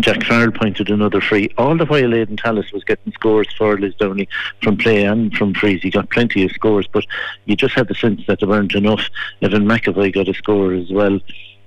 Jack 0.00 0.24
Farrell 0.24 0.50
pointed 0.50 0.90
another 0.90 1.20
free. 1.20 1.48
All 1.56 1.76
the 1.76 1.86
while, 1.86 2.14
Aidan 2.14 2.36
Tallis 2.36 2.72
was 2.72 2.82
getting 2.84 3.12
scores 3.12 3.46
for 3.56 3.76
Lisdowney 3.76 4.26
from 4.62 4.76
play 4.76 5.04
and 5.04 5.32
from 5.34 5.54
frees. 5.54 5.82
He 5.82 5.90
got 5.90 6.10
plenty 6.10 6.44
of 6.44 6.50
scores, 6.50 6.86
but 6.90 7.06
you 7.44 7.54
just 7.54 7.74
had 7.74 7.88
the 7.88 7.94
sense 7.94 8.22
that 8.26 8.40
there 8.40 8.48
weren't 8.48 8.74
enough. 8.74 9.08
Evan 9.40 9.66
McAvoy 9.66 10.12
got 10.12 10.28
a 10.28 10.34
score 10.34 10.72
as 10.72 10.90
well. 10.90 11.20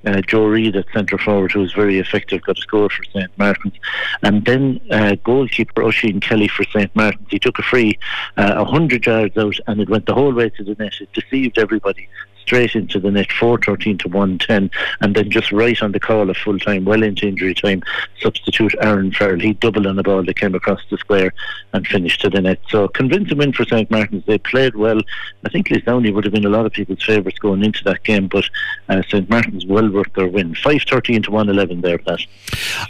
Uh, 0.06 0.22
Joe 0.22 0.46
Reid 0.46 0.76
at 0.76 0.86
centre 0.94 1.18
forward, 1.18 1.52
who 1.52 1.62
was 1.62 1.74
very 1.74 2.00
effective, 2.00 2.42
got 2.44 2.60
a 2.60 2.62
score 2.62 2.90
for 2.90 3.04
St 3.06 3.32
Martin's. 3.38 3.74
And 4.22 4.46
then 4.46 4.80
uh, 4.92 5.16
goalkeeper 5.24 5.84
Oisin 5.84 6.20
Kelly 6.20 6.48
for 6.48 6.63
St 6.66 6.96
Martin's. 6.96 7.28
He 7.30 7.40
took 7.40 7.60
a 7.60 7.63
free 7.63 7.98
uh, 8.36 8.56
100 8.56 9.06
yards 9.06 9.38
out 9.38 9.56
and 9.68 9.82
it 9.82 9.90
went 9.90 10.06
the 10.06 10.13
whole 10.13 10.34
way 10.34 10.50
to 10.50 10.63
the 10.63 10.76
net. 10.76 10.94
It 11.02 11.12
deceived 11.13 11.58
everybody 11.58 12.08
straight 12.48 12.76
into 12.76 12.98
the 12.98 13.12
net, 13.12 13.30
413 13.34 13.98
to 13.98 14.08
110, 14.08 14.72
and 15.02 15.16
then 15.16 15.30
just 15.30 15.52
right 15.52 15.82
on 15.82 15.92
the 15.92 16.00
call 16.00 16.30
of 16.30 16.38
full 16.38 16.58
time, 16.58 16.86
well 16.86 17.04
into 17.04 17.28
injury 17.28 17.54
time, 17.54 17.84
substitute 18.22 18.74
Aaron 18.82 19.12
Farrell. 19.12 19.40
He 19.40 19.54
doubled 19.54 19.86
on 19.86 19.98
the 19.98 20.04
ball 20.04 20.24
that 20.24 20.40
came 20.40 20.56
across 20.56 20.80
the 20.90 20.98
square 20.98 21.34
and 21.74 21.86
finished 21.86 22.22
to 22.22 22.30
the 22.30 22.42
net. 22.42 22.60
So 22.70 22.88
convincing 22.88 23.38
win 23.38 23.52
for 23.52 23.66
St 23.66 23.92
Martin's. 23.92 24.26
They 24.26 24.38
played 24.38 24.76
well. 24.76 25.02
I 25.46 25.50
think 25.50 25.68
Lisdowney 25.68 26.14
would 26.14 26.24
have 26.24 26.34
been 26.34 26.46
a 26.46 26.50
lot 26.50 26.66
of 26.66 26.72
people's 26.72 27.04
favourites 27.04 27.40
going 27.40 27.66
into 27.66 27.84
that 27.84 28.04
game, 28.06 28.28
but 28.28 28.46
uh, 28.88 29.02
St 29.10 29.30
Martin's 29.30 29.66
well 29.66 29.90
worth 29.90 30.14
their 30.14 30.28
win. 30.28 30.56
513 30.56 31.24
to 31.24 31.32
111 31.32 31.82
there, 31.82 31.98
Pat. 31.98 32.22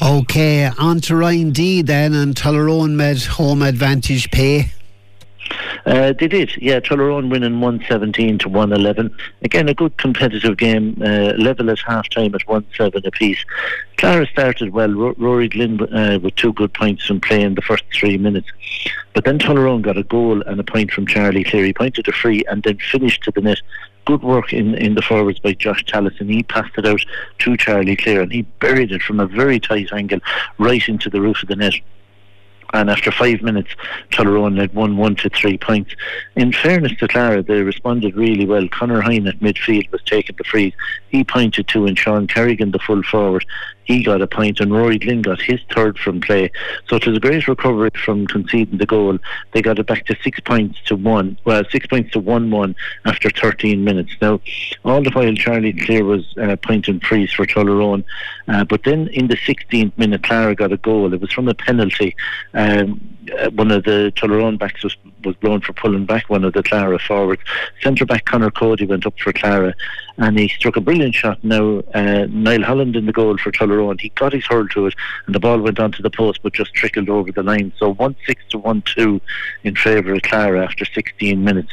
Okay, 0.01 0.69
on 0.77 1.01
to 1.01 1.15
Ryan 1.15 1.51
D 1.51 1.81
then, 1.81 2.13
and 2.13 2.35
Tullaroan 2.35 2.93
made 2.95 3.23
home 3.23 3.63
advantage 3.63 4.29
pay. 4.29 4.71
Uh, 5.85 6.13
they 6.19 6.27
did, 6.27 6.51
yeah. 6.57 6.79
Tullaroan 6.79 7.29
winning 7.29 7.61
117 7.61 8.39
to 8.39 8.49
111. 8.49 9.15
Again, 9.41 9.69
a 9.69 9.73
good 9.73 9.97
competitive 9.97 10.57
game, 10.57 11.01
uh, 11.01 11.33
level 11.37 11.69
at 11.69 11.79
half 11.79 12.09
time 12.09 12.35
at 12.35 12.47
1 12.47 12.65
7 12.75 13.05
apiece. 13.05 13.43
Clara 13.97 14.27
started 14.27 14.71
well. 14.73 14.89
R- 15.01 15.13
Rory 15.17 15.49
Glynn 15.49 15.81
uh, 15.81 16.19
with 16.21 16.35
two 16.35 16.53
good 16.53 16.73
points 16.73 17.05
from 17.05 17.21
play 17.21 17.41
in 17.41 17.55
the 17.55 17.61
first 17.61 17.83
three 17.93 18.17
minutes. 18.17 18.47
But 19.13 19.25
then 19.25 19.39
Tullaroan 19.39 19.81
got 19.81 19.97
a 19.97 20.03
goal 20.03 20.41
and 20.41 20.59
a 20.59 20.63
point 20.63 20.91
from 20.91 21.07
Charlie 21.07 21.43
Cleary. 21.43 21.73
Pointed 21.73 22.07
a 22.07 22.11
free 22.11 22.43
and 22.49 22.63
then 22.63 22.77
finished 22.91 23.23
to 23.23 23.31
the 23.31 23.41
net 23.41 23.59
good 24.07 24.23
work 24.23 24.53
in, 24.53 24.73
in 24.75 24.95
the 24.95 25.01
forwards 25.01 25.39
by 25.39 25.51
Josh 25.53 25.83
Tallis, 25.85 26.13
and 26.19 26.29
he 26.29 26.41
passed 26.43 26.77
it 26.77 26.85
out 26.85 27.01
to 27.39 27.57
Charlie 27.57 27.97
Clear, 27.97 28.21
and 28.21 28.31
he 28.31 28.43
buried 28.59 28.93
it 28.93 29.01
from 29.01 29.19
a 29.19 29.27
very 29.27 29.59
tight 29.59 29.91
angle 29.91 30.19
right 30.57 30.87
into 30.87 31.09
the 31.09 31.19
roof 31.19 31.43
of 31.43 31.49
the 31.49 31.57
net 31.57 31.73
and 32.73 32.89
after 32.89 33.11
five 33.11 33.41
minutes, 33.41 33.69
Tullaroan 34.11 34.59
had 34.59 34.73
won 34.73 34.97
1 34.97 35.15
to 35.17 35.29
three 35.29 35.57
points. 35.57 35.95
In 36.35 36.51
fairness 36.51 36.93
to 36.99 37.07
Clara, 37.07 37.41
they 37.41 37.61
responded 37.61 38.15
really 38.15 38.45
well. 38.45 38.67
Connor 38.69 39.01
Hine 39.01 39.27
at 39.27 39.39
midfield 39.39 39.91
was 39.91 40.01
taking 40.03 40.35
the 40.35 40.43
frees. 40.43 40.73
He 41.09 41.23
pointed 41.23 41.67
to, 41.69 41.85
and 41.85 41.97
Sean 41.97 42.27
Kerrigan, 42.27 42.71
the 42.71 42.79
full 42.79 43.03
forward, 43.03 43.45
he 43.87 44.03
got 44.03 44.21
a 44.21 44.27
point, 44.27 44.59
and 44.59 44.73
Rory 44.73 44.99
Glynn 44.99 45.21
got 45.21 45.41
his 45.41 45.61
third 45.73 45.97
from 45.97 46.19
play. 46.19 46.51
So 46.87 46.97
it 46.97 47.07
was 47.07 47.15
a 47.15 47.21
great 47.21 47.47
recovery 47.47 47.91
from 47.95 48.27
conceding 48.27 48.77
the 48.77 48.85
goal. 48.85 49.17
They 49.53 49.61
got 49.61 49.79
it 49.79 49.87
back 49.87 50.05
to 50.07 50.15
six 50.21 50.41
points 50.41 50.77
to 50.87 50.97
one, 50.97 51.39
well, 51.45 51.63
six 51.71 51.87
points 51.87 52.11
to 52.11 52.19
one 52.19 52.51
one 52.51 52.75
after 53.05 53.29
13 53.29 53.85
minutes. 53.85 54.11
Now, 54.21 54.41
all 54.83 55.01
the 55.01 55.09
while 55.11 55.33
Charlie 55.35 55.71
Clear 55.71 56.03
was 56.03 56.37
uh, 56.37 56.57
point 56.57 56.89
and 56.89 57.01
frees 57.01 57.31
for 57.31 57.45
Tullaroan, 57.45 58.03
uh, 58.49 58.65
but 58.65 58.83
then 58.83 59.07
in 59.07 59.29
the 59.29 59.37
16th 59.37 59.97
minute, 59.97 60.21
Clara 60.21 60.53
got 60.53 60.73
a 60.73 60.77
goal. 60.77 61.13
It 61.13 61.21
was 61.21 61.31
from 61.31 61.47
a 61.47 61.53
penalty. 61.53 62.13
Um, 62.53 63.17
uh, 63.39 63.49
one 63.51 63.71
of 63.71 63.85
the 63.85 64.11
Tullaroan 64.17 64.59
backs 64.59 64.83
was, 64.83 64.97
was 65.23 65.35
blown 65.37 65.61
for 65.61 65.71
pulling 65.71 66.05
back 66.05 66.29
one 66.29 66.43
of 66.43 66.51
the 66.51 66.63
Clara 66.63 66.99
forwards. 66.99 67.41
Centre 67.81 68.05
back 68.05 68.25
Connor 68.25 68.51
Cody 68.51 68.85
went 68.85 69.05
up 69.05 69.17
for 69.17 69.31
Clara 69.31 69.73
and 70.17 70.37
he 70.37 70.47
struck 70.47 70.75
a 70.75 70.81
brilliant 70.81 71.15
shot. 71.15 71.43
Now, 71.43 71.83
uh, 71.93 72.27
Niall 72.29 72.63
Holland 72.63 72.95
in 72.95 73.05
the 73.05 73.13
goal 73.13 73.37
for 73.37 73.51
Tullaroan, 73.51 73.99
he 73.99 74.09
got 74.09 74.33
his 74.33 74.45
hurl 74.45 74.67
to 74.69 74.87
it 74.87 74.95
and 75.25 75.35
the 75.35 75.39
ball 75.39 75.59
went 75.59 75.79
onto 75.79 76.01
the 76.01 76.09
post 76.09 76.39
but 76.43 76.53
just 76.53 76.73
trickled 76.73 77.09
over 77.09 77.31
the 77.31 77.43
line. 77.43 77.71
So 77.77 77.93
1 77.93 78.15
6 78.25 78.43
to 78.49 78.57
1 78.57 78.83
2 78.95 79.21
in 79.63 79.75
favour 79.75 80.13
of 80.13 80.21
Clara 80.23 80.63
after 80.63 80.85
16 80.85 81.43
minutes 81.43 81.71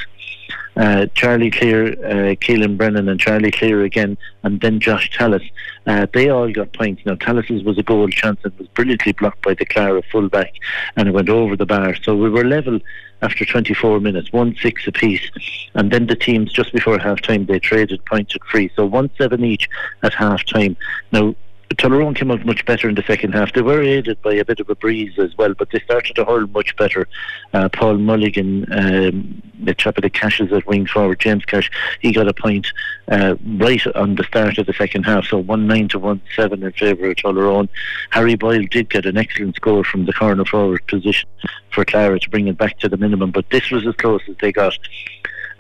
uh, 0.77 1.07
Charlie 1.15 1.51
Clear, 1.51 1.93
uh, 2.05 2.35
Keelan 2.37 2.77
Brennan, 2.77 3.09
and 3.09 3.21
Charlie 3.21 3.51
Clear 3.51 3.83
again, 3.85 4.17
and 4.43 4.61
then 4.61 4.81
Josh 4.81 5.11
Tallis. 5.11 5.43
Uh, 5.87 6.07
they 6.13 6.29
all 6.29 6.51
got 6.51 6.73
points. 6.73 7.05
Now, 7.07 7.15
Tallis's 7.15 7.63
was 7.63 7.79
a 7.79 7.83
goal 7.83 8.09
chance 8.09 8.41
and 8.45 8.57
was 8.59 8.69
brilliantly 8.69 9.13
blocked 9.13 9.43
by 9.43 9.55
the 9.55 9.65
Clara 9.65 10.03
fullback, 10.11 10.53
and 10.97 11.09
it 11.09 11.13
went 11.13 11.29
over 11.29 11.57
the 11.57 11.67
bar. 11.67 11.95
So 11.95 12.17
we 12.17 12.31
were 12.31 12.45
level 12.45 12.81
after 13.23 13.45
24 13.45 14.01
minutes, 14.01 14.33
1 14.33 14.57
6 14.61 14.87
apiece. 14.87 15.31
And 15.75 15.91
then 15.91 16.07
the 16.07 16.17
teams, 16.17 16.53
just 16.53 16.73
before 16.73 16.99
half 16.99 17.23
time, 17.23 17.47
they 17.47 17.59
traded 17.59 18.05
points 18.05 18.35
at 18.35 18.45
free. 18.45 18.71
So 18.77 18.85
1 18.85 19.11
7 19.17 19.45
each 19.45 19.69
at 20.03 20.15
half 20.15 20.45
time. 20.45 20.77
Now, 21.13 21.35
Tullaroan 21.71 22.15
came 22.15 22.31
out 22.31 22.45
much 22.45 22.65
better 22.67 22.89
in 22.89 22.95
the 22.95 23.03
second 23.03 23.33
half. 23.33 23.53
They 23.53 23.63
were 23.63 23.83
aided 23.83 24.21
by 24.23 24.35
a 24.35 24.45
bit 24.45 24.61
of 24.61 24.69
a 24.71 24.75
breeze 24.75 25.19
as 25.19 25.37
well, 25.37 25.55
but 25.55 25.71
they 25.71 25.81
started 25.81 26.15
to 26.17 26.25
hurl 26.25 26.47
much 26.49 26.77
better. 26.77 27.09
Uh, 27.53 27.69
Paul 27.69 27.99
Mulligan, 27.99 28.67
um, 28.73 29.43
the 29.63 29.75
chap 29.75 29.97
of 29.99 30.03
the 30.03 30.11
Cashes 30.11 30.53
at 30.53 30.67
wing 30.67 30.87
forward, 30.87 31.21
James 31.21 31.45
Cash, 31.45 31.71
he 32.01 32.13
got 32.13 32.29
a 32.29 32.35
point 32.35 32.67
uh, 33.09 33.37
right 33.57 33.85
on 33.95 34.15
the 34.15 34.25
start 34.25 34.59
of 34.59 34.67
the 34.67 34.73
second 34.75 35.05
half, 35.05 35.27
so 35.27 35.39
1 35.39 35.67
9 35.67 35.89
to 35.89 35.99
1 35.99 36.21
7 36.37 36.63
in 36.63 36.73
favour 36.73 37.11
of 37.11 37.17
Tullaroan. 37.17 37.69
Harry 38.11 38.35
Boyle 38.35 38.67
did 38.71 38.91
get 38.91 39.07
an 39.07 39.17
excellent 39.17 39.57
score 39.57 39.85
from 39.85 40.07
the 40.07 40.13
corner 40.13 40.45
forward 40.45 40.87
position 40.87 41.29
for 41.71 41.85
Clara 41.85 42.21
to 42.21 42.31
bring 42.31 42.49
it 42.49 42.59
back 42.59 42.79
to 42.81 42.89
the 42.89 42.97
minimum, 42.97 43.31
but 43.31 43.49
this 43.51 43.71
was 43.71 43.87
as 43.87 43.95
close 43.97 44.23
as 44.29 44.37
they 44.41 44.53
got. 44.53 44.77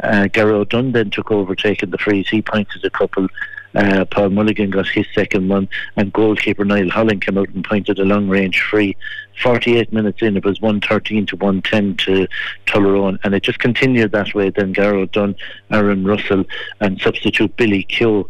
Uh, 0.03 0.27
Garrow 0.33 0.69
Dunn 0.69 0.93
then 0.93 1.11
took 1.11 1.31
over 1.31 1.55
taking 1.55 1.90
the 1.90 1.99
frees. 1.99 2.29
He 2.29 2.43
pointed 2.43 2.85
a 2.85 2.90
couple 2.90 3.29
uh, 3.75 4.05
Paul 4.07 4.31
Mulligan 4.31 4.71
got 4.71 4.89
his 4.89 5.07
second 5.15 5.49
one, 5.49 5.69
and 5.97 6.13
goalkeeper 6.13 6.65
Niall 6.65 6.91
Holland 6.91 7.25
came 7.25 7.39
out 7.39 7.49
and 7.51 7.65
pointed 7.65 7.99
a 7.99 8.05
long 8.05 8.29
range 8.29 8.61
free. 8.61 8.97
48 9.43 9.93
minutes 9.93 10.23
in, 10.23 10.37
it 10.37 10.45
was 10.45 10.61
113 10.61 11.27
to 11.27 11.37
110 11.37 11.97
to 11.97 12.29
Tullaroan, 12.67 13.19
and 13.25 13.35
it 13.35 13.43
just 13.43 13.59
continued 13.59 14.13
that 14.13 14.35
way. 14.35 14.51
Then 14.51 14.73
Garrow 14.73 15.11
Dunn, 15.11 15.35
Aaron 15.71 16.05
Russell, 16.05 16.45
and 16.81 17.01
substitute 17.01 17.57
Billy 17.57 17.83
Keogh 17.85 18.29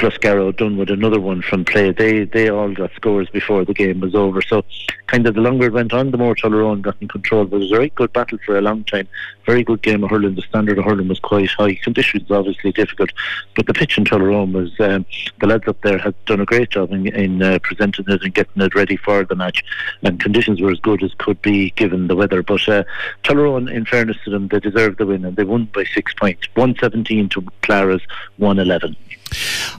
plus 0.00 0.16
Garrow 0.16 0.50
Dunn 0.50 0.78
with 0.78 0.88
another 0.88 1.20
one 1.20 1.42
from 1.42 1.62
play. 1.62 1.92
They 1.92 2.24
they 2.24 2.48
all 2.48 2.72
got 2.72 2.90
scores 2.94 3.28
before 3.28 3.66
the 3.66 3.74
game 3.74 4.00
was 4.00 4.14
over. 4.14 4.40
So 4.40 4.64
kind 5.08 5.26
of 5.26 5.34
the 5.34 5.42
longer 5.42 5.66
it 5.66 5.74
went 5.74 5.92
on, 5.92 6.10
the 6.10 6.16
more 6.16 6.34
Tullaroan 6.34 6.80
got 6.80 6.96
in 7.02 7.08
control. 7.08 7.44
But 7.44 7.56
it 7.56 7.58
was 7.60 7.72
a 7.72 7.76
very 7.76 7.90
good 7.90 8.10
battle 8.14 8.38
for 8.46 8.56
a 8.56 8.62
long 8.62 8.82
time. 8.84 9.06
Very 9.44 9.62
good 9.62 9.82
game 9.82 10.02
of 10.02 10.08
hurling. 10.08 10.36
The 10.36 10.42
standard 10.42 10.78
of 10.78 10.86
hurling 10.86 11.08
was 11.08 11.20
quite 11.20 11.50
high. 11.50 11.74
Conditions 11.74 12.30
obviously 12.30 12.72
difficult, 12.72 13.10
but 13.54 13.66
the 13.66 13.74
pitch 13.74 13.98
in 13.98 14.04
Tullaroan 14.04 14.52
was 14.52 14.72
um, 14.80 15.04
the 15.38 15.46
lads 15.46 15.68
up 15.68 15.78
there 15.82 15.98
had 15.98 16.14
done 16.24 16.40
a 16.40 16.46
great 16.46 16.70
job 16.70 16.92
in, 16.92 17.06
in 17.08 17.42
uh, 17.42 17.58
presenting 17.62 18.06
it 18.08 18.22
and 18.22 18.32
getting 18.32 18.62
it 18.62 18.74
ready 18.74 18.96
for 18.96 19.26
the 19.26 19.36
match. 19.36 19.62
And 20.02 20.18
conditions 20.18 20.62
were 20.62 20.70
as 20.70 20.80
good 20.80 21.02
as 21.02 21.12
could 21.18 21.42
be 21.42 21.72
given 21.72 22.08
the 22.08 22.16
weather. 22.16 22.42
But 22.42 22.66
uh, 22.66 22.84
Tullaroan, 23.24 23.70
in 23.70 23.84
fairness 23.84 24.16
to 24.24 24.30
them, 24.30 24.48
they 24.48 24.60
deserved 24.60 24.96
the 24.96 25.04
win 25.04 25.26
and 25.26 25.36
they 25.36 25.44
won 25.44 25.66
by 25.74 25.84
six 25.84 26.14
points. 26.14 26.48
117 26.54 27.28
to 27.28 27.46
Clara's 27.60 28.02
111. 28.38 28.96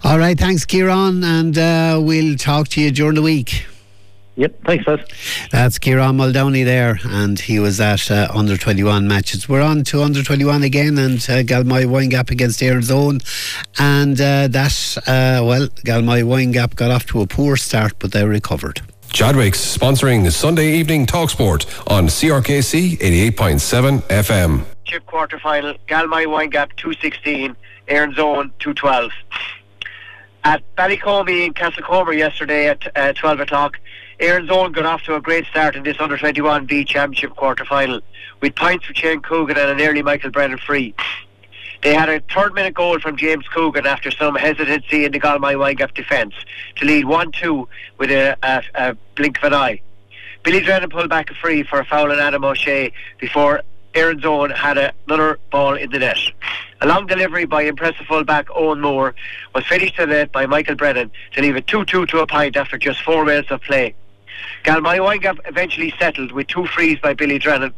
All 0.04 0.18
right, 0.18 0.38
thanks, 0.38 0.66
Kieran, 0.66 1.24
and 1.24 1.58
uh, 1.58 2.00
we'll 2.02 2.38
talk 2.38 2.68
to 2.70 2.82
you 2.82 2.92
during 2.92 3.16
the 3.16 3.22
week. 3.22 3.66
Yep, 4.36 4.64
thanks, 4.66 4.86
Buzz. 4.86 5.02
That's 5.52 5.78
Kieran 5.78 6.18
Muldowney 6.18 6.64
there, 6.64 7.00
and 7.04 7.40
he 7.40 7.60
was 7.60 7.82
at 7.82 8.10
uh, 8.10 8.30
under 8.34 8.58
21 8.58 9.08
matches. 9.08 9.50
We're 9.50 9.62
on 9.62 9.84
to 9.86 10.02
under 10.02 10.24
21 10.24 10.64
again, 10.64 10.98
and 10.98 11.18
uh, 11.18 11.44
Windgap 11.44 12.32
against 12.32 12.64
Erin's 12.64 12.90
Own. 12.90 13.20
And 13.78 14.20
uh, 14.20 14.48
that, 14.48 14.98
uh, 15.06 15.44
well, 15.46 15.68
Galmoy 15.86 16.24
Windgap 16.24 16.76
got 16.76 16.92
off 16.92 17.06
to 17.08 17.22
a 17.22 17.28
poor 17.28 17.58
start, 17.58 17.94
but 18.00 18.14
they 18.14 18.26
recovered. 18.26 18.82
Chadwick's 19.12 19.78
sponsoring 19.78 20.32
Sunday 20.32 20.72
evening 20.72 21.06
talksport 21.06 21.66
on 21.92 22.08
CRKC 22.08 22.98
88.7 23.00 24.02
FM. 24.04 24.64
Chip 24.86 25.06
quarter 25.06 25.38
final, 25.38 25.76
Windgap 26.26 26.76
216, 26.78 27.56
Erin's 27.92 28.18
Own 28.18 28.54
212. 28.60 29.12
At 30.46 30.64
Ballycomey 30.78 31.46
in 31.46 31.54
Castlecomer 31.54 32.18
yesterday 32.18 32.70
at 32.70 32.98
uh, 32.98 33.12
12 33.12 33.42
o'clock, 33.42 33.80
Erin's 34.20 34.50
Own 34.50 34.72
got 34.72 34.86
off 34.86 35.04
to 35.04 35.16
a 35.16 35.22
great 35.22 35.46
start 35.48 35.76
in 35.76 35.84
this 35.84 35.98
under 36.00 36.18
21 36.18 36.66
B 36.66 36.86
Championship 36.86 37.36
quarter 37.36 37.66
final 37.66 38.00
with 38.40 38.56
points 38.56 38.86
for 38.86 38.94
Shane 38.94 39.22
Coogan 39.22 39.58
and 39.58 39.70
an 39.70 39.88
early 39.88 40.02
Michael 40.02 40.32
Brennan 40.32 40.58
free. 40.58 40.96
They 41.84 41.94
had 41.94 42.08
a 42.08 42.22
third 42.34 42.54
minute 42.54 42.76
goal 42.76 42.98
from 43.00 43.18
James 43.18 43.46
Coogan 43.50 43.86
after 43.86 44.10
some 44.10 44.36
hesitancy 44.36 45.04
in 45.04 45.12
the 45.12 45.20
Galmoy 45.20 45.56
Windgap 45.56 45.94
defence 45.94 46.34
to 46.78 46.86
lead 46.86 47.06
1 47.06 47.32
2 47.34 47.68
with 47.98 48.10
a, 48.10 48.38
a, 48.42 48.64
a 48.76 48.98
blink 49.16 49.38
of 49.40 49.44
an 49.46 49.54
eye. 49.54 49.82
Billy 50.44 50.62
Drennan 50.62 50.90
pulled 50.90 51.10
back 51.10 51.30
a 51.30 51.34
free 51.36 51.64
for 51.64 51.80
a 51.80 51.86
foul 51.86 52.12
on 52.12 52.20
Adam 52.20 52.46
O'Shea 52.46 52.94
before 53.20 53.64
Erin's 53.94 54.24
Own 54.24 54.52
had 54.52 54.78
another 55.08 55.40
ball 55.52 55.76
in 55.76 55.92
the 55.92 56.00
net. 56.00 56.18
A 56.84 56.88
long 56.88 57.06
delivery 57.06 57.46
by 57.46 57.62
impressive 57.62 58.08
fullback 58.08 58.48
Owen 58.56 58.82
Moore 58.82 59.14
was 59.54 59.64
finished 59.68 59.98
to 59.98 60.08
net 60.08 60.32
by 60.32 60.48
Michael 60.48 60.74
Brennan 60.74 61.12
to 61.34 61.42
leave 61.42 61.56
it 61.56 61.68
2-2 61.68 62.08
to 62.08 62.20
a 62.22 62.26
point 62.26 62.58
after 62.58 62.76
just 62.76 63.04
four 63.04 63.24
minutes 63.24 63.52
of 63.52 63.62
play. 63.62 63.94
Galmoy 64.64 64.98
Windgap 64.98 65.38
eventually 65.46 65.94
settled 66.00 66.32
with 66.32 66.48
two 66.48 66.66
frees 66.66 66.98
by 66.98 67.14
Billy 67.14 67.38
Drennan 67.38 67.72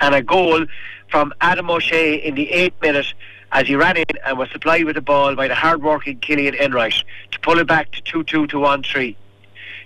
and 0.00 0.14
a 0.14 0.22
goal 0.22 0.64
from 1.10 1.34
Adam 1.42 1.68
O'Shea 1.68 2.14
in 2.14 2.34
the 2.34 2.50
eighth 2.50 2.80
minute 2.80 3.12
as 3.52 3.66
he 3.66 3.76
ran 3.76 3.98
in 3.98 4.06
and 4.24 4.38
was 4.38 4.50
supplied 4.50 4.86
with 4.86 4.94
the 4.94 5.02
ball 5.02 5.34
by 5.34 5.48
the 5.48 5.54
hard-working 5.54 6.20
Killian 6.20 6.54
Enright 6.54 7.04
to 7.32 7.40
pull 7.40 7.58
it 7.58 7.66
back 7.66 7.92
to 7.92 8.24
2-2 8.24 8.48
to 8.48 8.56
1-3. 8.56 9.14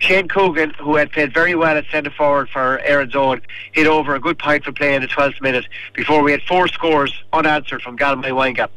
Shane 0.00 0.28
Coogan, 0.28 0.70
who 0.80 0.96
had 0.96 1.12
played 1.12 1.32
very 1.32 1.54
well 1.54 1.76
at 1.76 1.84
centre 1.90 2.10
forward 2.10 2.48
for 2.48 2.80
Erin's 2.80 3.14
Own, 3.14 3.42
hit 3.72 3.86
over 3.86 4.14
a 4.14 4.20
good 4.20 4.38
point 4.38 4.64
for 4.64 4.72
play 4.72 4.94
in 4.94 5.02
the 5.02 5.08
12th 5.08 5.40
minute 5.42 5.66
before 5.92 6.22
we 6.22 6.32
had 6.32 6.42
four 6.42 6.68
scores 6.68 7.22
unanswered 7.32 7.82
from 7.82 7.96
Galmoy 7.96 8.30
Windgap. 8.30 8.70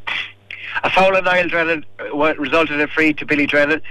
A 0.84 0.90
foul 0.90 1.16
on 1.16 1.24
Niall 1.24 1.48
Drennan 1.48 1.86
uh, 2.00 2.36
resulted 2.36 2.76
in 2.76 2.82
a 2.82 2.88
free 2.88 3.14
to 3.14 3.26
Billy 3.26 3.46
Drennan. 3.46 3.82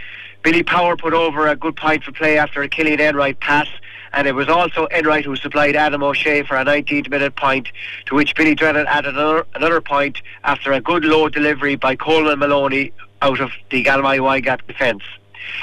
Billy 0.43 0.63
Power 0.63 0.97
put 0.97 1.15
over 1.15 1.47
a 1.47 1.57
good 1.57 1.77
point 1.77 2.05
for 2.05 2.13
play 2.13 2.37
after 2.37 2.63
a 2.63 2.69
Killian 2.69 3.01
Enright 3.01 3.41
pass, 3.41 3.69
and 4.13 4.29
it 4.29 4.35
was 4.35 4.49
also 4.49 4.87
Enright 4.87 5.25
who 5.25 5.35
supplied 5.37 5.75
Adam 5.75 6.03
O'Shea 6.03 6.43
for 6.43 6.57
a 6.57 6.65
19th 6.65 7.09
minute 7.09 7.37
point, 7.37 7.69
to 8.07 8.15
which 8.15 8.35
Billy 8.35 8.55
Drennan 8.55 8.87
added 8.89 9.15
another, 9.15 9.47
another 9.55 9.81
point 9.81 10.21
after 10.45 10.73
a 10.73 10.81
good 10.81 11.05
low 11.05 11.29
delivery 11.31 11.77
by 11.77 11.97
Coleman 11.97 12.41
Maloney 12.41 12.93
out 13.23 13.41
of 13.41 13.53
the 13.71 13.83
Galmoy 13.83 14.19
Windgap 14.19 14.67
defence. 14.67 15.03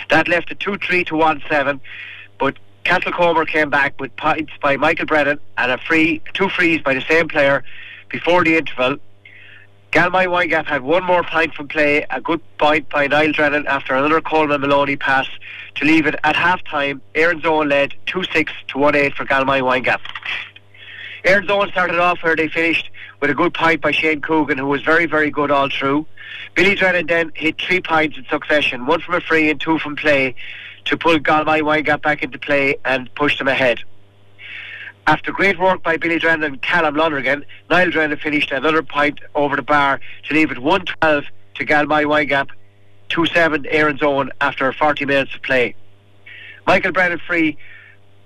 That 0.09 0.27
left 0.27 0.51
it 0.51 0.59
2 0.59 0.77
3 0.77 1.03
to 1.05 1.15
1 1.15 1.43
7. 1.49 1.79
But 2.39 2.57
Castlecomer 2.85 3.47
came 3.47 3.69
back 3.69 3.99
with 3.99 4.15
points 4.15 4.51
by 4.61 4.77
Michael 4.77 5.05
Brennan 5.05 5.39
and 5.57 5.71
a 5.71 5.77
free, 5.77 6.21
two 6.33 6.49
frees 6.49 6.81
by 6.81 6.93
the 6.93 7.01
same 7.01 7.27
player 7.27 7.63
before 8.09 8.43
the 8.43 8.57
interval. 8.57 8.97
Galmoy 9.91 10.27
Windgap 10.27 10.65
had 10.65 10.83
one 10.83 11.03
more 11.03 11.23
point 11.23 11.55
from 11.55 11.67
play, 11.67 12.05
a 12.11 12.21
good 12.21 12.41
point 12.59 12.87
by 12.89 13.07
Niall 13.07 13.31
Drennan 13.31 13.65
after 13.65 13.95
another 13.95 14.21
Coleman 14.21 14.61
Maloney 14.61 14.95
pass 14.95 15.27
to 15.75 15.85
leave 15.85 16.05
it 16.05 16.15
at 16.23 16.35
half 16.35 16.63
time. 16.63 17.01
Erin's 17.15 17.45
Own 17.45 17.69
led 17.69 17.95
2 18.05 18.23
6 18.23 18.53
to 18.67 18.77
1 18.77 18.95
8 18.95 19.15
for 19.15 19.25
Galmoy 19.25 19.61
Windgap. 19.61 19.99
Erin's 21.25 21.49
Own 21.49 21.69
started 21.71 21.99
off 21.99 22.21
where 22.21 22.35
they 22.35 22.47
finished 22.47 22.91
with 23.19 23.29
a 23.29 23.33
good 23.33 23.53
point 23.53 23.81
by 23.81 23.91
Shane 23.91 24.21
Coogan, 24.21 24.57
who 24.57 24.67
was 24.67 24.81
very, 24.81 25.05
very 25.05 25.29
good 25.29 25.51
all 25.51 25.69
through. 25.69 26.05
Billy 26.55 26.75
Drennan 26.75 27.07
then 27.07 27.31
hit 27.35 27.59
three 27.59 27.81
points 27.81 28.17
in 28.17 28.25
succession, 28.29 28.85
one 28.85 29.01
from 29.01 29.15
a 29.15 29.21
free 29.21 29.49
and 29.49 29.59
two 29.59 29.77
from 29.79 29.95
play, 29.95 30.35
to 30.85 30.97
pull 30.97 31.19
Galmoy 31.19 31.61
Windgap 31.61 32.01
back 32.01 32.23
into 32.23 32.39
play 32.39 32.77
and 32.85 33.13
push 33.15 33.37
them 33.37 33.47
ahead. 33.47 33.79
After 35.07 35.31
great 35.31 35.59
work 35.59 35.81
by 35.83 35.97
Billy 35.97 36.19
Drennan 36.19 36.43
and 36.43 36.61
Callum 36.61 36.95
Lonergan, 36.95 37.43
Niall 37.69 37.89
Drennan 37.89 38.17
finished 38.17 38.51
another 38.51 38.83
point 38.83 39.19
over 39.35 39.55
the 39.55 39.61
bar 39.61 39.99
to 40.27 40.33
leave 40.33 40.51
it 40.51 40.59
112 40.59 41.23
to 41.55 41.65
Galmoy 41.65 42.05
Windgap, 42.05 42.49
2-7 43.09 43.65
Erin's 43.69 44.03
Own 44.03 44.31
after 44.39 44.71
40 44.71 45.05
minutes 45.05 45.35
of 45.35 45.41
play. 45.41 45.75
Michael 46.67 46.91
Brennan 46.91 47.19
Free 47.25 47.57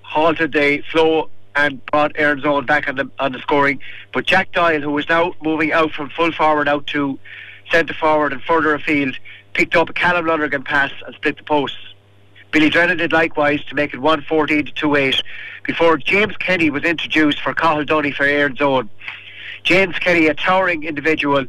halted 0.02 0.52
the 0.52 0.82
flow 0.92 1.30
and 1.56 1.84
brought 1.86 2.12
Erin's 2.16 2.44
Own 2.44 2.66
back 2.66 2.88
on 2.88 2.96
the 2.96 3.10
on 3.18 3.32
the 3.32 3.38
scoring. 3.38 3.80
But 4.12 4.26
Jack 4.26 4.52
Doyle, 4.52 4.80
who 4.80 4.90
was 4.90 5.08
now 5.08 5.34
moving 5.42 5.72
out 5.72 5.92
from 5.92 6.10
full 6.10 6.32
forward 6.32 6.68
out 6.68 6.86
to 6.88 7.18
centre 7.70 7.94
forward 7.94 8.32
and 8.32 8.42
further 8.42 8.74
afield, 8.74 9.16
picked 9.52 9.76
up 9.76 9.88
a 9.88 9.92
Callum 9.92 10.26
Lonergan 10.26 10.62
pass 10.62 10.92
and 11.06 11.14
split 11.14 11.36
the 11.36 11.44
posts. 11.44 11.78
Billy 12.50 12.70
Drennan 12.70 12.98
did 12.98 13.12
likewise 13.12 13.64
to 13.64 13.74
make 13.74 13.92
it 13.94 13.98
114 13.98 14.66
to 14.66 14.72
2-8 14.72 15.22
before 15.64 15.96
James 15.96 16.36
Kenny 16.36 16.70
was 16.70 16.84
introduced 16.84 17.40
for 17.40 17.52
Cathal 17.52 17.84
Donny 17.84 18.12
for 18.12 18.22
Erin's 18.24 18.60
Own. 18.60 18.88
James 19.64 19.98
Kenny, 19.98 20.28
a 20.28 20.34
towering 20.34 20.84
individual, 20.84 21.46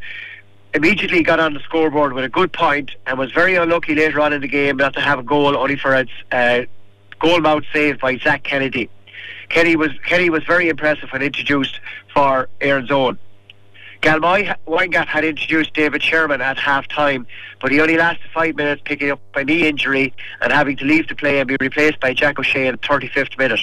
immediately 0.74 1.22
got 1.22 1.39
on 1.39 1.54
the 1.54 1.60
scoreboard 1.60 2.13
with 2.13 2.24
a 2.24 2.30
good 2.30 2.52
point 2.52 2.91
and 3.06 3.20
was 3.20 3.32
very 3.32 3.56
unlucky 3.56 3.94
later 3.94 4.20
on 4.20 4.34
in 4.34 4.41
the 4.41 4.48
game 4.48 4.78
not 4.78 4.94
to 4.94 5.00
have 5.00 5.20
a 5.20 5.24
goal 5.24 5.56
only 5.56 5.76
for 5.76 5.94
a 5.94 6.08
uh, 6.32 6.65
goal 7.20 7.39
mouth 7.39 7.63
save 7.72 8.00
by 8.00 8.18
Zach 8.18 8.44
Kennedy. 8.44 8.89
Kenny 9.50 9.76
was 9.76 9.91
Kenny 10.06 10.30
was 10.30 10.43
very 10.43 10.70
impressive 10.70 11.10
when 11.12 11.22
introduced 11.22 11.80
for 12.14 12.50
Erin's 12.62 12.91
Own. 12.91 13.18
Galmoy 14.02 14.56
Windgap 14.68 15.08
had 15.08 15.26
introduced 15.26 15.74
David 15.74 16.04
Sherman 16.04 16.41
at 16.41 16.58
half 16.58 16.88
time, 16.88 17.26
but 17.60 17.72
he 17.72 17.82
only 17.82 17.98
lasted 17.98 18.30
five 18.32 18.56
minutes, 18.56 18.82
picking 18.86 19.10
up 19.10 19.20
a 19.34 19.43
knee 19.43 19.68
injury 19.68 20.14
and 20.41 20.52
having 20.54 20.78
to 20.78 20.86
leave 20.86 21.08
the 21.08 21.16
play 21.16 21.39
and 21.39 21.48
be 21.48 21.58
replaced 21.60 22.00
by 22.00 22.14
Jack 22.14 22.38
O'Shea 22.38 22.68
in 22.68 22.76
the 22.76 22.78
35th 22.80 23.38
minute. 23.38 23.62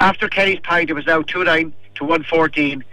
After 0.00 0.28
Kenny's 0.28 0.60
point, 0.60 0.90
it 0.90 0.94
was 0.94 1.06
now 1.06 1.22
2 1.22 1.44
9 1.44 1.72
to 1.96 2.04
114, 2.04 2.84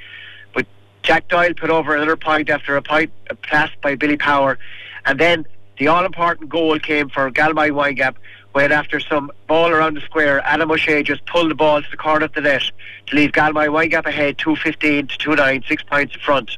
but 0.54 0.66
Jack 1.01 1.28
Doyle 1.28 1.54
put 1.54 1.70
over 1.70 1.95
another 1.95 2.18
point 2.18 2.49
after 2.49 2.76
a 2.76 2.82
point 2.82 3.12
a 3.30 3.36
pass 3.36 3.70
by 3.82 3.95
Billy 3.95 4.18
Power, 4.18 4.58
and 5.06 5.20
then 5.20 5.45
the 5.78 5.88
all 5.88 6.06
important 6.06 6.49
goal 6.49 6.78
came 6.80 7.10
for 7.10 7.32
Galmoy 7.32 7.70
Windgap 7.72 8.16
when 8.54 8.72
after 8.72 8.99
some 8.99 9.32
ball 9.47 9.70
around 9.70 9.95
the 9.95 10.01
square, 10.01 10.39
Adam 10.45 10.72
O'Shea 10.72 11.04
just 11.04 11.26
pulled 11.26 11.49
the 11.49 11.56
ball 11.56 11.82
to 11.82 11.91
the 11.91 11.97
corner 11.97 12.26
of 12.26 12.34
the 12.34 12.41
net 12.41 12.64
to 13.08 13.16
leave 13.16 13.32
Galmoy 13.32 13.89
gap 13.89 14.06
ahead 14.06 14.38
2-15 14.38 15.10
to 15.10 15.30
2-9, 15.36 15.68
six 15.68 15.84
points 15.84 16.14
in 16.14 16.22
front. 16.22 16.58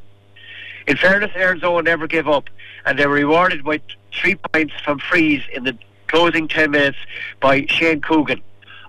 In 0.87 0.97
fairness, 0.97 1.31
Own 1.63 1.85
never 1.85 2.05
gave 2.05 2.27
up, 2.27 2.49
and 2.85 2.99
they 2.99 3.07
were 3.07 3.15
rewarded 3.15 3.65
with 3.65 3.81
three 4.13 4.35
points 4.35 4.73
from 4.83 4.99
frees 4.99 5.41
in 5.53 5.63
the 5.63 5.77
closing 6.07 6.47
10 6.47 6.71
minutes 6.71 6.97
by 7.39 7.65
Shane 7.67 8.01
Coogan. 8.01 8.41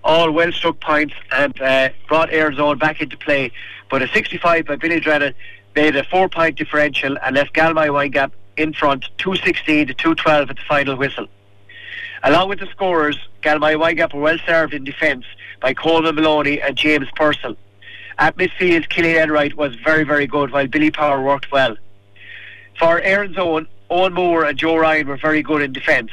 All 0.04 0.30
well 0.30 0.52
struck 0.52 0.80
points 0.80 1.14
and 1.32 1.58
uh, 1.60 1.90
brought 2.08 2.32
Own 2.34 2.78
back 2.78 3.00
into 3.00 3.16
play, 3.16 3.52
but 3.88 4.02
a 4.02 4.08
65 4.08 4.66
by 4.66 4.76
Billy 4.76 5.00
Drennan 5.00 5.34
made 5.74 5.96
a 5.96 6.04
four 6.04 6.28
point 6.28 6.56
differential 6.56 7.16
and 7.24 7.36
left 7.36 7.54
Galmoy 7.54 8.10
gap 8.10 8.32
in 8.56 8.72
front 8.72 9.06
216 9.18 9.88
to 9.88 9.94
212 9.94 10.50
at 10.50 10.56
the 10.56 10.62
final 10.62 10.96
whistle. 10.96 11.28
Along 12.26 12.48
with 12.48 12.58
the 12.58 12.66
scorers, 12.66 13.16
Galmoy 13.42 13.76
Windgap 13.76 14.12
were 14.12 14.20
well 14.20 14.38
served 14.44 14.74
in 14.74 14.82
defence 14.82 15.24
by 15.60 15.72
Coleman 15.72 16.16
Maloney 16.16 16.60
and 16.60 16.76
James 16.76 17.06
Purcell. 17.14 17.54
At 18.18 18.36
midfield, 18.36 18.88
Killian 18.88 19.16
Enright 19.16 19.56
was 19.56 19.76
very, 19.76 20.02
very 20.02 20.26
good, 20.26 20.50
while 20.50 20.66
Billy 20.66 20.90
Power 20.90 21.22
worked 21.22 21.52
well. 21.52 21.76
For 22.80 23.00
Erin's 23.00 23.38
Own, 23.38 23.68
Owen 23.90 24.12
Moore 24.12 24.44
and 24.44 24.58
Joe 24.58 24.76
Ryan 24.76 25.06
were 25.06 25.16
very 25.16 25.40
good 25.40 25.62
in 25.62 25.72
defence. 25.72 26.10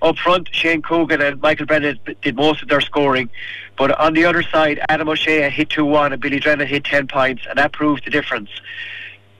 Up 0.00 0.16
front, 0.16 0.48
Shane 0.50 0.80
Coogan 0.80 1.20
and 1.20 1.42
Michael 1.42 1.66
Brennan 1.66 1.98
did 2.22 2.36
most 2.36 2.62
of 2.62 2.70
their 2.70 2.80
scoring. 2.80 3.28
But 3.76 3.90
on 4.00 4.14
the 4.14 4.24
other 4.24 4.42
side, 4.42 4.80
Adam 4.88 5.10
O'Shea 5.10 5.50
hit 5.50 5.68
2 5.68 5.84
1 5.84 6.14
and 6.14 6.22
Billy 6.22 6.40
Drennan 6.40 6.68
hit 6.68 6.84
10 6.84 7.06
points, 7.06 7.42
and 7.46 7.58
that 7.58 7.72
proved 7.72 8.06
the 8.06 8.10
difference. 8.10 8.48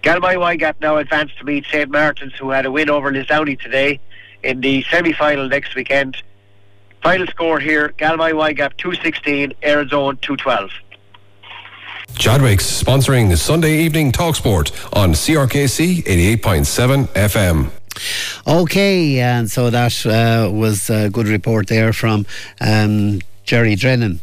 Galmoy 0.02 0.34
Windgap 0.34 0.74
now 0.82 0.98
advanced 0.98 1.38
to 1.38 1.44
meet 1.44 1.64
St 1.64 1.90
Martin's, 1.90 2.34
who 2.34 2.50
had 2.50 2.66
a 2.66 2.70
win 2.70 2.90
over 2.90 3.10
Lisdowney 3.10 3.58
today 3.58 4.00
in 4.42 4.60
the 4.60 4.82
semi 4.90 5.12
final 5.12 5.48
next 5.48 5.74
weekend. 5.74 6.16
Final 7.02 7.26
score 7.28 7.58
here 7.58 7.94
Galmoy 7.98 8.32
Windgap 8.32 8.76
216, 8.76 9.54
Erin's 9.62 9.92
Own 9.92 10.16
212. 10.18 10.70
Chadwick's 12.16 12.82
sponsoring 12.82 13.34
Sunday 13.36 13.78
evening 13.78 14.12
Talksport 14.12 14.70
on 14.94 15.12
CRKC 15.12 16.02
88.7 16.04 17.06
FM. 17.08 17.70
Okay, 18.46 19.20
and 19.20 19.50
so 19.50 19.70
that 19.70 20.06
uh, 20.06 20.50
was 20.50 20.90
a 20.90 21.08
good 21.10 21.28
report 21.28 21.68
there 21.68 21.92
from 21.92 22.26
um, 22.60 23.20
Jerry 23.44 23.74
Drennan. 23.74 24.20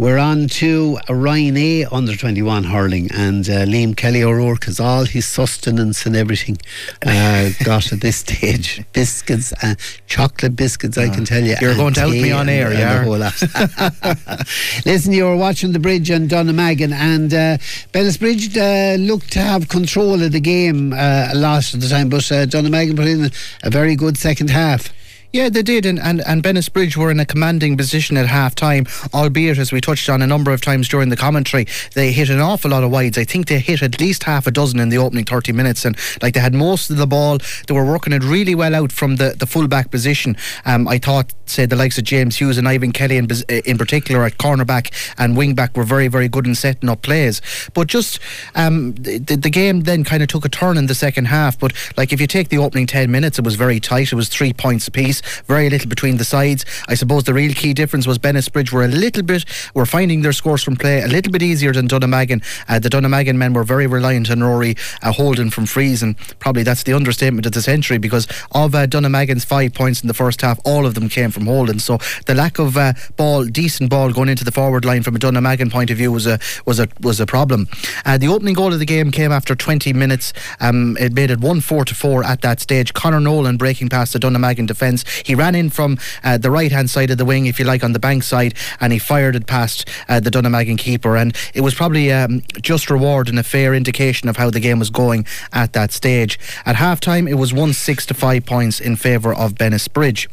We're 0.00 0.16
on 0.16 0.48
to 0.48 0.98
Ryan 1.10 1.58
A 1.58 1.84
under 1.84 2.16
21 2.16 2.64
hurling, 2.64 3.10
and 3.12 3.46
uh, 3.50 3.66
Liam 3.66 3.94
Kelly 3.94 4.22
O'Rourke 4.22 4.64
has 4.64 4.80
all 4.80 5.04
his 5.04 5.26
sustenance 5.26 6.06
and 6.06 6.16
everything 6.16 6.56
uh, 7.04 7.50
got 7.64 7.92
at 7.92 8.00
this 8.00 8.16
stage. 8.16 8.82
Biscuits, 8.94 9.52
uh, 9.62 9.74
chocolate 10.06 10.56
biscuits, 10.56 10.96
I 10.96 11.10
can 11.10 11.26
tell 11.26 11.44
you. 11.44 11.54
You're 11.60 11.74
going 11.74 11.92
to 11.92 12.04
out 12.04 12.12
me 12.12 12.32
on 12.32 12.48
air, 12.48 12.72
yeah. 12.72 13.04
Listen, 14.86 15.12
you 15.12 15.24
were 15.24 15.36
watching 15.36 15.72
the 15.72 15.78
bridge 15.78 16.08
and 16.08 16.30
Dunnamaggin, 16.30 16.94
and 16.94 17.34
uh, 17.34 17.58
Bennettsbridge 17.92 18.56
uh, 18.56 18.96
looked 18.96 19.30
to 19.34 19.40
have 19.40 19.68
control 19.68 20.22
of 20.22 20.32
the 20.32 20.40
game 20.40 20.94
uh, 20.94 21.28
a 21.30 21.36
lot 21.36 21.74
of 21.74 21.82
the 21.82 21.88
time, 21.88 22.08
but 22.08 22.32
uh, 22.32 22.46
Dunnamaggin 22.46 22.96
put 22.96 23.06
in 23.06 23.30
a 23.64 23.68
very 23.68 23.96
good 23.96 24.16
second 24.16 24.48
half. 24.48 24.94
Yeah, 25.32 25.48
they 25.48 25.62
did, 25.62 25.86
and, 25.86 26.00
and, 26.00 26.20
and 26.26 26.42
Bennettsbridge 26.42 26.96
were 26.96 27.08
in 27.08 27.20
a 27.20 27.24
commanding 27.24 27.76
position 27.76 28.16
at 28.16 28.26
half 28.26 28.56
time, 28.56 28.86
albeit, 29.14 29.58
as 29.58 29.70
we 29.70 29.80
touched 29.80 30.10
on 30.10 30.22
a 30.22 30.26
number 30.26 30.50
of 30.50 30.60
times 30.60 30.88
during 30.88 31.08
the 31.08 31.16
commentary, 31.16 31.68
they 31.94 32.10
hit 32.10 32.30
an 32.30 32.40
awful 32.40 32.72
lot 32.72 32.82
of 32.82 32.90
wides. 32.90 33.16
I 33.16 33.22
think 33.22 33.46
they 33.46 33.60
hit 33.60 33.80
at 33.80 34.00
least 34.00 34.24
half 34.24 34.48
a 34.48 34.50
dozen 34.50 34.80
in 34.80 34.88
the 34.88 34.98
opening 34.98 35.24
30 35.24 35.52
minutes, 35.52 35.84
and 35.84 35.96
like 36.20 36.34
they 36.34 36.40
had 36.40 36.52
most 36.52 36.90
of 36.90 36.96
the 36.96 37.06
ball, 37.06 37.38
they 37.68 37.74
were 37.74 37.84
working 37.84 38.12
it 38.12 38.24
really 38.24 38.56
well 38.56 38.74
out 38.74 38.90
from 38.90 39.16
the, 39.16 39.36
the 39.38 39.46
full 39.46 39.68
back 39.68 39.92
position. 39.92 40.36
Um, 40.64 40.88
I 40.88 40.98
thought, 40.98 41.32
say, 41.46 41.64
the 41.64 41.76
likes 41.76 41.96
of 41.96 42.02
James 42.02 42.36
Hughes 42.36 42.58
and 42.58 42.66
Ivan 42.66 42.90
Kelly 42.90 43.16
in, 43.16 43.28
in 43.64 43.78
particular 43.78 44.24
at 44.24 44.36
cornerback 44.36 44.92
and 45.16 45.36
wing 45.36 45.54
back 45.54 45.76
were 45.76 45.84
very, 45.84 46.08
very 46.08 46.26
good 46.26 46.48
in 46.48 46.56
setting 46.56 46.88
up 46.88 47.02
plays. 47.02 47.40
But 47.72 47.86
just 47.86 48.18
um, 48.56 48.94
the, 48.94 49.18
the 49.18 49.50
game 49.50 49.82
then 49.82 50.02
kind 50.02 50.24
of 50.24 50.28
took 50.28 50.44
a 50.44 50.48
turn 50.48 50.76
in 50.76 50.86
the 50.86 50.94
second 50.96 51.26
half. 51.26 51.56
But 51.56 51.72
like 51.96 52.12
if 52.12 52.20
you 52.20 52.26
take 52.26 52.48
the 52.48 52.58
opening 52.58 52.88
10 52.88 53.12
minutes, 53.12 53.38
it 53.38 53.44
was 53.44 53.54
very 53.54 53.78
tight, 53.78 54.10
it 54.10 54.16
was 54.16 54.28
three 54.28 54.52
points 54.52 54.88
apiece 54.88 55.19
very 55.46 55.70
little 55.70 55.88
between 55.88 56.16
the 56.16 56.24
sides. 56.24 56.64
I 56.88 56.94
suppose 56.94 57.24
the 57.24 57.34
real 57.34 57.54
key 57.54 57.74
difference 57.74 58.06
was 58.06 58.18
Bennettsbridge 58.18 58.72
were 58.72 58.84
a 58.84 58.88
little 58.88 59.22
bit 59.22 59.44
were 59.74 59.86
finding 59.86 60.22
their 60.22 60.32
scores 60.32 60.62
from 60.62 60.76
play 60.76 61.02
a 61.02 61.08
little 61.08 61.32
bit 61.32 61.42
easier 61.42 61.72
than 61.72 61.88
Dunnamaggin. 61.88 62.42
Uh, 62.68 62.78
the 62.78 62.88
Dunnamaggin 62.88 63.36
men 63.36 63.52
were 63.52 63.64
very 63.64 63.86
reliant 63.86 64.30
on 64.30 64.42
Rory 64.42 64.76
uh, 65.02 65.12
Holden 65.12 65.50
from 65.50 65.66
frees, 65.66 66.02
and 66.02 66.16
probably 66.38 66.62
that's 66.62 66.82
the 66.82 66.92
understatement 66.92 67.46
of 67.46 67.52
the 67.52 67.62
century 67.62 67.98
because 67.98 68.26
of 68.52 68.74
uh, 68.74 68.86
Dunnamaggin's 68.86 69.44
five 69.44 69.74
points 69.74 70.02
in 70.02 70.08
the 70.08 70.14
first 70.14 70.40
half, 70.40 70.58
all 70.64 70.86
of 70.86 70.94
them 70.94 71.08
came 71.08 71.30
from 71.30 71.46
Holden. 71.46 71.78
So 71.78 71.98
the 72.26 72.34
lack 72.34 72.58
of 72.58 72.76
uh, 72.76 72.92
ball, 73.16 73.44
decent 73.44 73.90
ball 73.90 74.12
going 74.12 74.28
into 74.28 74.44
the 74.44 74.52
forward 74.52 74.84
line 74.84 75.02
from 75.02 75.16
a 75.16 75.18
Dunnamaggin 75.18 75.70
point 75.70 75.90
of 75.90 75.96
view 75.96 76.12
was 76.12 76.26
a 76.26 76.38
was 76.66 76.80
a 76.80 76.88
was 77.00 77.20
a 77.20 77.26
problem. 77.26 77.68
Uh, 78.04 78.18
the 78.18 78.28
opening 78.28 78.54
goal 78.54 78.72
of 78.72 78.78
the 78.78 78.86
game 78.86 79.10
came 79.10 79.32
after 79.32 79.54
20 79.54 79.92
minutes. 79.92 80.32
Um, 80.60 80.96
it 80.98 81.12
made 81.12 81.30
it 81.30 81.40
one 81.40 81.60
four 81.60 81.84
to 81.84 81.94
four 81.94 82.24
at 82.24 82.42
that 82.42 82.60
stage. 82.60 82.94
Connor 82.94 83.20
Nolan 83.20 83.56
breaking 83.56 83.88
past 83.88 84.12
the 84.12 84.18
Dunnamaggin 84.18 84.66
defence. 84.66 85.04
He 85.24 85.34
ran 85.34 85.54
in 85.54 85.70
from 85.70 85.98
uh, 86.22 86.38
the 86.38 86.50
right 86.50 86.72
hand 86.72 86.90
side 86.90 87.10
of 87.10 87.18
the 87.18 87.24
wing, 87.24 87.46
if 87.46 87.58
you 87.58 87.64
like, 87.64 87.84
on 87.84 87.92
the 87.92 87.98
bank 87.98 88.22
side, 88.22 88.54
and 88.80 88.92
he 88.92 88.98
fired 88.98 89.36
it 89.36 89.46
past 89.46 89.88
uh, 90.08 90.20
the 90.20 90.30
Dunnamaggin 90.30 90.78
keeper. 90.78 91.16
And 91.16 91.36
it 91.54 91.60
was 91.60 91.74
probably 91.74 92.12
um, 92.12 92.42
just 92.60 92.90
reward 92.90 93.28
and 93.28 93.38
a 93.38 93.42
fair 93.42 93.74
indication 93.74 94.28
of 94.28 94.36
how 94.36 94.50
the 94.50 94.60
game 94.60 94.78
was 94.78 94.90
going 94.90 95.26
at 95.52 95.72
that 95.72 95.92
stage. 95.92 96.38
At 96.64 96.76
half 96.76 97.00
time, 97.00 97.28
it 97.28 97.34
was 97.34 97.52
1 97.52 97.72
6 97.72 98.06
to 98.06 98.14
5 98.14 98.46
points 98.46 98.80
in 98.80 98.96
favour 98.96 99.34
of 99.34 99.54
Bennettsbridge. 99.54 100.28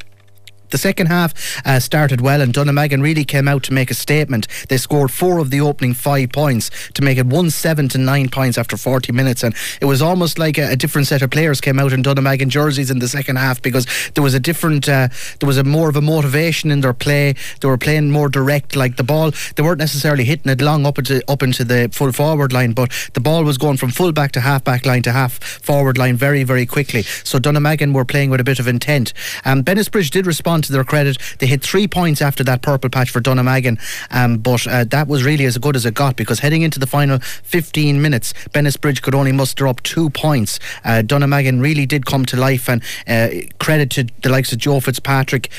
The 0.70 0.78
second 0.78 1.08
half 1.08 1.34
uh, 1.66 1.80
started 1.80 2.22
well, 2.22 2.42
and 2.42 2.54
Dunnamaggin 2.54 3.02
really 3.02 3.24
came 3.24 3.48
out 3.48 3.64
to 3.64 3.74
make 3.74 3.92
a 3.92 3.94
statement. 3.94 4.48
They 4.70 4.78
scored 4.78 5.12
four 5.12 5.40
of 5.40 5.50
the 5.50 5.62
opening 5.62 5.94
five 5.94 6.32
points 6.32 6.70
to 6.94 7.02
make 7.02 7.18
it 7.18 7.26
one 7.26 7.50
seven 7.50 7.88
to 7.90 7.98
nine 7.98 8.30
points 8.30 8.58
after 8.58 8.78
40 8.78 9.12
minutes, 9.12 9.44
and 9.44 9.56
it 9.82 9.86
was 9.86 10.02
almost 10.02 10.38
like 10.38 10.58
a, 10.58 10.72
a 10.72 10.76
different 10.76 11.08
set 11.08 11.22
of 11.22 11.30
players 11.30 11.62
came 11.62 11.80
out 11.80 11.94
in 11.94 12.04
Dunnamaggin 12.04 12.50
jerseys 12.50 12.92
in 12.92 13.00
the 13.00 13.08
second 13.08 13.38
half 13.38 13.62
because 13.62 13.86
there 14.16 14.24
was 14.24 14.34
a 14.34 14.40
different, 14.40 14.90
uh, 14.90 15.08
there 15.40 15.48
was 15.48 15.58
a 15.58 15.64
more 15.64 15.90
of 15.90 15.96
a 15.96 16.02
motivation 16.02 16.72
in 16.72 16.82
their 16.82 16.94
play. 16.94 17.36
They 17.62 17.68
were 17.68 17.78
playing 17.78 18.12
more 18.12 18.30
direct, 18.30 18.76
like 18.76 18.98
the 18.98 19.04
ball. 19.04 19.32
They 19.56 19.64
weren't 19.64 19.80
necessarily 19.80 20.24
hitting 20.26 20.52
it 20.52 20.62
long 20.62 20.86
up 20.86 20.98
into 20.98 21.24
up 21.30 21.44
into 21.44 21.64
the 21.64 21.90
full 21.92 22.12
forward 22.12 22.54
line, 22.54 22.74
but 22.74 22.92
the 23.14 23.20
ball 23.22 23.44
was 23.44 23.58
going 23.58 23.78
from 23.78 23.92
full 23.92 24.12
back 24.12 24.32
to 24.34 24.42
half 24.42 24.64
back 24.64 24.86
line 24.86 25.04
to 25.04 25.12
half 25.12 25.42
forward 25.44 25.98
line 25.98 26.16
very 26.16 26.44
very 26.44 26.66
quickly. 26.66 27.04
So 27.04 27.40
Dunnamaggin 27.40 27.94
were 27.94 28.06
playing 28.06 28.30
with 28.30 28.40
a 28.40 28.44
bit 28.44 28.60
of 28.60 28.68
intent. 28.68 29.14
Um, 29.46 29.64
Bennettsbridge 29.64 30.12
did 30.12 30.26
respond 30.26 30.57
to 30.64 30.72
their 30.72 30.84
credit. 30.84 31.18
They 31.40 31.48
hit 31.48 31.62
three 31.62 31.88
points 31.88 32.22
after 32.22 32.44
that 32.46 32.62
purple 32.62 32.90
patch 32.90 33.10
for 33.10 33.22
Dunnamaggin, 33.22 33.80
um, 34.12 34.38
but 34.38 34.68
uh, 34.68 34.84
that 34.86 35.08
was 35.08 35.24
really 35.24 35.46
as 35.46 35.58
good 35.58 35.76
as 35.76 35.86
it 35.86 35.94
got 35.94 36.16
because 36.16 36.40
heading 36.40 36.62
into 36.62 36.80
the 36.80 36.88
final 36.88 37.20
15 37.20 38.02
minutes, 38.02 38.34
Bennettsbridge 38.52 39.02
could 39.02 39.16
only 39.16 39.32
muster 39.32 39.68
up 39.68 39.82
two 39.84 40.10
points. 40.10 40.60
Uh, 40.84 41.02
really 41.02 41.86
did 41.86 42.06
come 42.06 42.26
to 42.26 42.38
life, 42.38 42.70
and 42.70 42.82
uh, 43.08 43.30
credit 43.60 43.90
to 43.92 44.08
the 44.22 44.30
likes 44.30 44.52
of 44.52 44.60
Joe 44.60 44.80
Fitzpatrick 44.80 45.50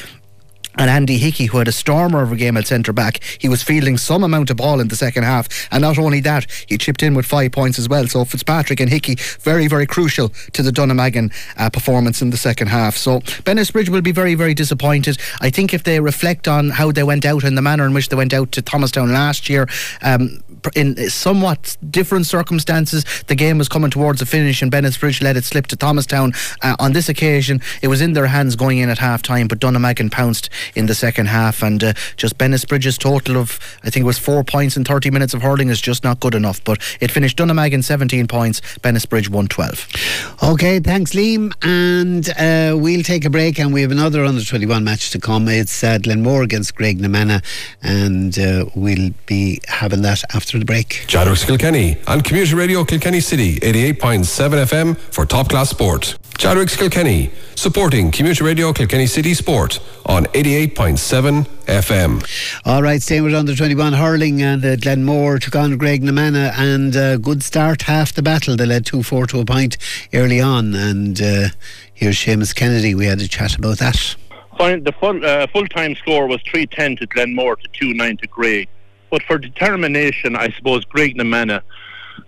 and 0.78 0.88
Andy 0.88 1.18
Hickey, 1.18 1.46
who 1.46 1.58
had 1.58 1.68
a 1.68 1.72
stormer 1.72 2.22
of 2.22 2.32
a 2.32 2.36
game 2.36 2.56
at 2.56 2.66
centre 2.66 2.92
back. 2.92 3.20
He 3.38 3.48
was 3.48 3.62
fielding 3.62 3.98
some 3.98 4.22
amount 4.22 4.50
of 4.50 4.56
ball 4.56 4.80
in 4.80 4.88
the 4.88 4.96
second 4.96 5.24
half, 5.24 5.48
and 5.72 5.82
not 5.82 5.98
only 5.98 6.20
that, 6.20 6.46
he 6.68 6.78
chipped 6.78 7.02
in 7.02 7.14
with 7.14 7.26
five 7.26 7.52
points 7.52 7.78
as 7.78 7.88
well. 7.88 8.06
So 8.06 8.24
Fitzpatrick 8.24 8.80
and 8.80 8.88
Hickey, 8.88 9.16
very, 9.40 9.66
very 9.66 9.86
crucial 9.86 10.30
to 10.52 10.62
the 10.62 10.70
Dunnamaggin 10.70 11.32
uh, 11.56 11.68
performance 11.70 12.22
in 12.22 12.30
the 12.30 12.36
second 12.36 12.68
half. 12.68 12.96
So 12.96 13.20
Bennettsbridge 13.20 13.88
will 13.88 14.02
be 14.02 14.12
very, 14.12 14.34
very 14.34 14.54
disappointed. 14.54 15.18
I 15.40 15.50
think 15.50 15.74
if 15.74 15.82
they 15.82 16.00
reflect 16.00 16.46
on 16.46 16.70
how 16.70 16.92
they 16.92 17.02
went 17.02 17.24
out 17.24 17.44
and 17.44 17.56
the 17.56 17.62
manner 17.62 17.84
in 17.84 17.92
which 17.92 18.08
they 18.08 18.16
went 18.16 18.32
out 18.32 18.52
to 18.52 18.62
Thomastown 18.62 19.12
last 19.12 19.48
year, 19.48 19.68
um, 20.02 20.42
in 20.74 21.10
somewhat 21.10 21.76
different 21.90 22.26
circumstances, 22.26 23.04
the 23.26 23.34
game 23.34 23.58
was 23.58 23.68
coming 23.68 23.90
towards 23.90 24.22
a 24.22 24.26
finish, 24.26 24.62
and 24.62 24.70
Bennettsbridge 24.70 25.22
let 25.22 25.36
it 25.36 25.44
slip 25.44 25.66
to 25.68 25.76
Thomastown. 25.76 26.32
Uh, 26.62 26.76
on 26.78 26.92
this 26.92 27.08
occasion, 27.08 27.60
it 27.82 27.88
was 27.88 28.00
in 28.00 28.12
their 28.12 28.26
hands 28.26 28.56
going 28.56 28.78
in 28.78 28.90
at 28.90 28.98
half 28.98 29.22
time, 29.22 29.48
but 29.48 29.58
Dunnamaggin 29.58 30.10
pounced 30.10 30.50
in 30.74 30.86
the 30.86 30.94
second 30.94 31.26
half, 31.26 31.62
and 31.62 31.82
uh, 31.82 31.92
just 32.16 32.38
Bennettsbridge's 32.38 32.98
total 32.98 33.36
of 33.36 33.58
I 33.82 33.90
think 33.90 34.04
it 34.04 34.06
was 34.06 34.18
four 34.18 34.44
points 34.44 34.76
in 34.76 34.84
30 34.84 35.10
minutes 35.10 35.34
of 35.34 35.42
hurling 35.42 35.68
is 35.68 35.80
just 35.80 36.04
not 36.04 36.20
good 36.20 36.34
enough. 36.34 36.62
But 36.64 36.78
it 37.00 37.10
finished 37.10 37.38
Dunnamaggin 37.38 37.84
17 37.84 38.26
points, 38.26 38.60
Bennettsbridge 38.80 39.28
112. 39.28 40.42
Okay, 40.42 40.80
thanks, 40.80 41.12
Liam, 41.12 41.52
and 41.62 42.28
uh, 42.30 42.76
we'll 42.76 43.02
take 43.02 43.24
a 43.24 43.30
break, 43.30 43.58
and 43.58 43.72
we 43.72 43.82
have 43.82 43.90
another 43.90 44.24
under 44.24 44.44
21 44.44 44.84
match 44.84 45.10
to 45.10 45.18
come. 45.18 45.48
It's 45.48 45.82
uh, 45.82 45.98
Glenmore 45.98 46.42
against 46.42 46.74
Graiguenamanagh, 46.74 47.44
and 47.82 48.38
uh, 48.38 48.66
we'll 48.74 49.10
be 49.26 49.60
having 49.66 50.02
that 50.02 50.22
after 50.34 50.58
the 50.58 50.64
break. 50.64 51.04
Chadwick's 51.06 51.44
Kilkenny 51.44 51.98
on 52.06 52.20
Community 52.20 52.54
Radio 52.54 52.84
Kilkenny 52.84 53.20
City 53.20 53.56
88.7 53.60 54.64
FM 54.66 54.96
for 55.12 55.24
top 55.26 55.48
class 55.48 55.70
sport. 55.70 56.16
Chadwick's 56.38 56.76
Kilkenny 56.76 57.32
supporting 57.56 58.12
Community 58.12 58.44
Radio 58.44 58.72
Kilkenny 58.72 59.06
City 59.06 59.34
Sport 59.34 59.80
on 60.06 60.24
88.7 60.26 61.44
FM. 61.66 62.60
All 62.64 62.80
right, 62.80 63.02
staying 63.02 63.24
with 63.24 63.34
under 63.34 63.56
21 63.56 63.94
hurling 63.94 64.40
and 64.40 64.64
uh, 64.64 64.76
Glenmore 64.76 65.40
took 65.40 65.56
on 65.56 65.76
Graiguenamanagh 65.76 66.52
and 66.56 66.96
uh, 66.96 67.16
good 67.16 67.42
start 67.42 67.82
half 67.82 68.12
the 68.12 68.22
battle. 68.22 68.54
They 68.54 68.66
led 68.66 68.86
2 68.86 69.02
4 69.02 69.26
to 69.26 69.40
a 69.40 69.44
point 69.44 69.78
early 70.14 70.40
on. 70.40 70.76
And 70.76 71.20
uh, 71.20 71.48
here's 71.92 72.16
Seamus 72.16 72.54
Kennedy. 72.54 72.94
We 72.94 73.06
had 73.06 73.20
a 73.20 73.26
chat 73.26 73.56
about 73.56 73.78
that. 73.78 74.14
The 74.58 74.94
full, 75.00 75.24
uh, 75.26 75.48
full-time 75.48 75.96
score 75.96 76.28
was 76.28 76.40
310 76.42 76.98
to 76.98 77.06
Glenmore 77.06 77.56
to 77.56 77.68
2-9 77.70 78.20
to 78.20 78.26
Grey. 78.28 78.68
But 79.10 79.24
for 79.24 79.38
determination, 79.38 80.36
I 80.36 80.50
suppose 80.50 80.84
Graiguenamanagh 80.84 81.62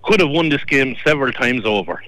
could 0.02 0.18
have 0.18 0.30
won 0.30 0.48
this 0.48 0.64
game 0.64 0.96
several 1.04 1.32
times 1.32 1.64
over. 1.64 2.02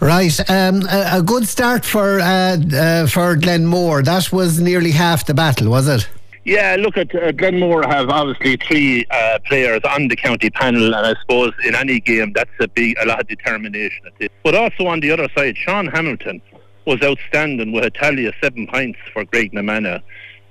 Right, 0.00 0.38
um, 0.50 0.82
a, 0.90 1.18
a, 1.18 1.22
good 1.22 1.46
start 1.46 1.84
for 1.84 2.20
uh, 2.20 2.56
uh, 2.74 3.06
for 3.06 3.36
Glenmore. 3.36 4.02
That 4.02 4.32
was 4.32 4.60
nearly 4.60 4.90
half 4.90 5.24
the 5.24 5.34
battle, 5.34 5.70
was 5.70 5.88
it? 5.88 6.08
Yeah, 6.44 6.76
look 6.78 6.98
at 6.98 7.14
uh, 7.14 7.32
Glenmore 7.32 7.84
have 7.84 8.10
obviously 8.10 8.56
three 8.56 9.06
uh, 9.10 9.38
players 9.46 9.80
on 9.88 10.08
the 10.08 10.16
county 10.16 10.50
panel, 10.50 10.94
and 10.94 11.06
I 11.06 11.14
suppose 11.20 11.52
in 11.64 11.74
any 11.74 12.00
game 12.00 12.32
that's 12.34 12.50
a 12.60 12.68
big, 12.68 12.96
a 13.00 13.06
lot 13.06 13.20
of 13.20 13.28
determination. 13.28 14.06
But 14.42 14.54
also 14.54 14.86
on 14.86 15.00
the 15.00 15.10
other 15.10 15.28
side, 15.34 15.56
Sean 15.56 15.86
Hamilton 15.86 16.42
was 16.86 17.00
outstanding 17.02 17.72
with 17.72 17.84
a 17.84 17.90
tally 17.90 18.26
of 18.26 18.34
seven 18.42 18.66
points 18.66 18.98
for 19.12 19.24
Graiguenamanagh. 19.24 20.02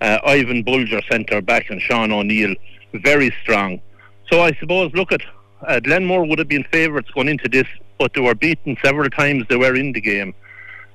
Uh, 0.02 0.18
Ivan 0.26 0.64
Bulger 0.64 1.02
centre 1.10 1.41
back 1.41 1.70
and 1.70 1.80
Sean 1.80 2.12
O'Neill 2.12 2.56
very 2.94 3.34
strong. 3.44 3.80
So 4.32 4.41
I 4.41 4.54
suppose 4.54 4.91
look 4.94 5.12
at 5.12 5.22
uh, 5.68 5.80
Glenmore 5.80 6.26
would 6.26 6.39
have 6.39 6.48
been 6.48 6.66
favourites 6.72 7.12
going 7.12 7.30
into 7.30 7.48
this, 7.48 7.68
but 8.04 8.14
they 8.14 8.20
were 8.20 8.36
beaten 8.36 8.76
several 8.84 9.10
times. 9.10 9.45
They 9.47 9.56
were 9.56 9.76
in 9.76 9.93
the 9.93 10.01
game. 10.01 10.36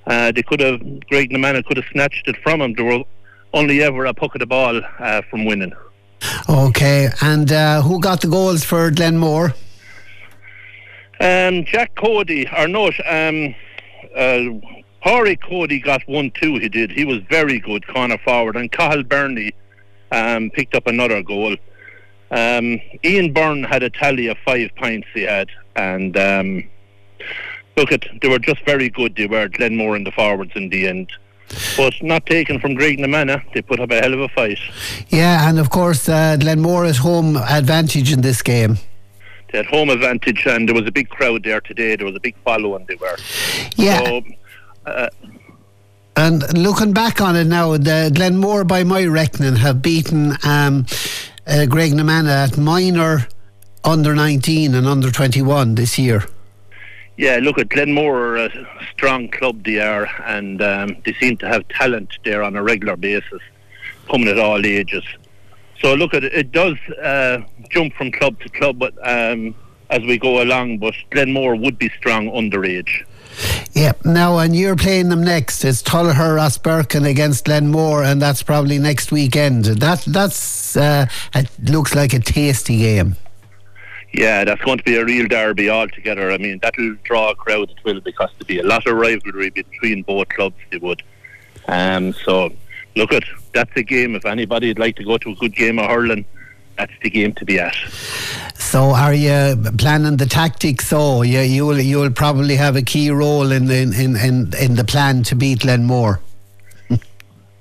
Uh, 0.06 0.30
they 0.30 0.42
could 0.42 0.61
have 0.61 0.78
Graiguenamanagh 1.11 1.64
could 1.64 1.78
have 1.78 1.86
snatched 1.90 2.28
it 2.28 2.36
from 2.42 2.59
them. 2.61 2.74
They 2.74 2.82
were 2.82 3.02
only 3.54 3.82
ever 3.82 4.04
a 4.04 4.12
puck 4.12 4.34
of 4.34 4.40
the 4.40 4.46
ball 4.46 4.82
uh, 4.98 5.22
from 5.30 5.46
winning. 5.46 5.72
Okay, 6.50 7.09
and 7.22 7.50
uh, 7.50 7.80
who 7.80 7.98
got 7.98 8.20
the 8.20 8.28
goals 8.28 8.62
for 8.62 8.90
Glenmore? 8.90 9.54
Um, 11.18 11.64
Jack 11.64 11.94
Cody, 11.94 12.46
or 12.59 12.68
no, 12.68 12.90
um, 13.06 13.54
uh, 14.14 14.40
Corey 15.02 15.36
Cody 15.36 15.80
got 15.80 16.02
one 16.06 16.30
too. 16.32 16.59
He 16.59 16.68
did. 16.68 16.90
He 16.92 17.06
was 17.06 17.20
very 17.30 17.59
good 17.59 17.86
corner 17.88 18.18
forward, 18.18 18.56
and 18.56 18.70
Cahill 18.70 19.02
Burnley 19.02 19.54
um, 20.12 20.50
picked 20.50 20.74
up 20.74 20.86
another 20.86 21.22
goal. 21.22 21.56
Um, 22.30 22.78
Ian 23.02 23.32
Byrne 23.32 23.64
had 23.64 23.82
a 23.82 23.88
tally 23.88 24.26
of 24.26 24.36
five 24.44 24.68
points. 24.76 25.09
He 25.14 25.22
had, 25.22 25.48
and 25.74 26.14
um, 26.18 26.68
look 27.76 27.92
at 27.92 28.04
they 28.20 28.28
were 28.28 28.38
just 28.38 28.64
very 28.64 28.88
good. 28.88 29.16
They 29.16 29.26
were 29.26 29.48
Glenmore 29.48 29.96
in 29.96 30.04
the 30.04 30.12
forwards 30.12 30.52
in 30.54 30.68
the 30.68 30.88
end. 30.88 31.10
But 31.76 31.94
not 32.02 32.26
taken 32.26 32.60
from 32.60 32.76
Graiguenamanagh. 32.76 33.54
They 33.54 33.62
put 33.62 33.80
up 33.80 33.90
a 33.90 34.00
hell 34.00 34.12
of 34.12 34.20
a 34.20 34.28
fight. 34.28 34.58
Yeah, 35.08 35.48
and 35.48 35.58
of 35.58 35.70
course, 35.70 36.06
uh, 36.08 36.36
Glenmore 36.36 36.84
at 36.84 36.96
home 36.96 37.36
advantage 37.36 38.12
in 38.12 38.20
this 38.20 38.42
game. 38.42 38.76
They 39.50 39.58
had 39.58 39.66
home 39.66 39.88
advantage, 39.88 40.46
and 40.46 40.68
there 40.68 40.74
was 40.74 40.86
a 40.86 40.92
big 40.92 41.08
crowd 41.08 41.44
there 41.44 41.62
today. 41.62 41.96
There 41.96 42.06
was 42.06 42.16
a 42.16 42.20
big 42.20 42.36
following. 42.44 42.84
They 42.86 42.96
were. 42.96 43.16
Yeah. 43.76 44.04
So, 44.04 44.22
uh, 44.84 45.08
and 46.16 46.58
looking 46.58 46.92
back 46.92 47.20
on 47.20 47.36
it 47.36 47.44
now, 47.44 47.76
the 47.78 48.10
Glenmore, 48.12 48.64
by 48.64 48.84
my 48.84 49.06
reckoning, 49.06 49.56
have 49.56 49.80
beaten 49.80 50.32
um, 50.44 50.84
uh, 51.46 51.64
Graiguenamanagh 51.64 52.48
at 52.48 52.58
minor, 52.58 53.26
under 53.84 54.14
19 54.14 54.74
and 54.74 54.86
under 54.86 55.10
21 55.10 55.76
this 55.76 55.98
year. 55.98 56.24
Yeah, 57.18 57.40
look 57.42 57.58
at 57.58 57.68
Glenmore, 57.68 58.36
a 58.36 58.48
strong 58.92 59.28
club 59.28 59.64
they 59.64 59.80
are, 59.80 60.08
and 60.24 60.62
um, 60.62 60.96
they 61.04 61.12
seem 61.14 61.36
to 61.38 61.48
have 61.48 61.66
talent 61.66 62.16
there 62.24 62.44
on 62.44 62.54
a 62.54 62.62
regular 62.62 62.96
basis, 62.96 63.42
coming 64.08 64.28
at 64.28 64.38
all 64.38 64.64
ages. 64.64 65.02
So 65.80 65.94
look 65.94 66.14
at 66.14 66.22
it, 66.22 66.32
it 66.32 66.52
does 66.52 66.76
uh, 67.02 67.40
jump 67.70 67.94
from 67.94 68.12
club 68.12 68.38
to 68.40 68.48
club, 68.50 68.78
but 68.78 68.94
um, 69.02 69.56
as 69.90 70.02
we 70.02 70.16
go 70.16 70.42
along. 70.44 70.78
But 70.78 70.94
Glenmore 71.10 71.56
would 71.56 71.76
be 71.76 71.90
strong 71.98 72.28
underage. 72.30 73.04
Yeah. 73.72 73.92
Now, 74.04 74.38
and 74.38 74.54
you're 74.54 74.76
playing 74.76 75.08
them 75.08 75.24
next. 75.24 75.64
It's 75.64 75.82
Tullogher 75.82 76.36
Rosbercon 76.36 77.08
against 77.08 77.46
Glenmore, 77.46 78.04
and 78.04 78.22
that's 78.22 78.44
probably 78.44 78.78
next 78.78 79.10
weekend. 79.10 79.64
That 79.64 80.02
that's 80.06 80.76
uh, 80.76 81.06
looks 81.64 81.96
like 81.96 82.14
a 82.14 82.20
tasty 82.20 82.78
game. 82.78 83.16
Yeah, 84.12 84.44
that's 84.44 84.62
going 84.62 84.78
to 84.78 84.84
be 84.84 84.96
a 84.96 85.04
real 85.04 85.28
derby 85.28 85.68
altogether. 85.68 86.30
I 86.30 86.38
mean, 86.38 86.59
that'll 86.62 86.96
draw 87.04 87.30
a 87.30 87.34
crowd. 87.34 87.70
It 87.70 87.84
will 87.84 88.00
because 88.00 88.30
there'll 88.38 88.46
be 88.46 88.59
a 88.59 88.66
lot 88.66 88.86
of 88.86 88.96
rivalry 88.96 89.50
between 89.50 90.02
both 90.02 90.28
clubs. 90.30 90.56
They 90.70 90.78
would. 90.78 91.02
Um, 91.66 92.14
so, 92.14 92.50
look 92.96 93.12
at 93.12 93.24
that's 93.52 93.70
a 93.76 93.82
game. 93.82 94.14
If 94.14 94.24
anybody'd 94.24 94.78
like 94.78 94.96
to 94.96 95.04
go 95.04 95.18
to 95.18 95.30
a 95.30 95.34
good 95.34 95.54
game 95.54 95.78
of 95.78 95.90
hurling, 95.90 96.24
that's 96.78 96.92
the 97.02 97.11
game 97.11 97.34
to 97.34 97.44
be 97.44 97.59
at. 97.59 97.74
So, 98.54 98.94
are 98.94 99.12
you 99.12 99.56
planning 99.76 100.16
the 100.16 100.26
tactics? 100.26 100.88
So, 100.88 101.22
you 101.22 101.40
you'll 101.40 101.78
you'll 101.78 102.11
probably 102.11 102.56
have 102.56 102.76
a 102.76 102.82
key 102.82 103.11
role 103.11 103.52
in 103.52 103.70
in 103.70 103.92
in 103.92 104.16
in, 104.16 104.74
the 104.74 104.84
plan 104.86 105.22
to 105.24 105.34
beat 105.34 105.64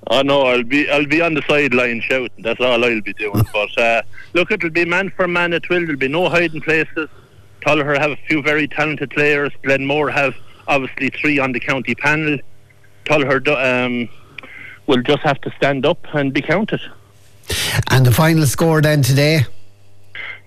Glenmore. 0.08 0.18
Oh 0.18 0.22
no, 0.22 0.42
I'll 0.50 0.62
be 0.62 0.90
I'll 0.90 1.06
be 1.06 1.20
on 1.20 1.34
the 1.34 1.42
sideline 1.42 2.00
shouting. 2.00 2.42
That's 2.42 2.60
all 2.60 2.84
I'll 2.84 3.00
be 3.00 3.12
doing. 3.12 3.46
but 3.52 3.78
uh, 3.78 4.02
look, 4.34 4.50
it'll 4.50 4.70
be 4.70 4.84
man 4.84 5.10
for 5.10 5.28
man. 5.28 5.52
It 5.52 5.68
will. 5.68 5.80
There'll 5.80 5.96
be 5.96 6.08
no 6.08 6.28
hiding 6.28 6.60
places. 6.60 7.08
Tullogher 7.60 7.98
have 7.98 8.12
a 8.12 8.16
few 8.28 8.42
very 8.42 8.68
talented 8.68 9.10
players. 9.10 9.52
Glenmore 9.62 10.10
have 10.10 10.34
obviously 10.68 11.10
three 11.10 11.38
on 11.38 11.52
the 11.52 11.60
county 11.60 11.94
panel. 11.94 12.38
Tullogher 13.04 13.84
um, 13.86 14.08
will 14.86 15.02
just 15.02 15.22
have 15.22 15.40
to 15.42 15.50
stand 15.56 15.84
up 15.84 15.98
and 16.14 16.32
be 16.32 16.42
counted. 16.42 16.80
And 17.90 18.06
the 18.06 18.12
final 18.12 18.46
score 18.46 18.80
then 18.80 19.02
today? 19.02 19.46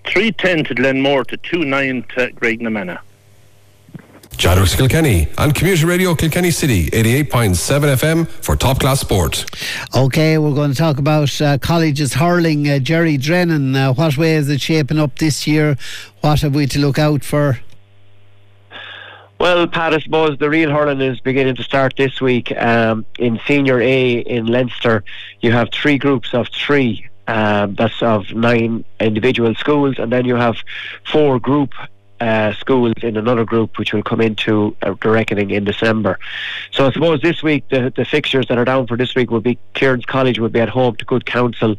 310 0.06 0.64
to 0.64 0.74
Glenmore 0.74 1.24
to 1.24 1.36
2 1.36 1.64
9 1.64 2.04
to 2.16 2.32
Graiguenamanagh. 2.32 3.00
Chadwick's 4.36 4.74
Kilkenny 4.74 5.28
on 5.38 5.52
Community 5.52 5.84
Radio 5.84 6.14
Kilkenny 6.14 6.50
City 6.50 6.90
88.7 6.90 7.96
FM 7.96 8.26
for 8.26 8.56
top 8.56 8.80
class 8.80 9.00
sport. 9.00 9.44
Okay, 9.94 10.38
we're 10.38 10.54
going 10.54 10.72
to 10.72 10.76
talk 10.76 10.98
about 10.98 11.40
uh, 11.40 11.58
colleges 11.58 12.14
hurling. 12.14 12.68
Uh, 12.68 12.78
Jerry 12.78 13.16
Drennan, 13.16 13.76
uh, 13.76 13.92
what 13.92 14.16
way 14.16 14.34
is 14.34 14.48
it 14.48 14.60
shaping 14.60 14.98
up 14.98 15.18
this 15.18 15.46
year? 15.46 15.76
What 16.22 16.40
have 16.40 16.54
we 16.54 16.66
to 16.66 16.78
look 16.78 16.98
out 16.98 17.22
for? 17.22 17.60
Well, 19.38 19.66
Pat, 19.66 19.92
I 19.94 19.98
suppose 20.00 20.38
the 20.38 20.48
real 20.48 20.70
hurling 20.70 21.00
is 21.00 21.20
beginning 21.20 21.56
to 21.56 21.62
start 21.62 21.94
this 21.96 22.20
week. 22.20 22.52
Um, 22.56 23.04
in 23.18 23.40
Senior 23.46 23.80
A 23.80 24.18
in 24.18 24.46
Leinster, 24.46 25.04
you 25.40 25.52
have 25.52 25.68
three 25.72 25.98
groups 25.98 26.32
of 26.32 26.48
three. 26.48 27.08
Um, 27.28 27.76
that's 27.76 28.02
of 28.02 28.32
nine 28.32 28.84
individual 28.98 29.54
schools, 29.54 29.98
and 29.98 30.12
then 30.12 30.24
you 30.24 30.34
have 30.36 30.56
four 31.10 31.38
group 31.38 31.72
uh, 32.22 32.52
schools 32.54 32.94
in 33.02 33.16
another 33.16 33.44
group 33.44 33.78
which 33.78 33.92
will 33.92 34.02
come 34.02 34.20
into 34.20 34.76
uh, 34.82 34.94
the 35.02 35.10
reckoning 35.10 35.50
in 35.50 35.64
December. 35.64 36.18
So 36.70 36.86
I 36.86 36.92
suppose 36.92 37.20
this 37.20 37.42
week 37.42 37.68
the, 37.68 37.92
the 37.94 38.04
fixtures 38.04 38.46
that 38.46 38.58
are 38.58 38.64
down 38.64 38.86
for 38.86 38.96
this 38.96 39.14
week 39.16 39.30
will 39.30 39.40
be 39.40 39.58
Cairns 39.74 40.04
College 40.04 40.38
will 40.38 40.48
be 40.48 40.60
at 40.60 40.68
home 40.68 40.94
to 40.96 41.04
Good 41.04 41.26
Counsel. 41.26 41.76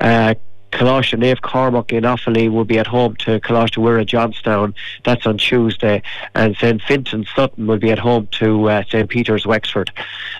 Uh, 0.00 0.34
and 0.72 0.88
Naomh 1.22 1.40
Cormac 1.40 1.92
in 1.92 2.04
Offaly 2.04 2.48
will 2.48 2.64
be 2.64 2.78
at 2.78 2.86
home 2.86 3.16
to 3.16 3.40
Coláiste 3.40 3.78
Mhuire 3.78 4.06
Johnstown. 4.06 4.72
That's 5.04 5.26
on 5.26 5.36
Tuesday. 5.36 6.00
And 6.36 6.56
St. 6.56 6.80
Fintan 6.82 7.26
Sutton 7.34 7.66
will 7.66 7.78
be 7.78 7.90
at 7.90 7.98
home 7.98 8.28
to 8.38 8.70
uh, 8.70 8.84
St. 8.84 9.10
Peter's 9.10 9.44
Wexford. 9.44 9.90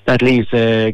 That 0.05 0.23
leaves 0.23 0.47
uh, 0.53 0.93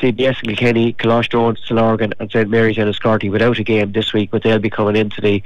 CBS 0.00 0.40
Kilkenny, 0.42 0.92
Colosstones, 0.92 1.58
Stillorgan 1.66 2.12
and 2.20 2.30
St 2.30 2.48
Mary's 2.48 2.78
and 2.78 2.88
Enniscorthy 2.88 3.28
without 3.28 3.58
a 3.58 3.64
game 3.64 3.90
this 3.90 4.12
week, 4.12 4.30
but 4.30 4.44
they'll 4.44 4.60
be 4.60 4.70
coming 4.70 4.94
into 4.94 5.20
the 5.20 5.42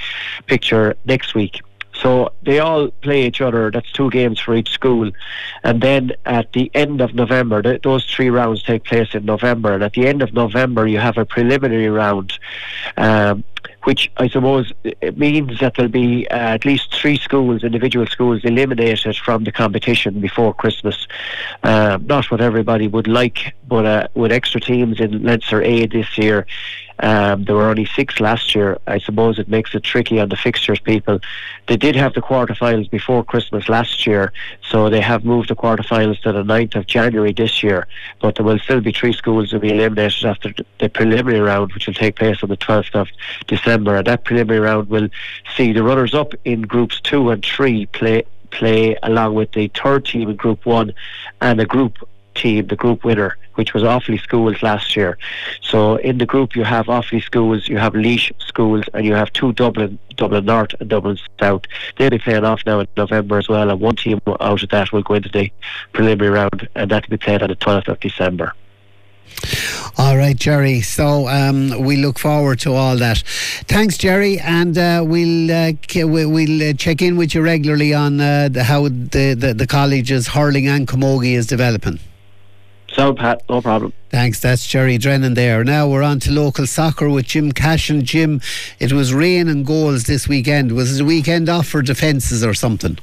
picture 0.46 0.94
next 1.06 1.34
week. 1.34 1.62
So 2.00 2.32
they 2.42 2.58
all 2.60 2.88
play 3.02 3.26
each 3.26 3.40
other. 3.40 3.70
That's 3.70 3.90
two 3.92 4.10
games 4.10 4.40
for 4.40 4.54
each 4.54 4.70
school. 4.70 5.10
And 5.62 5.82
then 5.82 6.12
at 6.24 6.52
the 6.52 6.70
end 6.74 7.00
of 7.00 7.14
November, 7.14 7.62
th- 7.62 7.82
those 7.82 8.04
three 8.06 8.30
rounds 8.30 8.62
take 8.62 8.84
place 8.84 9.14
in 9.14 9.24
November. 9.24 9.74
And 9.74 9.82
at 9.82 9.92
the 9.92 10.06
end 10.06 10.22
of 10.22 10.32
November, 10.32 10.86
you 10.86 10.98
have 10.98 11.18
a 11.18 11.26
preliminary 11.26 11.90
round, 11.90 12.32
um, 12.96 13.44
which 13.84 14.10
I 14.16 14.28
suppose 14.28 14.72
it 14.84 15.18
means 15.18 15.60
that 15.60 15.74
there'll 15.74 15.90
be 15.90 16.26
uh, 16.28 16.36
at 16.36 16.64
least 16.64 16.94
three 16.94 17.18
schools, 17.18 17.64
individual 17.64 18.06
schools, 18.06 18.40
eliminated 18.44 19.16
from 19.16 19.44
the 19.44 19.52
competition 19.52 20.20
before 20.20 20.54
Christmas. 20.54 21.06
Um, 21.62 22.06
not 22.06 22.30
what 22.30 22.40
everybody 22.40 22.88
would 22.88 23.08
like, 23.08 23.54
but 23.68 23.84
uh, 23.84 24.08
with 24.14 24.32
extra 24.32 24.60
teams 24.60 25.00
in 25.00 25.22
Leinster 25.22 25.62
A 25.62 25.86
this 25.86 26.16
year, 26.16 26.46
um, 27.02 27.44
there 27.44 27.54
were 27.54 27.68
only 27.68 27.86
six 27.86 28.20
last 28.20 28.54
year. 28.54 28.78
I 28.86 28.98
suppose 28.98 29.38
it 29.38 29.48
makes 29.48 29.74
it 29.74 29.82
tricky 29.82 30.20
on 30.20 30.28
the 30.28 30.36
fixtures 30.36 30.80
people. 30.80 31.18
They 31.66 31.76
did 31.76 31.96
have 31.96 32.14
the 32.14 32.20
quarterfinals 32.20 32.90
before 32.90 33.24
Christmas 33.24 33.68
last 33.68 34.06
year, 34.06 34.32
so 34.68 34.90
they 34.90 35.00
have 35.00 35.24
moved 35.24 35.48
the 35.48 35.56
quarterfinals 35.56 36.20
to 36.22 36.32
the 36.32 36.42
9th 36.42 36.76
of 36.76 36.86
January 36.86 37.32
this 37.32 37.62
year. 37.62 37.86
But 38.20 38.34
there 38.34 38.44
will 38.44 38.58
still 38.58 38.80
be 38.80 38.92
three 38.92 39.12
schools 39.12 39.50
to 39.50 39.58
be 39.58 39.70
eliminated 39.70 40.24
after 40.24 40.52
the 40.78 40.88
preliminary 40.88 41.40
round, 41.40 41.72
which 41.72 41.86
will 41.86 41.94
take 41.94 42.16
place 42.16 42.42
on 42.42 42.50
the 42.50 42.56
12th 42.56 42.94
of 42.94 43.08
December. 43.46 43.96
And 43.96 44.06
that 44.06 44.24
preliminary 44.24 44.60
round 44.60 44.90
will 44.90 45.08
see 45.56 45.72
the 45.72 45.82
runners 45.82 46.14
up 46.14 46.34
in 46.44 46.62
groups 46.62 47.00
two 47.00 47.30
and 47.30 47.44
three 47.44 47.86
play 47.86 48.24
play 48.50 48.96
along 49.04 49.34
with 49.34 49.52
the 49.52 49.68
third 49.68 50.04
team 50.04 50.28
in 50.28 50.34
Group 50.34 50.66
One 50.66 50.92
and 51.40 51.60
a 51.60 51.64
group 51.64 51.98
the 52.42 52.76
group 52.76 53.04
winner, 53.04 53.36
which 53.54 53.74
was 53.74 53.82
Offaly 53.82 54.20
Schools 54.20 54.62
last 54.62 54.96
year. 54.96 55.18
So 55.62 55.96
in 55.96 56.18
the 56.18 56.26
group 56.26 56.56
you 56.56 56.64
have 56.64 56.86
Offaly 56.86 57.22
Schools, 57.22 57.68
you 57.68 57.78
have 57.78 57.94
Laois 57.94 58.32
Schools, 58.38 58.84
and 58.94 59.04
you 59.04 59.14
have 59.14 59.32
two 59.32 59.52
Dublin, 59.52 59.98
Dublin 60.16 60.44
North 60.44 60.74
and 60.80 60.88
Dublin 60.88 61.18
South. 61.38 61.62
They'll 61.96 62.10
be 62.10 62.18
playing 62.18 62.44
off 62.44 62.62
now 62.66 62.80
in 62.80 62.88
November 62.96 63.38
as 63.38 63.48
well, 63.48 63.70
and 63.70 63.80
one 63.80 63.96
team 63.96 64.20
out 64.26 64.62
of 64.62 64.68
that 64.70 64.92
will 64.92 65.02
go 65.02 65.14
into 65.14 65.28
the 65.28 65.52
preliminary 65.92 66.30
round, 66.30 66.68
and 66.74 66.90
that 66.90 67.06
will 67.06 67.16
be 67.18 67.24
played 67.24 67.42
on 67.42 67.48
the 67.48 67.56
12th 67.56 67.88
of 67.88 68.00
December. 68.00 68.54
All 69.96 70.16
right, 70.16 70.36
Jerry. 70.36 70.80
So 70.80 71.28
um, 71.28 71.84
we 71.84 71.96
look 71.96 72.18
forward 72.18 72.60
to 72.60 72.72
all 72.72 72.96
that. 72.96 73.18
Thanks, 73.66 73.96
Jerry, 73.98 74.38
and 74.38 74.76
uh, 74.76 75.04
we'll 75.06 75.50
uh, 75.50 75.72
we'll 75.94 76.70
uh, 76.70 76.72
check 76.74 77.02
in 77.02 77.16
with 77.16 77.34
you 77.34 77.42
regularly 77.42 77.94
on 77.94 78.20
uh, 78.20 78.48
the, 78.50 78.64
how 78.64 78.84
the, 78.84 79.34
the, 79.38 79.54
the 79.54 79.66
college's 79.66 80.28
hurling 80.28 80.68
and 80.68 80.86
camogie 80.86 81.34
is 81.34 81.46
developing. 81.46 81.98
So, 83.00 83.14
Pat, 83.14 83.42
no 83.48 83.62
problem. 83.62 83.94
Thanks. 84.10 84.40
That's 84.40 84.66
Jerry 84.66 84.98
Drennan 84.98 85.32
there. 85.32 85.64
Now 85.64 85.88
we're 85.88 86.02
on 86.02 86.20
to 86.20 86.30
local 86.30 86.66
soccer 86.66 87.08
with 87.08 87.24
Jim 87.24 87.50
Cash 87.50 87.88
and 87.88 88.04
Jim. 88.04 88.42
It 88.78 88.92
was 88.92 89.14
rain 89.14 89.48
and 89.48 89.64
goals 89.64 90.04
this 90.04 90.28
weekend. 90.28 90.72
Was 90.72 91.00
it 91.00 91.02
a 91.02 91.04
weekend 91.06 91.48
off 91.48 91.66
for 91.66 91.80
defences 91.80 92.44
or 92.44 92.52
something? 92.52 92.98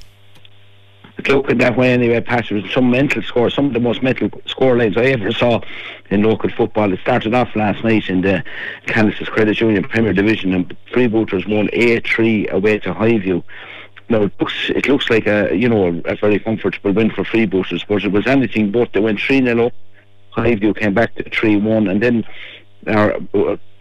looking 1.27 1.57
that 1.57 1.75
way 1.75 1.93
anyway, 1.93 2.21
Pat. 2.21 2.45
There 2.47 2.61
was 2.61 2.71
some 2.71 2.91
mental 2.91 3.23
score, 3.23 3.49
some 3.49 3.65
of 3.65 3.73
the 3.73 3.79
most 3.79 4.03
mental 4.03 4.29
score 4.45 4.77
lines 4.77 4.97
I 4.97 5.05
ever 5.05 5.31
saw 5.31 5.61
in 6.11 6.21
local 6.21 6.51
football. 6.51 6.93
It 6.93 6.99
started 6.99 7.33
off 7.33 7.55
last 7.55 7.83
night 7.83 8.07
in 8.07 8.21
the 8.21 8.43
Canice's 8.85 9.29
Credit 9.29 9.59
Union 9.59 9.83
Premier 9.83 10.13
Division, 10.13 10.53
and 10.53 10.77
Freebooters 10.91 11.49
won 11.49 11.71
A 11.73 12.01
three 12.01 12.47
away 12.49 12.77
to 12.77 12.93
Highview. 12.93 13.41
Now 14.09 14.21
it 14.21 14.31
looks 14.39 14.69
it 14.69 14.87
looks 14.87 15.09
like 15.09 15.25
a 15.25 15.55
you 15.55 15.67
know 15.67 15.99
a 16.05 16.15
very 16.17 16.37
comfortable 16.37 16.91
win 16.91 17.09
for 17.09 17.23
Freebooters, 17.23 17.83
but 17.87 18.03
it 18.03 18.11
was 18.11 18.27
anything 18.27 18.69
but. 18.69 18.93
They 18.93 18.99
went 18.99 19.19
three 19.19 19.41
0 19.43 19.65
up. 19.65 19.73
Highview 20.37 20.77
came 20.77 20.93
back 20.93 21.15
to 21.15 21.23
three 21.29 21.57
one, 21.57 21.87
and 21.87 22.01
then. 22.01 22.25
Uh, 22.85 23.19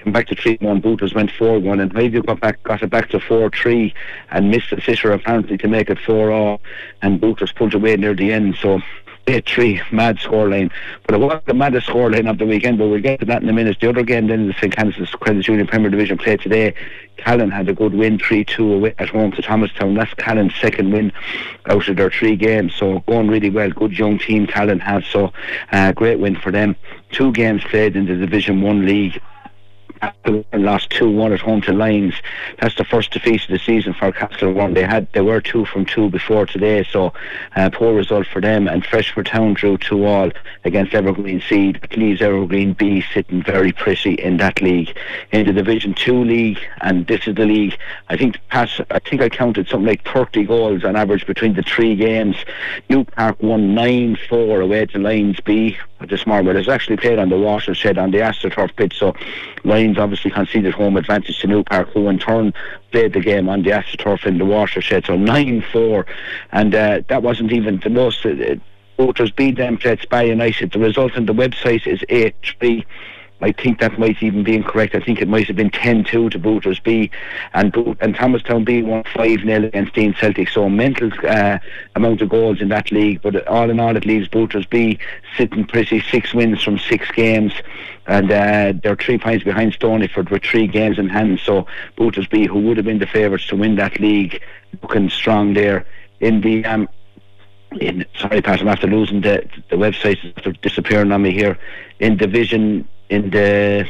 came 0.02 0.12
back 0.12 0.26
to 0.28 0.34
three 0.34 0.56
one. 0.60 0.80
Booters 0.80 1.14
went 1.14 1.30
four 1.32 1.58
one, 1.58 1.80
and 1.80 1.92
Highview 1.92 2.24
got 2.26 2.40
back 2.40 2.62
got 2.62 2.82
it 2.82 2.90
back 2.90 3.08
to 3.10 3.20
four 3.20 3.50
three, 3.50 3.94
and 4.30 4.50
missed 4.50 4.70
the 4.70 4.80
sitter 4.80 5.12
apparently 5.12 5.58
to 5.58 5.68
make 5.68 5.90
it 5.90 5.98
four 5.98 6.30
all, 6.30 6.60
and 7.02 7.20
Booters 7.20 7.52
pulled 7.52 7.74
away 7.74 7.96
near 7.96 8.14
the 8.14 8.32
end. 8.32 8.56
So 8.56 8.80
eight 9.26 9.46
three, 9.46 9.80
mad 9.90 10.18
scoreline. 10.18 10.70
But 11.06 11.16
it 11.16 11.18
was 11.18 11.40
the 11.46 11.54
maddest 11.54 11.88
scoreline 11.88 12.28
of 12.30 12.38
the 12.38 12.46
weekend. 12.46 12.78
But 12.78 12.88
we'll 12.88 13.00
get 13.00 13.20
to 13.20 13.26
that 13.26 13.42
in 13.42 13.48
a 13.48 13.52
minute. 13.52 13.78
The 13.80 13.88
other 13.88 14.02
game 14.02 14.28
then 14.28 14.48
the 14.48 14.54
St 14.54 14.74
Canice's 14.74 15.10
Credit 15.10 15.46
Union 15.46 15.66
Premier 15.66 15.90
Division 15.90 16.18
play 16.18 16.36
today. 16.36 16.74
Callan 17.16 17.50
had 17.50 17.68
a 17.68 17.72
good 17.72 17.94
win, 17.94 18.18
three 18.18 18.44
two 18.44 18.86
at 18.98 19.08
home 19.08 19.32
to 19.32 19.42
Thomastown. 19.42 19.94
That's 19.94 20.12
Callan's 20.14 20.54
second 20.60 20.92
win 20.92 21.12
out 21.66 21.88
of 21.88 21.96
their 21.96 22.10
three 22.10 22.36
games. 22.36 22.74
So 22.74 23.00
going 23.00 23.28
really 23.28 23.50
well. 23.50 23.70
Good 23.70 23.98
young 23.98 24.18
team 24.18 24.46
Callan 24.46 24.80
has. 24.80 25.06
So 25.06 25.32
uh, 25.72 25.92
great 25.92 26.18
win 26.18 26.36
for 26.36 26.52
them. 26.52 26.76
Two 27.12 27.32
games 27.32 27.64
played 27.64 27.96
in 27.96 28.06
the 28.06 28.16
Division 28.16 28.60
One 28.62 28.84
league 28.84 29.20
and 30.02 30.64
lost 30.64 30.90
two 30.90 31.10
one 31.10 31.32
at 31.32 31.40
home 31.40 31.60
to 31.62 31.72
Lions. 31.72 32.14
That's 32.60 32.74
the 32.74 32.84
first 32.84 33.12
defeat 33.12 33.42
of 33.42 33.48
the 33.48 33.58
season 33.58 33.94
for 33.94 34.12
Castlereagh. 34.12 34.74
They 34.74 34.84
had 34.84 35.10
they 35.12 35.20
were 35.20 35.40
two 35.40 35.64
from 35.64 35.86
two 35.86 36.10
before 36.10 36.46
today, 36.46 36.84
so 36.90 37.12
uh, 37.54 37.70
poor 37.72 37.94
result 37.94 38.26
for 38.26 38.40
them. 38.40 38.68
And 38.68 38.84
Freshford 38.84 39.26
Town 39.26 39.54
drew 39.54 39.78
two 39.78 40.04
all 40.04 40.30
against 40.64 40.94
Evergreen 40.94 41.40
Seed. 41.40 41.80
It 41.82 41.96
leaves 41.96 42.22
Evergreen 42.22 42.72
B 42.72 43.04
sitting 43.12 43.42
very 43.42 43.72
pretty 43.72 44.14
in 44.14 44.36
that 44.38 44.60
league. 44.60 44.96
In 45.32 45.46
the 45.46 45.52
Division 45.52 45.94
Two 45.94 46.24
league, 46.24 46.58
and 46.80 47.06
this 47.06 47.26
is 47.26 47.34
the 47.34 47.46
league. 47.46 47.76
I 48.08 48.16
think 48.16 48.38
I 48.50 48.66
think 49.00 49.20
I 49.20 49.28
counted 49.28 49.68
something 49.68 49.86
like 49.86 50.06
thirty 50.06 50.44
goals 50.44 50.84
on 50.84 50.96
average 50.96 51.26
between 51.26 51.54
the 51.54 51.62
three 51.62 51.94
games. 51.96 52.36
New 52.88 53.04
Park 53.04 53.42
won 53.42 53.74
nine 53.74 54.16
four 54.28 54.60
away 54.60 54.86
to 54.86 54.98
Lions 54.98 55.40
B 55.40 55.76
this 56.08 56.26
morning. 56.26 56.46
But 56.46 56.56
it's 56.56 56.68
actually 56.68 56.96
played 56.96 57.18
on 57.18 57.28
the 57.28 57.38
watershed 57.38 57.98
on 57.98 58.10
the 58.10 58.18
AstroTurf 58.18 58.76
pitch, 58.76 58.98
so 58.98 59.14
Lions 59.64 59.98
obviously 59.98 60.30
conceded 60.30 60.74
home 60.74 60.96
advantage 60.96 61.38
to 61.40 61.46
New 61.46 61.64
Park, 61.64 61.88
who 61.90 62.08
in 62.08 62.18
turn 62.18 62.52
played 62.92 63.12
the 63.12 63.20
game 63.20 63.48
on 63.48 63.62
the 63.62 63.70
AstroTurf 63.70 64.26
in 64.26 64.38
the 64.38 64.44
watershed. 64.44 65.04
So 65.06 65.16
9 65.16 65.64
4, 65.72 66.06
and 66.52 66.74
uh, 66.74 67.02
that 67.08 67.22
wasn't 67.22 67.52
even 67.52 67.80
the 67.80 67.90
most. 67.90 68.24
Uh, 68.24 68.56
Booters 68.96 69.30
beat 69.30 69.56
them, 69.56 69.76
played 69.76 70.00
Spy 70.00 70.22
United. 70.22 70.72
The 70.72 70.78
result 70.78 71.16
on 71.16 71.26
the 71.26 71.34
website 71.34 71.86
is 71.86 72.02
8 72.08 72.34
3. 72.58 72.86
I 73.40 73.52
think 73.52 73.80
that 73.80 73.98
might 73.98 74.22
even 74.22 74.44
be 74.44 74.54
incorrect. 74.54 74.94
I 74.94 75.00
think 75.00 75.20
it 75.20 75.28
might 75.28 75.46
have 75.46 75.56
been 75.56 75.70
10-2 75.70 76.30
to 76.30 76.38
Booters 76.38 76.80
B, 76.80 77.10
and 77.52 77.70
Boot, 77.70 77.98
and 78.00 78.14
Thomastown 78.14 78.64
B 78.64 78.82
won 78.82 79.02
5-0 79.04 79.66
against 79.66 79.94
Deen 79.94 80.14
Celtic. 80.14 80.48
So 80.48 80.68
mental 80.70 81.10
uh, 81.26 81.58
amount 81.94 82.22
of 82.22 82.30
goals 82.30 82.62
in 82.62 82.68
that 82.70 82.90
league. 82.90 83.20
But 83.20 83.46
all 83.46 83.68
in 83.68 83.78
all, 83.78 83.94
it 83.94 84.06
leaves 84.06 84.28
Booters 84.28 84.64
B 84.64 84.98
sitting 85.36 85.66
pretty 85.66 86.00
six 86.00 86.32
wins 86.32 86.62
from 86.62 86.78
six 86.78 87.10
games, 87.10 87.52
and 88.06 88.30
uh, 88.30 88.72
they're 88.82 88.96
three 88.96 89.18
points 89.18 89.44
behind 89.44 89.74
Stonyford 89.74 90.30
with 90.30 90.42
three 90.42 90.66
games 90.66 90.98
in 90.98 91.10
hand. 91.10 91.38
So 91.40 91.66
Booters 91.96 92.26
B, 92.28 92.46
who 92.46 92.60
would 92.60 92.78
have 92.78 92.86
been 92.86 93.00
the 93.00 93.06
favourites 93.06 93.48
to 93.48 93.56
win 93.56 93.76
that 93.76 94.00
league, 94.00 94.42
looking 94.80 95.10
strong 95.10 95.52
there 95.52 95.84
in 96.20 96.40
the 96.40 96.64
um, 96.64 96.88
in 97.80 98.06
sorry 98.16 98.40
Pat, 98.40 98.62
I'm 98.62 98.68
after 98.68 98.86
losing 98.86 99.20
the 99.20 99.46
the 99.68 99.76
website 99.76 100.18
after 100.36 100.52
disappearing 100.52 101.12
on 101.12 101.20
me 101.22 101.32
here 101.32 101.58
in 101.98 102.16
division 102.16 102.88
in 103.08 103.30
the 103.30 103.88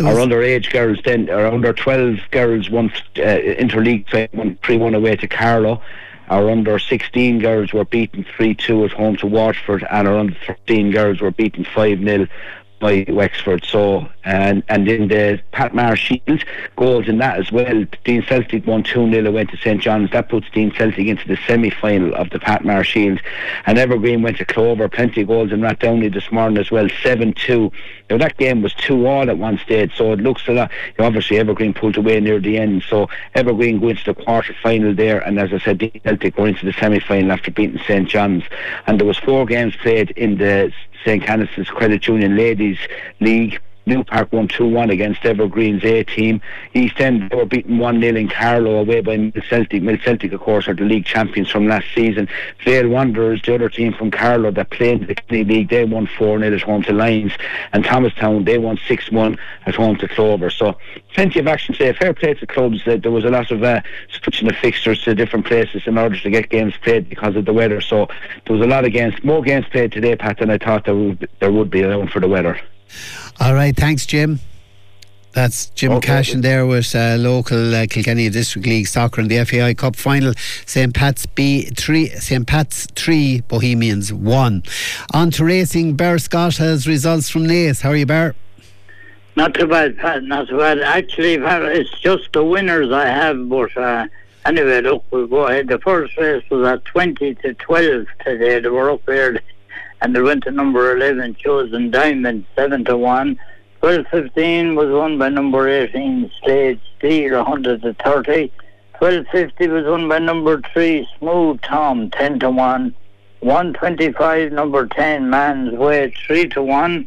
our 0.00 0.14
underage 0.14 0.72
girls 0.72 0.98
then 1.04 1.28
our 1.28 1.46
under 1.46 1.72
12 1.72 2.18
girls 2.30 2.70
won 2.70 2.90
uh, 3.16 3.20
interleague 3.20 4.32
won 4.34 4.56
3-1 4.56 4.96
away 4.96 5.16
to 5.16 5.28
Carlow. 5.28 5.82
Our 6.28 6.50
under 6.50 6.78
16 6.78 7.40
girls 7.40 7.72
were 7.74 7.84
beaten 7.84 8.24
3-2 8.24 8.86
at 8.86 8.92
home 8.92 9.16
to 9.16 9.26
Waterford 9.26 9.84
and 9.90 10.08
our 10.08 10.18
under 10.18 10.36
13 10.46 10.90
girls 10.90 11.20
were 11.20 11.30
beaten 11.30 11.64
5-0 11.64 12.28
by 12.82 13.06
Wexford. 13.08 13.64
So 13.64 14.08
and 14.24 14.62
and 14.68 14.88
in 14.88 15.08
the 15.08 15.40
Patmar 15.52 15.96
Shield 15.96 16.44
goals 16.76 17.08
in 17.08 17.18
that 17.18 17.38
as 17.38 17.50
well. 17.50 17.84
Deen 18.04 18.22
Celtic 18.24 18.66
won 18.66 18.82
two 18.82 19.08
0 19.10 19.30
went 19.30 19.50
to 19.50 19.56
St 19.56 19.80
John's. 19.80 20.10
That 20.10 20.28
puts 20.28 20.50
Deen 20.50 20.72
Celtic 20.72 21.06
into 21.06 21.26
the 21.26 21.38
semi 21.46 21.70
final 21.70 22.12
of 22.14 22.30
the 22.30 22.40
Patmar 22.40 22.84
Shield. 22.84 23.20
And 23.66 23.78
Evergreen 23.78 24.20
went 24.20 24.36
to 24.38 24.44
Clover. 24.44 24.88
Plenty 24.88 25.22
of 25.22 25.28
goals 25.28 25.52
in 25.52 25.60
Rathdowney 25.60 26.12
this 26.12 26.30
morning 26.32 26.58
as 26.58 26.70
well. 26.70 26.88
Seven 27.02 27.32
two. 27.32 27.72
Now 28.10 28.18
that 28.18 28.36
game 28.36 28.62
was 28.62 28.74
two 28.74 29.06
all 29.06 29.30
at 29.30 29.38
one 29.38 29.58
stage, 29.58 29.96
so 29.96 30.12
it 30.12 30.20
looks 30.20 30.46
a 30.48 30.52
lot. 30.52 30.70
Obviously 30.98 31.38
Evergreen 31.38 31.72
pulled 31.72 31.96
away 31.96 32.18
near 32.20 32.40
the 32.40 32.58
end, 32.58 32.82
so 32.82 33.08
Evergreen 33.34 33.78
go 33.80 33.88
into 33.88 34.04
the 34.04 34.14
quarter 34.14 34.54
final 34.60 34.92
there. 34.92 35.20
And 35.20 35.38
as 35.38 35.52
I 35.52 35.58
said, 35.60 35.78
Deen 35.78 36.00
Celtic 36.04 36.34
go 36.34 36.46
into 36.46 36.66
the 36.66 36.72
semi 36.72 36.98
final 36.98 37.30
after 37.30 37.52
beating 37.52 37.80
St 37.86 38.08
John's. 38.08 38.42
And 38.88 38.98
there 38.98 39.06
was 39.06 39.18
four 39.18 39.46
games 39.46 39.76
played 39.76 40.10
in 40.10 40.38
the 40.38 40.72
St. 41.04 41.22
Canice's 41.22 41.68
Credit 41.68 42.06
Union 42.06 42.36
Ladies 42.36 42.78
League. 43.20 43.60
New 43.84 44.04
Park 44.04 44.32
won 44.32 44.46
2 44.46 44.68
1 44.68 44.90
against 44.90 45.24
Evergreen's 45.24 45.84
A 45.84 46.04
team. 46.04 46.40
East 46.72 47.00
End 47.00 47.28
they 47.30 47.36
were 47.36 47.44
beaten 47.44 47.78
1 47.78 48.00
0 48.00 48.16
in 48.16 48.28
Carlow 48.28 48.76
away 48.76 49.00
by 49.00 49.16
Mill 49.16 49.42
Celtic. 49.48 49.82
Mill 49.82 49.98
Celtic, 49.98 50.32
of 50.32 50.40
course, 50.40 50.68
are 50.68 50.74
the 50.74 50.84
league 50.84 51.04
champions 51.04 51.50
from 51.50 51.66
last 51.66 51.86
season. 51.94 52.28
Vale 52.64 52.88
Wanderers, 52.88 53.42
the 53.42 53.54
other 53.54 53.68
team 53.68 53.92
from 53.92 54.10
Carlow 54.10 54.52
that 54.52 54.70
played 54.70 55.02
in 55.02 55.16
the 55.28 55.44
League, 55.44 55.68
they 55.68 55.84
won 55.84 56.06
4 56.06 56.38
0 56.38 56.54
at 56.54 56.62
home 56.62 56.82
to 56.84 56.92
Lions. 56.92 57.32
And 57.72 57.84
Thomastown, 57.84 58.44
they 58.44 58.58
won 58.58 58.78
6 58.86 59.10
1 59.10 59.38
at 59.66 59.74
home 59.74 59.96
to 59.96 60.06
Clover. 60.06 60.50
So, 60.50 60.78
plenty 61.14 61.40
of 61.40 61.48
action 61.48 61.74
today. 61.74 61.92
Fair 61.92 62.14
play 62.14 62.34
to 62.34 62.46
clubs. 62.46 62.86
Uh, 62.86 62.98
there 63.02 63.10
was 63.10 63.24
a 63.24 63.30
lot 63.30 63.50
of 63.50 63.62
uh, 63.64 63.80
switching 64.22 64.48
of 64.48 64.56
fixtures 64.56 65.02
to 65.02 65.14
different 65.14 65.46
places 65.46 65.82
in 65.86 65.98
order 65.98 66.18
to 66.18 66.30
get 66.30 66.50
games 66.50 66.74
played 66.82 67.08
because 67.08 67.34
of 67.34 67.46
the 67.46 67.52
weather. 67.52 67.80
So, 67.80 68.08
there 68.46 68.56
was 68.56 68.64
a 68.64 68.68
lot 68.68 68.84
of 68.84 68.92
games, 68.92 69.14
more 69.24 69.42
games 69.42 69.66
played 69.70 69.90
today, 69.90 70.14
Pat, 70.14 70.38
than 70.38 70.50
I 70.50 70.58
thought 70.58 70.84
there 70.84 70.94
would, 70.94 71.28
there 71.40 71.50
would 71.50 71.70
be 71.70 71.82
around 71.82 72.12
for 72.12 72.20
the 72.20 72.28
weather. 72.28 72.60
All 73.40 73.54
right, 73.54 73.74
thanks, 73.76 74.06
Jim. 74.06 74.40
That's 75.32 75.70
Jim 75.70 75.92
Okay. 75.92 76.08
Cashin 76.08 76.42
there 76.42 76.66
with 76.66 76.94
uh, 76.94 77.16
local 77.18 77.74
uh, 77.74 77.86
Kilkenny 77.88 78.28
District 78.28 78.66
League 78.66 78.86
soccer 78.86 79.22
in 79.22 79.28
the 79.28 79.42
FAI 79.44 79.72
Cup 79.72 79.96
final. 79.96 80.34
St 80.66 80.92
Pat's 80.92 81.24
B 81.24 81.62
three, 81.74 82.08
St 82.10 82.46
Pat's 82.46 82.86
three, 82.94 83.40
Bohemians 83.40 84.12
one. 84.12 84.62
On 85.14 85.30
to 85.30 85.44
racing, 85.44 85.96
Bear 85.96 86.18
Scott 86.18 86.56
has 86.58 86.86
results 86.86 87.30
from 87.30 87.46
Naas. 87.46 87.80
How 87.80 87.90
are 87.90 87.96
you, 87.96 88.04
Bear? 88.04 88.34
Not 89.34 89.54
too 89.54 89.66
bad, 89.66 89.96
Pat. 89.96 90.22
Not 90.24 90.48
too 90.48 90.58
bad. 90.58 90.80
Actually, 90.80 91.38
Pat, 91.38 91.62
it's 91.62 91.98
just 92.00 92.30
the 92.34 92.44
winners 92.44 92.92
I 92.92 93.06
have. 93.06 93.48
But 93.48 93.74
uh, 93.74 94.08
anyway, 94.44 94.82
look, 94.82 95.02
we'll 95.10 95.26
go 95.26 95.46
ahead. 95.46 95.68
The 95.68 95.78
first 95.78 96.14
race 96.18 96.44
was 96.50 96.68
at 96.68 96.84
twenty 96.84 97.34
to 97.36 97.54
twelve 97.54 98.06
today. 98.22 98.60
They 98.60 98.68
were 98.68 98.90
up 98.90 99.02
there, 99.06 99.40
and 100.02 100.14
they 100.14 100.20
went 100.20 100.42
to 100.44 100.50
number 100.50 100.94
eleven, 100.96 101.34
Chosen 101.36 101.90
Diamond, 101.90 102.44
seven 102.56 102.84
to 102.86 102.96
one. 102.96 103.38
Twelve 103.80 104.06
fifteen 104.10 104.74
was 104.74 104.90
won 104.90 105.16
by 105.16 105.28
number 105.28 105.68
eighteen, 105.68 106.30
Slade 106.42 106.80
Steel, 106.98 107.44
hundred 107.44 107.82
to 107.82 107.94
thirty. 107.94 108.52
Twelve 108.98 109.26
fifty 109.30 109.68
was 109.68 109.86
won 109.86 110.08
by 110.08 110.18
number 110.18 110.60
three, 110.72 111.08
Smooth 111.18 111.60
Tom, 111.62 112.10
ten 112.10 112.40
to 112.40 112.50
one. 112.50 112.94
One 113.40 113.72
twenty-five, 113.74 114.52
number 114.52 114.86
ten, 114.86 115.30
Man's 115.30 115.72
Way, 115.72 116.12
three 116.26 116.48
to 116.48 116.62
one. 116.62 117.06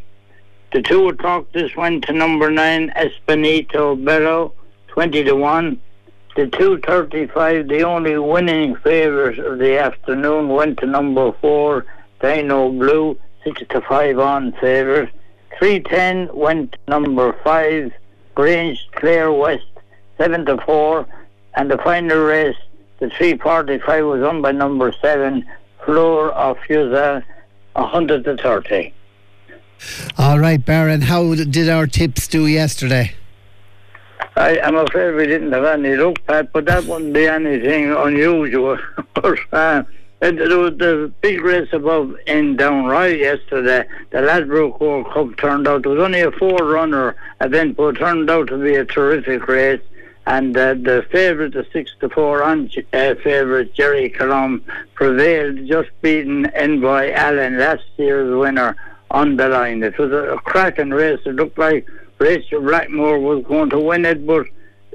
The 0.74 0.82
two 0.82 1.10
o'clock 1.10 1.52
this 1.54 1.76
went 1.76 2.06
to 2.06 2.14
number 2.14 2.50
nine 2.50 2.94
Espinito 2.96 4.04
Bello, 4.04 4.54
twenty 4.88 5.24
to 5.26 5.36
one. 5.36 5.80
The 6.36 6.48
two 6.48 6.80
thirty-five, 6.80 7.68
the 7.68 7.84
only 7.84 8.18
winning 8.18 8.76
favourite 8.78 9.40
of 9.40 9.60
the 9.60 9.80
afternoon, 9.80 10.50
went 10.50 10.80
to 10.80 10.86
number 10.86 11.34
four 11.42 11.86
Dinoblue, 12.26 13.16
six 13.44 13.62
to 13.70 13.82
five 13.82 14.18
on 14.18 14.52
favourite. 14.54 15.14
Three 15.60 15.80
ten 15.80 16.28
went 16.34 16.76
number 16.88 17.38
five 17.44 17.92
Grangeclare 18.36 19.32
West, 19.40 19.72
seven 20.18 20.44
to 20.48 20.58
four, 20.66 21.06
and 21.56 21.70
the 21.70 21.78
final 21.78 22.18
race, 22.18 22.58
the 23.00 23.12
three 23.12 23.38
forty-five, 23.38 24.04
was 24.04 24.22
won 24.22 24.42
by 24.42 24.52
number 24.52 24.92
seven 25.04 25.46
Floor 25.86 26.32
of 26.32 26.58
Fusel, 26.68 27.22
hundred 27.76 28.24
to 28.24 28.36
thirty. 28.38 28.92
All 30.18 30.40
right, 30.40 30.66
Baron, 30.66 31.02
how 31.02 31.36
did 31.36 31.70
our 31.70 31.86
tips 31.86 32.28
do 32.28 32.48
yesterday? 32.48 33.14
I, 34.36 34.60
I'm 34.62 34.78
afraid 34.78 35.14
we 35.14 35.28
didn't 35.28 35.52
have 35.52 35.64
any 35.64 35.96
luck, 35.96 36.18
Pat, 36.26 36.52
but 36.52 36.66
that 36.66 36.86
wouldn't 36.86 37.14
be 37.14 37.28
anything 37.28 37.92
unusual. 37.92 38.80
but, 39.14 39.38
uh, 39.54 39.84
and 40.22 40.40
there 40.40 40.58
was 40.58 40.78
the 40.78 41.12
big 41.22 41.42
race 41.42 41.70
above 41.74 42.16
in 42.26 42.56
Down 42.56 42.86
Royal 42.86 43.16
yesterday. 43.16 43.88
The 44.12 44.22
Ladbroke 44.22 44.80
World 44.80 45.12
Cup 45.12 45.38
turned 45.38 45.68
out, 45.68 45.86
it 45.86 45.90
was 45.90 46.00
only 46.00 46.22
a 46.22 46.32
four-runner 46.32 47.16
event, 47.42 47.76
but 47.76 47.96
it 47.96 48.00
turned 48.00 48.30
out 48.30 48.48
to 48.48 48.58
be 48.58 48.76
a 48.76 48.86
terrific 48.86 49.48
race. 49.48 49.82
And 50.28 50.58
uh, 50.58 50.74
the 50.74 51.06
favourite, 51.12 51.54
the 51.54 51.68
six 51.72 51.92
to 52.00 52.10
four 52.10 52.42
on 52.42 52.72
uh, 52.94 53.14
favourite 53.24 53.76
Gerri 53.76 54.12
Colombe 54.12 54.64
prevailed, 54.96 55.68
just 55.68 55.90
beating 56.02 56.48
Envoy 56.48 57.12
Allen, 57.12 57.60
last 57.60 57.84
year's 57.98 58.36
winner, 58.36 58.76
on 59.12 59.36
the 59.36 59.48
line. 59.50 59.84
It 59.84 59.98
was 60.00 60.12
a, 60.12 60.34
a 60.34 60.40
cracking 60.40 60.90
race. 60.90 61.20
It 61.26 61.36
looked 61.36 61.60
like 61.60 61.88
Rachel 62.18 62.62
Blackmore 62.62 63.20
was 63.20 63.46
going 63.46 63.70
to 63.70 63.80
win 63.80 64.06
it, 64.06 64.26
but 64.26 64.48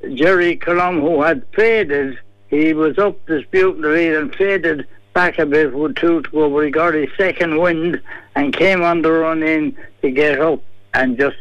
Gerri 0.02 0.60
Colombe, 0.60 1.00
who 1.00 1.22
had 1.22 1.46
faded, 1.54 2.18
he 2.48 2.72
was 2.72 2.98
up 2.98 3.24
disputing 3.26 3.82
the 3.82 3.88
lead 3.88 4.14
and 4.14 4.34
faded 4.34 4.86
back 5.12 5.38
a 5.38 5.46
bit 5.46 5.72
with 5.72 5.96
two 5.96 6.22
to 6.22 6.30
go, 6.30 6.50
but 6.50 6.60
he 6.60 6.70
got 6.70 6.94
his 6.94 7.08
second 7.16 7.58
wind 7.58 8.00
and 8.34 8.54
came 8.54 8.82
on 8.82 9.02
the 9.02 9.10
run 9.10 9.42
in 9.42 9.76
to 10.02 10.10
get 10.10 10.40
up 10.40 10.60
and 10.94 11.18
just 11.18 11.36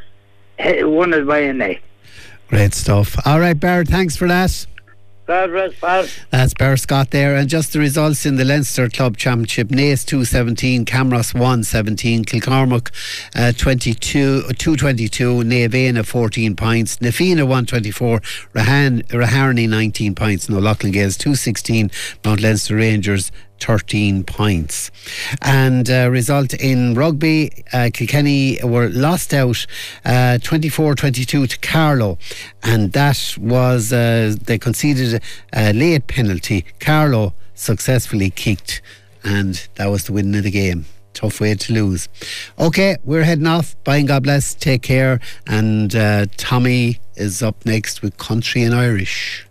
hit, 0.57 0.89
won 0.89 1.13
it 1.13 1.27
by 1.27 1.39
a 1.39 1.53
neck. 1.53 1.81
Great 2.47 2.73
stuff. 2.73 3.15
All 3.25 3.39
right, 3.39 3.59
Bear, 3.59 3.85
thanks 3.85 4.15
for 4.15 4.27
that. 4.27 4.65
God 5.29 5.51
rest. 5.51 5.75
That's 6.31 6.55
Bear 6.55 6.75
Scott 6.75 7.11
there. 7.11 7.35
And 7.35 7.47
just 7.47 7.71
the 7.71 7.77
results 7.77 8.25
in 8.25 8.37
the 8.37 8.43
Leinster 8.43 8.89
Club 8.89 9.15
Championship 9.15 9.67
Naas 9.67 10.03
217, 10.03 10.85
Camross 10.85 11.35
117, 11.35 12.25
Kilcormac 12.25 12.89
uh, 13.35 13.51
22, 13.51 14.41
222, 14.53 15.43
Naomh 15.43 15.69
Éanna 15.69 16.03
14 16.03 16.55
points, 16.55 16.99
Na 16.99 17.11
Fianna 17.11 17.45
124, 17.45 18.19
Rahan, 18.55 19.05
Raharney 19.09 19.69
19 19.69 20.15
points, 20.15 20.47
and 20.47 20.57
O'Loughlin 20.57 20.91
Gaels 20.91 21.15
216, 21.15 21.91
Mount 22.25 22.41
Leinster 22.41 22.77
Rangers 22.77 23.31
13 23.59 24.23
points. 24.23 24.91
And 25.41 25.89
uh, 25.89 26.09
result 26.09 26.53
in 26.53 26.95
rugby, 26.95 27.63
uh, 27.73 27.89
Kilkenny 27.93 28.59
were 28.63 28.89
lost 28.89 29.33
out 29.33 29.65
24 30.03 30.95
22 30.95 31.47
to 31.47 31.59
Carlow, 31.59 32.17
and 32.63 32.91
that 32.93 33.35
was, 33.39 33.93
uh, 33.93 34.35
they 34.43 34.57
conceded 34.57 35.21
a 35.53 35.73
late 35.73 36.07
penalty. 36.07 36.65
Carlow 36.79 37.33
successfully 37.55 38.29
kicked, 38.29 38.81
and 39.23 39.67
that 39.75 39.87
was 39.87 40.05
the 40.05 40.13
win 40.13 40.33
of 40.35 40.43
the 40.43 40.51
game. 40.51 40.85
Tough 41.13 41.41
way 41.41 41.53
to 41.53 41.73
lose. 41.73 42.07
Okay, 42.57 42.97
we're 43.03 43.23
heading 43.23 43.47
off. 43.47 43.75
Bye 43.83 43.97
and 43.97 44.07
God 44.07 44.23
bless. 44.23 44.53
Take 44.53 44.83
care. 44.83 45.19
And 45.47 45.93
uh, 45.95 46.27
Tommy 46.37 46.99
is 47.15 47.43
up 47.43 47.65
next 47.65 48.01
with 48.01 48.17
Country 48.17 48.63
and 48.63 48.73
Irish. 48.73 49.45